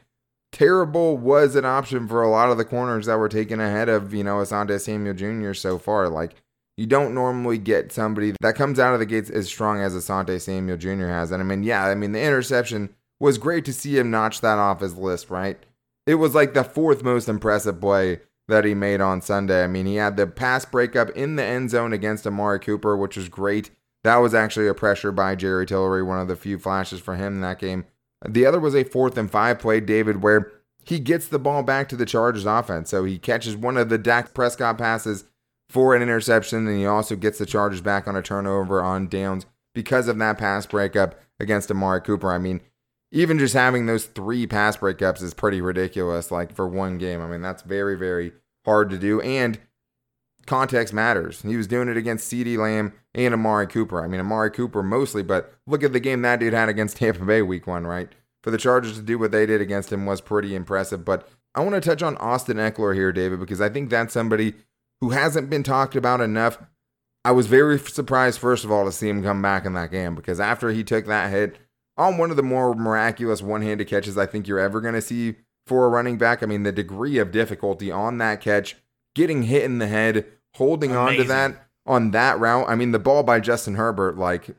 terrible 0.51 1.17
was 1.19 1.55
an 1.55 1.63
option 1.63 2.07
for 2.07 2.23
a 2.23 2.31
lot 2.31 2.49
of 2.49 2.57
the 2.57 2.65
corners 2.65 3.05
that 3.05 3.19
were 3.19 3.29
taken 3.29 3.59
ahead 3.59 3.89
of, 3.89 4.11
you 4.11 4.23
know, 4.23 4.37
Asante 4.37 4.81
Samuel 4.81 5.13
Jr. 5.13 5.53
so 5.53 5.77
far. 5.77 6.09
Like 6.09 6.33
you 6.77 6.87
don't 6.87 7.13
normally 7.13 7.59
get 7.59 7.91
somebody 7.91 8.33
that 8.41 8.55
comes 8.55 8.79
out 8.79 8.95
of 8.95 8.99
the 8.99 9.05
gates 9.05 9.29
as 9.29 9.45
strong 9.45 9.81
as 9.81 9.93
Asante 9.93 10.41
Samuel 10.41 10.77
Jr. 10.77 11.05
has. 11.05 11.29
And 11.29 11.39
I 11.39 11.45
mean, 11.45 11.61
yeah, 11.61 11.85
I 11.85 11.93
mean 11.93 12.13
the 12.13 12.23
interception 12.23 12.89
was 13.19 13.37
great 13.37 13.65
to 13.65 13.73
see 13.73 13.99
him 13.99 14.09
notch 14.09 14.41
that 14.41 14.57
off 14.57 14.79
his 14.79 14.95
list, 14.97 15.29
right? 15.29 15.63
It 16.07 16.15
was 16.15 16.33
like 16.33 16.55
the 16.55 16.63
fourth 16.63 17.03
most 17.03 17.29
impressive 17.29 17.79
play 17.79 18.21
that 18.47 18.65
he 18.65 18.73
made 18.73 19.01
on 19.01 19.21
Sunday. 19.21 19.63
I 19.63 19.67
mean, 19.67 19.85
he 19.85 19.95
had 19.95 20.17
the 20.17 20.27
pass 20.27 20.65
breakup 20.65 21.09
in 21.11 21.35
the 21.35 21.43
end 21.43 21.69
zone 21.69 21.93
against 21.93 22.25
Amari 22.25 22.59
Cooper, 22.59 22.95
which 22.95 23.17
was 23.17 23.29
great. 23.29 23.71
That 24.03 24.17
was 24.17 24.33
actually 24.33 24.67
a 24.67 24.73
pressure 24.73 25.11
by 25.11 25.35
Jerry 25.35 25.65
Tillery, 25.65 26.03
one 26.03 26.19
of 26.19 26.27
the 26.27 26.35
few 26.35 26.57
flashes 26.57 26.99
for 26.99 27.15
him 27.15 27.35
in 27.35 27.41
that 27.41 27.59
game. 27.59 27.85
The 28.27 28.45
other 28.45 28.59
was 28.59 28.75
a 28.75 28.83
fourth 28.83 29.17
and 29.17 29.29
five 29.29 29.59
play, 29.59 29.79
David, 29.79 30.23
where 30.23 30.51
he 30.85 30.99
gets 30.99 31.27
the 31.27 31.39
ball 31.39 31.63
back 31.63 31.89
to 31.89 31.97
the 31.97 32.05
Chargers 32.05 32.45
offense. 32.45 32.89
So 32.89 33.03
he 33.03 33.19
catches 33.19 33.57
one 33.57 33.75
of 33.75 33.89
the 33.89 33.97
Dak 33.97 34.33
Prescott 34.33 34.77
passes 34.77 35.25
for 35.69 35.93
an 35.93 36.01
interception, 36.01 36.65
and 36.65 36.77
he 36.77 36.85
also 36.85 37.15
gets 37.15 37.37
the 37.37 37.45
Chargers 37.45 37.81
back 37.81 38.07
on 38.07 38.15
a 38.15 38.21
turnover 38.21 38.81
on 38.81 39.09
downs 39.09 39.45
because 39.75 40.07
of 40.07 40.17
that 40.17 40.37
pass 40.37 40.65
breakup 40.65 41.15
against 41.39 41.69
Amari 41.69 42.01
Cooper. 42.01 42.31
I 42.31 42.37
mean, 42.37 42.61
even 43.11 43.39
just 43.39 43.53
having 43.53 43.85
those 43.85 44.05
three 44.05 44.45
pass 44.47 44.77
breakups 44.77 45.21
is 45.21 45.33
pretty 45.33 45.61
ridiculous, 45.61 46.31
like 46.31 46.53
for 46.53 46.67
one 46.67 46.97
game. 46.97 47.21
I 47.21 47.27
mean, 47.27 47.41
that's 47.41 47.63
very, 47.63 47.97
very 47.97 48.33
hard 48.65 48.89
to 48.89 48.97
do. 48.97 49.21
And 49.21 49.59
context 50.45 50.93
matters. 50.93 51.41
He 51.41 51.55
was 51.55 51.67
doing 51.67 51.87
it 51.87 51.97
against 51.97 52.31
CeeDee 52.31 52.57
Lamb 52.57 52.93
and 53.13 53.33
Amari 53.33 53.67
Cooper. 53.67 54.03
I 54.03 54.07
mean, 54.07 54.19
Amari 54.19 54.51
Cooper 54.51 54.83
mostly, 54.83 55.23
but 55.23 55.53
look 55.65 55.83
at 55.83 55.93
the 55.93 55.99
game 55.99 56.21
that 56.23 56.39
dude 56.39 56.53
had 56.53 56.69
against 56.69 56.97
Tampa 56.97 57.23
Bay 57.23 57.41
week 57.41 57.67
one, 57.67 57.87
right? 57.87 58.09
For 58.43 58.51
the 58.51 58.57
Chargers 58.57 58.95
to 58.95 59.01
do 59.01 59.17
what 59.19 59.31
they 59.31 59.45
did 59.45 59.61
against 59.61 59.91
him 59.91 60.05
was 60.05 60.21
pretty 60.21 60.55
impressive. 60.55 61.03
But 61.05 61.27
I 61.55 61.61
want 61.61 61.75
to 61.75 61.81
touch 61.81 62.03
on 62.03 62.17
Austin 62.17 62.57
Ekeler 62.57 62.95
here, 62.95 63.11
David, 63.11 63.39
because 63.39 63.61
I 63.61 63.69
think 63.69 63.89
that's 63.89 64.13
somebody 64.13 64.53
who 65.01 65.09
hasn't 65.11 65.49
been 65.49 65.63
talked 65.63 65.95
about 65.95 66.21
enough. 66.21 66.57
I 67.25 67.31
was 67.31 67.47
very 67.47 67.77
surprised, 67.79 68.39
first 68.39 68.63
of 68.63 68.71
all, 68.71 68.85
to 68.85 68.91
see 68.91 69.09
him 69.09 69.23
come 69.23 69.41
back 69.41 69.65
in 69.65 69.73
that 69.73 69.91
game 69.91 70.15
because 70.15 70.39
after 70.39 70.71
he 70.71 70.83
took 70.83 71.07
that 71.07 71.31
hit 71.31 71.57
on 71.97 72.17
one 72.17 72.29
of 72.31 72.37
the 72.37 72.43
more 72.43 72.73
miraculous 72.75 73.41
one 73.41 73.61
handed 73.61 73.87
catches 73.87 74.17
I 74.17 74.25
think 74.25 74.47
you're 74.47 74.59
ever 74.59 74.81
going 74.81 74.93
to 74.93 75.01
see 75.01 75.35
for 75.65 75.85
a 75.85 75.89
running 75.89 76.17
back. 76.17 76.43
I 76.43 76.45
mean, 76.45 76.63
the 76.63 76.71
degree 76.71 77.17
of 77.17 77.31
difficulty 77.31 77.91
on 77.91 78.17
that 78.19 78.41
catch, 78.41 78.75
getting 79.15 79.43
hit 79.43 79.63
in 79.63 79.79
the 79.79 79.87
head, 79.87 80.25
holding 80.55 80.95
on 80.95 81.15
to 81.15 81.23
that 81.25 81.67
on 81.85 82.11
that 82.11 82.39
route. 82.39 82.69
I 82.69 82.75
mean, 82.75 82.91
the 82.91 82.99
ball 82.99 83.23
by 83.23 83.39
Justin 83.39 83.75
Herbert, 83.75 84.17
like, 84.17 84.49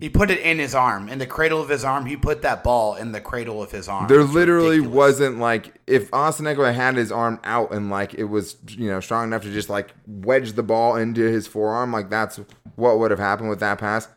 He 0.00 0.08
put 0.08 0.30
it 0.30 0.38
in 0.40 0.58
his 0.58 0.74
arm, 0.74 1.08
in 1.08 1.18
the 1.18 1.26
cradle 1.26 1.60
of 1.60 1.68
his 1.68 1.84
arm. 1.84 2.06
He 2.06 2.16
put 2.16 2.42
that 2.42 2.62
ball 2.62 2.94
in 2.94 3.12
the 3.12 3.20
cradle 3.20 3.62
of 3.62 3.70
his 3.70 3.88
arm. 3.88 4.08
there 4.08 4.22
literally 4.22 4.78
ridiculous. 4.78 4.96
wasn't 4.96 5.38
like 5.38 5.74
if 5.86 6.12
Austin 6.12 6.46
Ekeler 6.46 6.74
had 6.74 6.96
his 6.96 7.10
arm 7.10 7.40
out 7.44 7.72
and 7.72 7.90
like 7.90 8.14
it 8.14 8.24
was 8.24 8.56
you 8.68 8.88
know 8.88 9.00
strong 9.00 9.26
enough 9.26 9.42
to 9.42 9.52
just 9.52 9.68
like 9.68 9.94
wedge 10.06 10.52
the 10.52 10.62
ball 10.62 10.96
into 10.96 11.22
his 11.22 11.46
forearm, 11.46 11.92
like 11.92 12.08
that's 12.08 12.40
what 12.76 12.98
would 12.98 13.10
have 13.10 13.20
happened 13.20 13.48
with 13.50 13.60
that 13.60 13.78
pass. 13.78 14.08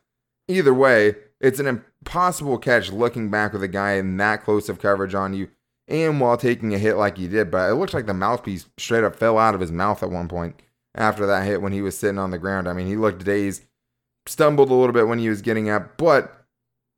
Either 0.48 0.74
way, 0.74 1.16
it's 1.42 1.60
an 1.60 1.68
impossible 1.68 2.58
catch 2.58 2.92
looking 2.92 3.30
back 3.30 3.52
with 3.52 3.64
a 3.64 3.68
guy 3.68 3.94
in 3.94 4.18
that 4.18 4.44
close 4.44 4.70
of 4.70 4.80
coverage 4.80 5.16
on 5.16 5.34
you 5.34 5.50
and 5.88 6.22
while 6.22 6.38
taking 6.38 6.74
a 6.74 6.78
hit 6.78 6.96
like 6.96 7.18
he 7.18 7.28
did. 7.28 7.52
But 7.52 7.70
it 7.70 7.76
looks 7.76 7.94
like 7.94 8.06
the 8.06 8.14
mouthpiece 8.14 8.68
straight 8.78 9.04
up 9.04 9.16
fell 9.16 9.38
out 9.38 9.56
of 9.56 9.62
his 9.62 9.72
mouth 9.72 10.04
at 10.04 10.12
one 10.12 10.28
point 10.28 10.56
after 10.96 11.26
that 11.26 11.46
hit 11.46 11.62
when 11.62 11.74
he 11.74 11.82
was 11.82 11.98
sitting 11.98 12.20
on 12.20 12.32
the 12.32 12.38
ground. 12.38 12.70
I 12.70 12.74
mean, 12.74 12.88
he 12.88 12.96
looked 12.96 13.26
dazed, 13.26 13.64
stumbled 14.28 14.70
a 14.70 14.74
little 14.76 14.94
bit 14.94 15.08
when 15.08 15.20
he 15.20 15.30
was 15.30 15.42
getting 15.42 15.70
up, 15.70 15.98
but 15.98 16.46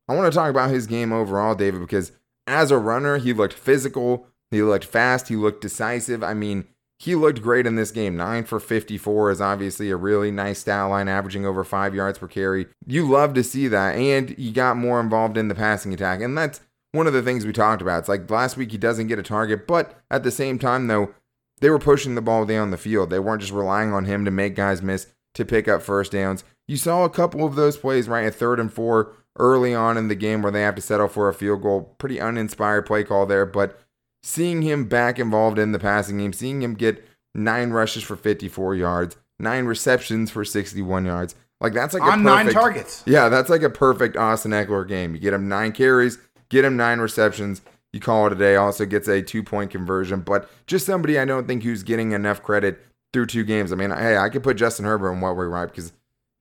I 0.08 0.14
want 0.14 0.30
to 0.30 0.36
talk 0.36 0.50
about 0.50 0.70
his 0.70 0.86
game 0.86 1.12
overall, 1.12 1.54
David, 1.54 1.80
because 1.80 2.12
as 2.46 2.70
a 2.70 2.78
runner, 2.78 3.16
he 3.16 3.32
looked 3.32 3.54
physical, 3.54 4.26
he 4.50 4.62
looked 4.62 4.84
fast, 4.84 5.28
he 5.28 5.36
looked 5.36 5.62
decisive. 5.62 6.22
I 6.22 6.34
mean, 6.34 6.66
he 6.98 7.14
looked 7.14 7.42
great 7.42 7.66
in 7.66 7.76
this 7.76 7.90
game. 7.90 8.16
Nine 8.16 8.44
for 8.44 8.60
54 8.60 9.30
is 9.30 9.40
obviously 9.40 9.90
a 9.90 9.96
really 9.96 10.30
nice 10.30 10.60
stat 10.60 10.88
line, 10.88 11.08
averaging 11.08 11.44
over 11.44 11.64
five 11.64 11.94
yards 11.94 12.18
per 12.18 12.28
carry. 12.28 12.66
You 12.86 13.08
love 13.08 13.34
to 13.34 13.44
see 13.44 13.68
that. 13.68 13.96
And 13.96 14.30
he 14.30 14.52
got 14.52 14.76
more 14.76 15.00
involved 15.00 15.36
in 15.36 15.48
the 15.48 15.54
passing 15.54 15.92
attack. 15.92 16.20
And 16.20 16.36
that's 16.38 16.60
one 16.92 17.06
of 17.06 17.12
the 17.12 17.22
things 17.22 17.44
we 17.44 17.52
talked 17.52 17.82
about. 17.82 17.98
It's 18.00 18.08
like 18.08 18.30
last 18.30 18.56
week 18.56 18.70
he 18.70 18.78
doesn't 18.78 19.08
get 19.08 19.18
a 19.18 19.22
target, 19.22 19.66
but 19.66 19.98
at 20.10 20.22
the 20.22 20.30
same 20.30 20.58
time, 20.58 20.86
though, 20.86 21.12
they 21.60 21.70
were 21.70 21.78
pushing 21.78 22.14
the 22.14 22.22
ball 22.22 22.46
down 22.46 22.70
the 22.70 22.76
field. 22.76 23.10
They 23.10 23.18
weren't 23.18 23.40
just 23.40 23.52
relying 23.52 23.92
on 23.92 24.04
him 24.04 24.24
to 24.24 24.30
make 24.30 24.54
guys 24.54 24.82
miss 24.82 25.08
to 25.34 25.44
pick 25.44 25.66
up 25.66 25.82
first 25.82 26.12
downs. 26.12 26.44
You 26.68 26.76
saw 26.76 27.04
a 27.04 27.10
couple 27.10 27.44
of 27.44 27.56
those 27.56 27.76
plays, 27.76 28.08
right? 28.08 28.26
A 28.26 28.30
third 28.30 28.60
and 28.60 28.72
four 28.72 29.12
early 29.36 29.74
on 29.74 29.96
in 29.96 30.08
the 30.08 30.14
game 30.14 30.42
where 30.42 30.52
they 30.52 30.62
have 30.62 30.76
to 30.76 30.80
settle 30.80 31.08
for 31.08 31.28
a 31.28 31.34
field 31.34 31.62
goal. 31.62 31.94
Pretty 31.98 32.20
uninspired 32.20 32.86
play 32.86 33.02
call 33.04 33.26
there, 33.26 33.44
but 33.44 33.80
seeing 34.24 34.62
him 34.62 34.86
back 34.86 35.18
involved 35.18 35.58
in 35.58 35.72
the 35.72 35.78
passing 35.78 36.16
game, 36.16 36.32
seeing 36.32 36.62
him 36.62 36.74
get 36.74 37.06
nine 37.34 37.70
rushes 37.70 38.02
for 38.02 38.16
54 38.16 38.74
yards, 38.74 39.16
nine 39.38 39.66
receptions 39.66 40.30
for 40.30 40.46
61 40.46 41.04
yards, 41.04 41.34
like 41.60 41.74
that's 41.74 41.92
like 41.92 42.02
a 42.02 42.06
on 42.06 42.22
nine 42.22 42.48
targets. 42.50 43.02
yeah, 43.06 43.28
that's 43.28 43.50
like 43.50 43.62
a 43.62 43.70
perfect 43.70 44.16
Austin 44.16 44.52
Ekeler 44.52 44.88
game. 44.88 45.14
You 45.14 45.20
get 45.20 45.34
him 45.34 45.46
nine 45.48 45.72
carries, 45.72 46.18
get 46.48 46.64
him 46.64 46.76
nine 46.76 47.00
receptions. 47.00 47.60
You 47.92 48.00
call 48.00 48.26
it 48.26 48.32
a 48.32 48.36
day. 48.36 48.56
Also 48.56 48.86
gets 48.86 49.08
a 49.08 49.22
two 49.22 49.42
point 49.42 49.70
conversion, 49.70 50.20
but 50.20 50.50
just 50.66 50.86
somebody 50.86 51.18
I 51.18 51.26
don't 51.26 51.46
think 51.46 51.62
who's 51.62 51.82
getting 51.82 52.12
enough 52.12 52.42
credit 52.42 52.80
through 53.12 53.26
two 53.26 53.44
games. 53.44 53.72
I 53.72 53.76
mean, 53.76 53.90
hey, 53.90 54.16
I 54.16 54.30
could 54.30 54.42
put 54.42 54.56
Justin 54.56 54.86
Herbert 54.86 55.12
in 55.12 55.20
what 55.20 55.36
we 55.36 55.44
right 55.44 55.66
because 55.66 55.92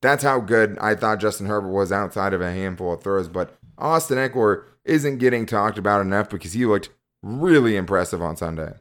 that's 0.02 0.24
how 0.24 0.40
good 0.40 0.78
I 0.80 0.96
thought 0.96 1.20
Justin 1.20 1.48
Herbert 1.48 1.70
was 1.72 1.92
outside 1.92 2.34
of 2.34 2.42
a 2.42 2.52
handful 2.52 2.94
of 2.94 3.04
throws. 3.04 3.28
But 3.28 3.56
Austin 3.78 4.18
Ekeler 4.18 4.64
isn't 4.86 5.20
getting 5.20 5.46
talked 5.46 5.78
about 5.78 6.02
enough 6.02 6.30
because 6.30 6.54
he 6.54 6.66
looked 6.66 6.90
really 7.24 7.76
impressive 7.76 8.22
on 8.22 8.36
Sunday. 8.36 8.74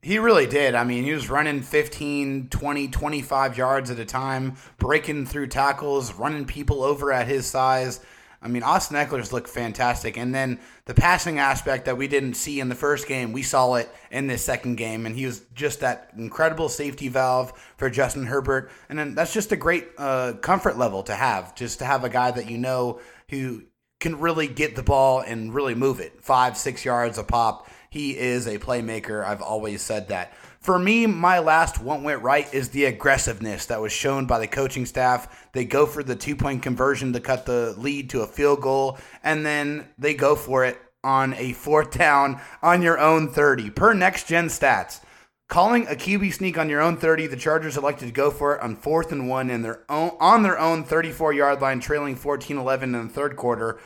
He 0.00 0.18
really 0.18 0.46
did. 0.46 0.74
I 0.74 0.82
mean, 0.82 1.04
he 1.04 1.12
was 1.12 1.30
running 1.30 1.62
15, 1.62 2.48
20, 2.48 2.88
25 2.88 3.56
yards 3.56 3.90
at 3.90 4.00
a 4.00 4.04
time, 4.04 4.56
breaking 4.78 5.26
through 5.26 5.46
tackles, 5.46 6.14
running 6.14 6.44
people 6.44 6.82
over 6.82 7.12
at 7.12 7.28
his 7.28 7.46
size. 7.46 8.00
I 8.42 8.48
mean, 8.48 8.64
Austin 8.64 8.96
Ekeler's 8.96 9.32
looked 9.32 9.48
fantastic. 9.48 10.16
And 10.16 10.34
then 10.34 10.58
the 10.86 10.94
passing 10.94 11.38
aspect 11.38 11.84
that 11.84 11.96
we 11.96 12.08
didn't 12.08 12.34
see 12.34 12.58
in 12.58 12.68
the 12.68 12.74
first 12.74 13.06
game, 13.06 13.32
we 13.32 13.44
saw 13.44 13.74
it 13.74 13.88
in 14.10 14.26
this 14.26 14.44
second 14.44 14.74
game. 14.74 15.06
And 15.06 15.14
he 15.14 15.26
was 15.26 15.42
just 15.54 15.80
that 15.80 16.10
incredible 16.16 16.68
safety 16.68 17.06
valve 17.06 17.52
for 17.76 17.88
Justin 17.88 18.26
Herbert. 18.26 18.72
And 18.88 18.98
then 18.98 19.14
that's 19.14 19.32
just 19.32 19.52
a 19.52 19.56
great 19.56 19.90
uh, 19.96 20.32
comfort 20.40 20.76
level 20.76 21.04
to 21.04 21.14
have, 21.14 21.54
just 21.54 21.78
to 21.78 21.84
have 21.84 22.02
a 22.02 22.08
guy 22.08 22.32
that 22.32 22.50
you 22.50 22.58
know 22.58 23.00
who 23.30 23.62
can 24.00 24.18
really 24.18 24.48
get 24.48 24.74
the 24.74 24.82
ball 24.82 25.20
and 25.20 25.54
really 25.54 25.76
move 25.76 26.00
it 26.00 26.24
five, 26.24 26.56
six 26.56 26.84
yards 26.84 27.18
a 27.18 27.22
pop. 27.22 27.68
He 27.92 28.16
is 28.16 28.46
a 28.46 28.58
playmaker. 28.58 29.22
I've 29.22 29.42
always 29.42 29.82
said 29.82 30.08
that. 30.08 30.32
For 30.60 30.78
me, 30.78 31.04
my 31.06 31.40
last 31.40 31.78
one 31.78 32.02
went 32.02 32.22
right 32.22 32.48
is 32.54 32.70
the 32.70 32.86
aggressiveness 32.86 33.66
that 33.66 33.82
was 33.82 33.92
shown 33.92 34.24
by 34.24 34.38
the 34.38 34.46
coaching 34.46 34.86
staff. 34.86 35.50
They 35.52 35.66
go 35.66 35.84
for 35.84 36.02
the 36.02 36.16
two 36.16 36.34
point 36.34 36.62
conversion 36.62 37.12
to 37.12 37.20
cut 37.20 37.44
the 37.44 37.74
lead 37.76 38.08
to 38.08 38.22
a 38.22 38.26
field 38.26 38.62
goal, 38.62 38.96
and 39.22 39.44
then 39.44 39.90
they 39.98 40.14
go 40.14 40.34
for 40.36 40.64
it 40.64 40.80
on 41.04 41.34
a 41.34 41.52
fourth 41.52 41.90
down 41.98 42.40
on 42.62 42.80
your 42.80 42.98
own 42.98 43.28
30 43.28 43.68
per 43.68 43.92
next 43.92 44.26
gen 44.26 44.46
stats. 44.46 45.00
Calling 45.48 45.86
a 45.86 45.90
QB 45.90 46.32
sneak 46.32 46.56
on 46.56 46.70
your 46.70 46.80
own 46.80 46.96
30, 46.96 47.26
the 47.26 47.36
Chargers 47.36 47.76
elected 47.76 48.08
to 48.08 48.14
go 48.14 48.30
for 48.30 48.56
it 48.56 48.62
on 48.62 48.74
fourth 48.74 49.12
and 49.12 49.28
one 49.28 49.50
in 49.50 49.60
their 49.60 49.84
own, 49.90 50.12
on 50.18 50.42
their 50.42 50.58
own 50.58 50.82
34 50.82 51.34
yard 51.34 51.60
line, 51.60 51.78
trailing 51.78 52.16
14 52.16 52.56
11 52.56 52.94
in 52.94 53.08
the 53.08 53.12
third 53.12 53.36
quarter. 53.36 53.78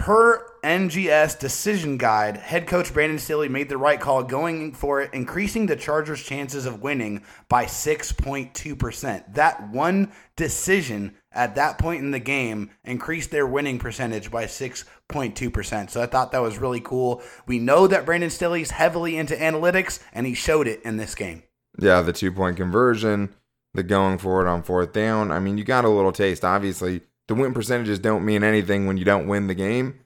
Per 0.00 0.46
NGS 0.62 1.38
decision 1.38 1.98
guide, 1.98 2.38
head 2.38 2.66
coach 2.66 2.90
Brandon 2.94 3.18
Staley 3.18 3.50
made 3.50 3.68
the 3.68 3.76
right 3.76 4.00
call 4.00 4.22
going 4.22 4.72
for 4.72 5.02
it, 5.02 5.12
increasing 5.12 5.66
the 5.66 5.76
Chargers' 5.76 6.22
chances 6.22 6.64
of 6.64 6.80
winning 6.80 7.22
by 7.50 7.66
6.2%. 7.66 9.34
That 9.34 9.68
one 9.68 10.10
decision 10.36 11.16
at 11.32 11.54
that 11.56 11.76
point 11.76 12.02
in 12.02 12.12
the 12.12 12.18
game 12.18 12.70
increased 12.82 13.30
their 13.30 13.46
winning 13.46 13.78
percentage 13.78 14.30
by 14.30 14.46
6.2%. 14.46 15.90
So 15.90 16.00
I 16.00 16.06
thought 16.06 16.32
that 16.32 16.40
was 16.40 16.56
really 16.56 16.80
cool. 16.80 17.22
We 17.46 17.58
know 17.58 17.86
that 17.86 18.06
Brandon 18.06 18.30
Staley's 18.30 18.70
heavily 18.70 19.18
into 19.18 19.36
analytics, 19.36 20.02
and 20.14 20.26
he 20.26 20.32
showed 20.32 20.66
it 20.66 20.80
in 20.82 20.96
this 20.96 21.14
game. 21.14 21.42
Yeah, 21.78 22.00
the 22.00 22.14
two 22.14 22.32
point 22.32 22.56
conversion, 22.56 23.34
the 23.74 23.82
going 23.82 24.16
for 24.16 24.40
it 24.40 24.48
on 24.48 24.62
fourth 24.62 24.94
down. 24.94 25.30
I 25.30 25.40
mean, 25.40 25.58
you 25.58 25.64
got 25.64 25.84
a 25.84 25.90
little 25.90 26.10
taste. 26.10 26.42
Obviously, 26.42 27.02
the 27.30 27.34
win 27.34 27.54
percentages 27.54 27.98
don't 27.98 28.26
mean 28.26 28.44
anything 28.44 28.86
when 28.86 28.98
you 28.98 29.04
don't 29.06 29.26
win 29.26 29.46
the 29.46 29.54
game. 29.54 30.00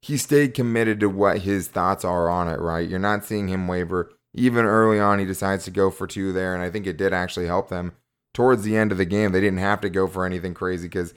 He 0.00 0.16
stayed 0.16 0.54
committed 0.54 1.00
to 1.00 1.08
what 1.08 1.38
his 1.38 1.66
thoughts 1.66 2.04
are 2.04 2.28
on 2.28 2.46
it, 2.46 2.60
right? 2.60 2.88
You're 2.88 3.00
not 3.00 3.24
seeing 3.24 3.48
him 3.48 3.66
waver. 3.66 4.12
Even 4.34 4.64
early 4.64 5.00
on, 5.00 5.18
he 5.18 5.24
decides 5.24 5.64
to 5.64 5.72
go 5.72 5.90
for 5.90 6.06
two 6.06 6.32
there, 6.32 6.54
and 6.54 6.62
I 6.62 6.70
think 6.70 6.86
it 6.86 6.96
did 6.96 7.12
actually 7.12 7.46
help 7.46 7.68
them 7.68 7.94
towards 8.38 8.62
the 8.62 8.76
end 8.76 8.92
of 8.92 8.98
the 8.98 9.04
game, 9.04 9.32
they 9.32 9.40
didn't 9.40 9.58
have 9.58 9.80
to 9.80 9.90
go 9.90 10.06
for 10.06 10.24
anything 10.24 10.54
crazy 10.54 10.86
because 10.86 11.12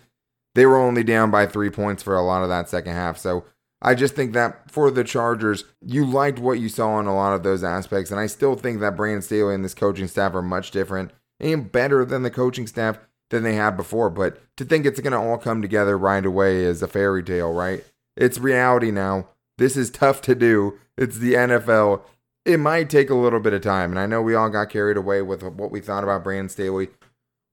they 0.56 0.66
were 0.66 0.80
only 0.80 1.04
down 1.04 1.30
by 1.30 1.46
three 1.46 1.70
points 1.70 2.02
for 2.02 2.16
a 2.16 2.24
lot 2.24 2.42
of 2.42 2.50
that 2.50 2.68
second 2.68 2.94
half. 2.94 3.16
So 3.16 3.46
I 3.80 3.94
just 3.94 4.16
think 4.16 4.34
that 4.34 4.72
for 4.72 4.90
the 4.90 5.04
Chargers, 5.04 5.66
you 5.86 6.04
liked 6.04 6.40
what 6.40 6.60
you 6.60 6.68
saw 6.68 7.00
in 7.00 7.06
a 7.06 7.16
lot 7.16 7.34
of 7.34 7.44
those 7.44 7.64
aspects. 7.64 8.10
And 8.10 8.20
I 8.20 8.26
still 8.26 8.56
think 8.56 8.80
that 8.80 8.98
Brandon 8.98 9.22
Staley 9.22 9.54
and 9.54 9.64
this 9.64 9.76
coaching 9.76 10.08
staff 10.08 10.34
are 10.34 10.42
much 10.42 10.72
different 10.72 11.12
and 11.40 11.72
better 11.72 12.06
than 12.06 12.24
the 12.24 12.32
coaching 12.32 12.66
staff 12.66 12.98
than 13.32 13.42
they 13.44 13.56
had 13.56 13.76
before. 13.76 14.12
But 14.12 14.38
to 14.58 14.64
think 14.64 14.86
it's 14.86 15.00
going 15.00 15.14
to 15.14 15.20
all 15.20 15.40
come 15.40 15.62
together 15.62 15.98
right 15.98 16.26
away 16.26 16.58
is 16.58 16.84
a 16.84 16.88
fairy 16.88 17.24
tale, 17.24 17.52
right? 17.52 17.84
It's 18.16 18.38
reality 18.38 18.92
now. 18.92 19.28
This 19.58 19.76
is 19.76 19.90
tough 19.90 20.22
to 20.22 20.36
do. 20.36 20.78
It's 20.98 21.18
the 21.18 21.34
NFL. 21.34 22.02
It 22.46 22.58
might 22.58 22.90
take 22.90 23.10
a 23.10 23.16
little 23.16 23.40
bit 23.40 23.54
of 23.54 23.62
time. 23.62 23.92
And 23.92 24.00
I 24.00 24.06
know 24.06 24.22
we 24.22 24.36
all 24.36 24.50
got 24.50 24.70
carried 24.70 24.98
away 24.98 25.24
with 25.24 25.42
what 25.44 25.72
we 25.72 25.82
thought 25.82 26.04
about 26.04 26.24
Brandon 26.24 26.50
Staley 26.50 26.90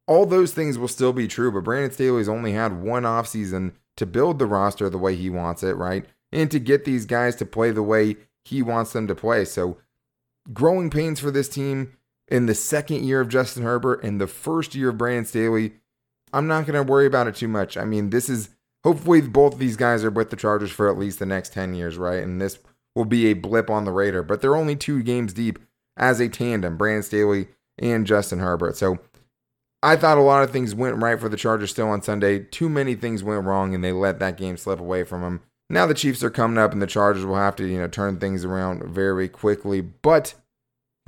all 0.08 0.24
those 0.24 0.52
things 0.52 0.78
will 0.78 0.88
still 0.88 1.12
be 1.12 1.28
true, 1.28 1.52
but 1.52 1.62
Brandon 1.62 1.92
Staley's 1.92 2.30
only 2.30 2.52
had 2.52 2.82
one 2.82 3.02
offseason 3.02 3.72
to 3.98 4.06
build 4.06 4.38
the 4.38 4.46
roster 4.46 4.88
the 4.88 4.98
way 4.98 5.14
he 5.14 5.28
wants 5.28 5.62
it, 5.62 5.76
right? 5.76 6.06
And 6.32 6.50
to 6.50 6.58
get 6.58 6.86
these 6.86 7.04
guys 7.04 7.36
to 7.36 7.46
play 7.46 7.70
the 7.70 7.82
way 7.82 8.16
he 8.44 8.62
wants 8.62 8.92
them 8.92 9.06
to 9.06 9.14
play. 9.14 9.44
So, 9.44 9.76
growing 10.52 10.88
pains 10.88 11.20
for 11.20 11.30
this 11.30 11.48
team 11.48 11.92
in 12.30 12.46
the 12.46 12.54
second 12.54 13.04
year 13.04 13.20
of 13.20 13.28
Justin 13.28 13.62
Herbert 13.62 14.02
and 14.02 14.20
the 14.20 14.26
first 14.26 14.74
year 14.74 14.90
of 14.90 14.98
Brandon 14.98 15.24
Staley, 15.24 15.72
I'm 16.32 16.46
not 16.46 16.66
going 16.66 16.74
to 16.74 16.90
worry 16.90 17.06
about 17.06 17.26
it 17.26 17.36
too 17.36 17.48
much. 17.48 17.76
I 17.76 17.84
mean, 17.84 18.10
this 18.10 18.28
is 18.28 18.50
hopefully 18.84 19.20
both 19.20 19.54
of 19.54 19.58
these 19.58 19.76
guys 19.76 20.04
are 20.04 20.10
with 20.10 20.30
the 20.30 20.36
Chargers 20.36 20.70
for 20.70 20.88
at 20.90 20.98
least 20.98 21.18
the 21.18 21.26
next 21.26 21.52
10 21.52 21.74
years, 21.74 21.96
right? 21.96 22.22
And 22.22 22.40
this 22.40 22.58
will 22.94 23.04
be 23.04 23.26
a 23.26 23.34
blip 23.34 23.70
on 23.70 23.84
the 23.84 23.92
radar, 23.92 24.22
but 24.22 24.40
they're 24.40 24.56
only 24.56 24.76
two 24.76 25.02
games 25.02 25.32
deep 25.32 25.58
as 25.96 26.20
a 26.20 26.28
tandem, 26.28 26.76
Brandon 26.76 27.02
Staley 27.02 27.48
and 27.78 28.06
Justin 28.06 28.40
Herbert. 28.40 28.76
So, 28.76 28.98
I 29.82 29.94
thought 29.94 30.18
a 30.18 30.22
lot 30.22 30.42
of 30.42 30.50
things 30.50 30.74
went 30.74 30.96
right 30.96 31.20
for 31.20 31.28
the 31.28 31.36
Chargers 31.36 31.70
still 31.70 31.88
on 31.88 32.02
Sunday. 32.02 32.40
Too 32.40 32.68
many 32.68 32.96
things 32.96 33.22
went 33.22 33.44
wrong, 33.44 33.74
and 33.74 33.84
they 33.84 33.92
let 33.92 34.18
that 34.18 34.36
game 34.36 34.56
slip 34.56 34.80
away 34.80 35.04
from 35.04 35.22
them. 35.22 35.40
Now 35.70 35.86
the 35.86 35.94
Chiefs 35.94 36.24
are 36.24 36.30
coming 36.30 36.58
up, 36.58 36.72
and 36.72 36.82
the 36.82 36.86
Chargers 36.86 37.24
will 37.24 37.36
have 37.36 37.54
to, 37.56 37.66
you 37.66 37.78
know, 37.78 37.86
turn 37.86 38.18
things 38.18 38.44
around 38.44 38.82
very 38.82 39.28
quickly. 39.28 39.80
But 39.80 40.34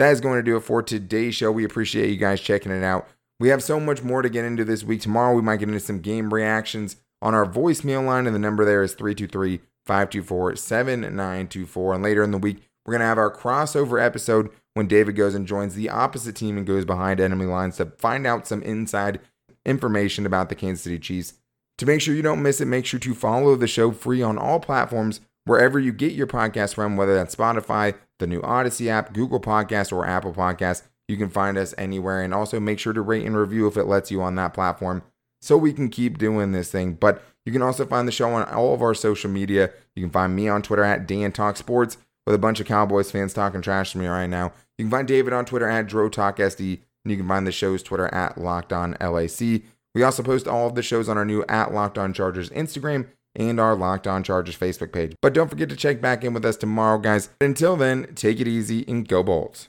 that 0.00 0.12
is 0.12 0.20
going 0.20 0.38
to 0.38 0.42
do 0.42 0.56
it 0.56 0.60
for 0.60 0.82
today's 0.82 1.34
show. 1.34 1.52
We 1.52 1.64
appreciate 1.64 2.10
you 2.10 2.16
guys 2.16 2.40
checking 2.40 2.72
it 2.72 2.82
out. 2.82 3.06
We 3.38 3.48
have 3.48 3.62
so 3.62 3.78
much 3.78 4.02
more 4.02 4.22
to 4.22 4.30
get 4.30 4.44
into 4.44 4.64
this 4.64 4.82
week. 4.82 5.00
Tomorrow 5.02 5.34
we 5.34 5.42
might 5.42 5.58
get 5.58 5.68
into 5.68 5.80
some 5.80 6.00
game 6.00 6.32
reactions 6.32 6.96
on 7.22 7.34
our 7.34 7.46
voicemail 7.46 8.04
line, 8.04 8.26
and 8.26 8.34
the 8.34 8.40
number 8.40 8.64
there 8.64 8.82
is 8.82 8.94
323 8.94 9.60
524 9.86 10.56
7924. 10.56 11.94
And 11.94 12.02
later 12.02 12.22
in 12.22 12.30
the 12.30 12.38
week, 12.38 12.62
we're 12.84 12.92
going 12.92 13.00
to 13.00 13.06
have 13.06 13.18
our 13.18 13.34
crossover 13.34 14.02
episode 14.02 14.50
when 14.74 14.86
David 14.86 15.16
goes 15.16 15.34
and 15.34 15.46
joins 15.46 15.74
the 15.74 15.90
opposite 15.90 16.36
team 16.36 16.56
and 16.56 16.66
goes 16.66 16.84
behind 16.84 17.20
enemy 17.20 17.44
lines 17.44 17.76
to 17.76 17.86
find 17.86 18.26
out 18.26 18.46
some 18.46 18.62
inside 18.62 19.20
information 19.66 20.24
about 20.24 20.48
the 20.48 20.54
Kansas 20.54 20.84
City 20.84 20.98
Chiefs. 20.98 21.34
To 21.78 21.86
make 21.86 22.00
sure 22.00 22.14
you 22.14 22.22
don't 22.22 22.42
miss 22.42 22.60
it, 22.60 22.66
make 22.66 22.86
sure 22.86 23.00
to 23.00 23.14
follow 23.14 23.54
the 23.56 23.66
show 23.66 23.90
free 23.90 24.22
on 24.22 24.38
all 24.38 24.60
platforms 24.60 25.20
wherever 25.44 25.78
you 25.78 25.92
get 25.92 26.12
your 26.12 26.26
podcast 26.26 26.74
from, 26.74 26.96
whether 26.96 27.14
that's 27.14 27.34
Spotify, 27.34 27.94
the 28.20 28.26
new 28.26 28.40
Odyssey 28.42 28.88
app, 28.88 29.12
Google 29.12 29.40
Podcast, 29.40 29.92
or 29.92 30.06
Apple 30.06 30.32
Podcast. 30.32 30.84
You 31.08 31.16
can 31.16 31.28
find 31.28 31.58
us 31.58 31.74
anywhere. 31.76 32.22
And 32.22 32.32
also 32.32 32.60
make 32.60 32.78
sure 32.78 32.92
to 32.92 33.00
rate 33.00 33.26
and 33.26 33.36
review 33.36 33.66
if 33.66 33.76
it 33.76 33.84
lets 33.84 34.10
you 34.10 34.22
on 34.22 34.36
that 34.36 34.54
platform 34.54 35.02
so 35.42 35.56
we 35.56 35.72
can 35.72 35.88
keep 35.88 36.18
doing 36.18 36.52
this 36.52 36.70
thing. 36.70 36.94
But 36.94 37.22
you 37.44 37.52
can 37.52 37.62
also 37.62 37.84
find 37.84 38.06
the 38.06 38.12
show 38.12 38.30
on 38.30 38.44
all 38.48 38.74
of 38.74 38.82
our 38.82 38.94
social 38.94 39.30
media. 39.30 39.72
You 39.96 40.02
can 40.02 40.10
find 40.10 40.36
me 40.36 40.48
on 40.48 40.62
Twitter 40.62 40.84
at 40.84 41.06
Dan 41.06 41.32
Talk 41.32 41.56
Sports 41.56 41.96
with 42.26 42.34
a 42.34 42.38
bunch 42.38 42.60
of 42.60 42.66
Cowboys 42.66 43.10
fans 43.10 43.34
talking 43.34 43.62
trash 43.62 43.92
to 43.92 43.98
me 43.98 44.06
right 44.06 44.28
now. 44.28 44.52
You 44.78 44.84
can 44.84 44.90
find 44.90 45.08
David 45.08 45.32
on 45.32 45.44
Twitter 45.44 45.68
at 45.68 45.86
DroTalkSD, 45.86 46.80
and 47.04 47.10
you 47.10 47.16
can 47.16 47.26
find 47.26 47.46
the 47.46 47.52
show's 47.52 47.82
Twitter 47.82 48.06
at 48.14 48.38
Locked 48.38 48.72
On 48.72 48.96
LAC. 49.00 49.62
We 49.94 50.02
also 50.02 50.22
post 50.22 50.46
all 50.46 50.68
of 50.68 50.74
the 50.74 50.82
shows 50.82 51.08
on 51.08 51.18
our 51.18 51.24
new 51.24 51.44
at 51.48 51.74
Locked 51.74 51.98
On 51.98 52.12
Chargers 52.12 52.50
Instagram 52.50 53.08
and 53.34 53.58
our 53.58 53.74
Locked 53.74 54.06
On 54.06 54.22
Chargers 54.22 54.56
Facebook 54.56 54.92
page. 54.92 55.14
But 55.22 55.32
don't 55.32 55.48
forget 55.48 55.68
to 55.70 55.76
check 55.76 56.00
back 56.00 56.22
in 56.22 56.34
with 56.34 56.44
us 56.44 56.56
tomorrow, 56.56 56.98
guys. 56.98 57.30
Until 57.40 57.76
then, 57.76 58.14
take 58.14 58.40
it 58.40 58.46
easy 58.46 58.84
and 58.86 59.08
go 59.08 59.22
Bolts. 59.22 59.68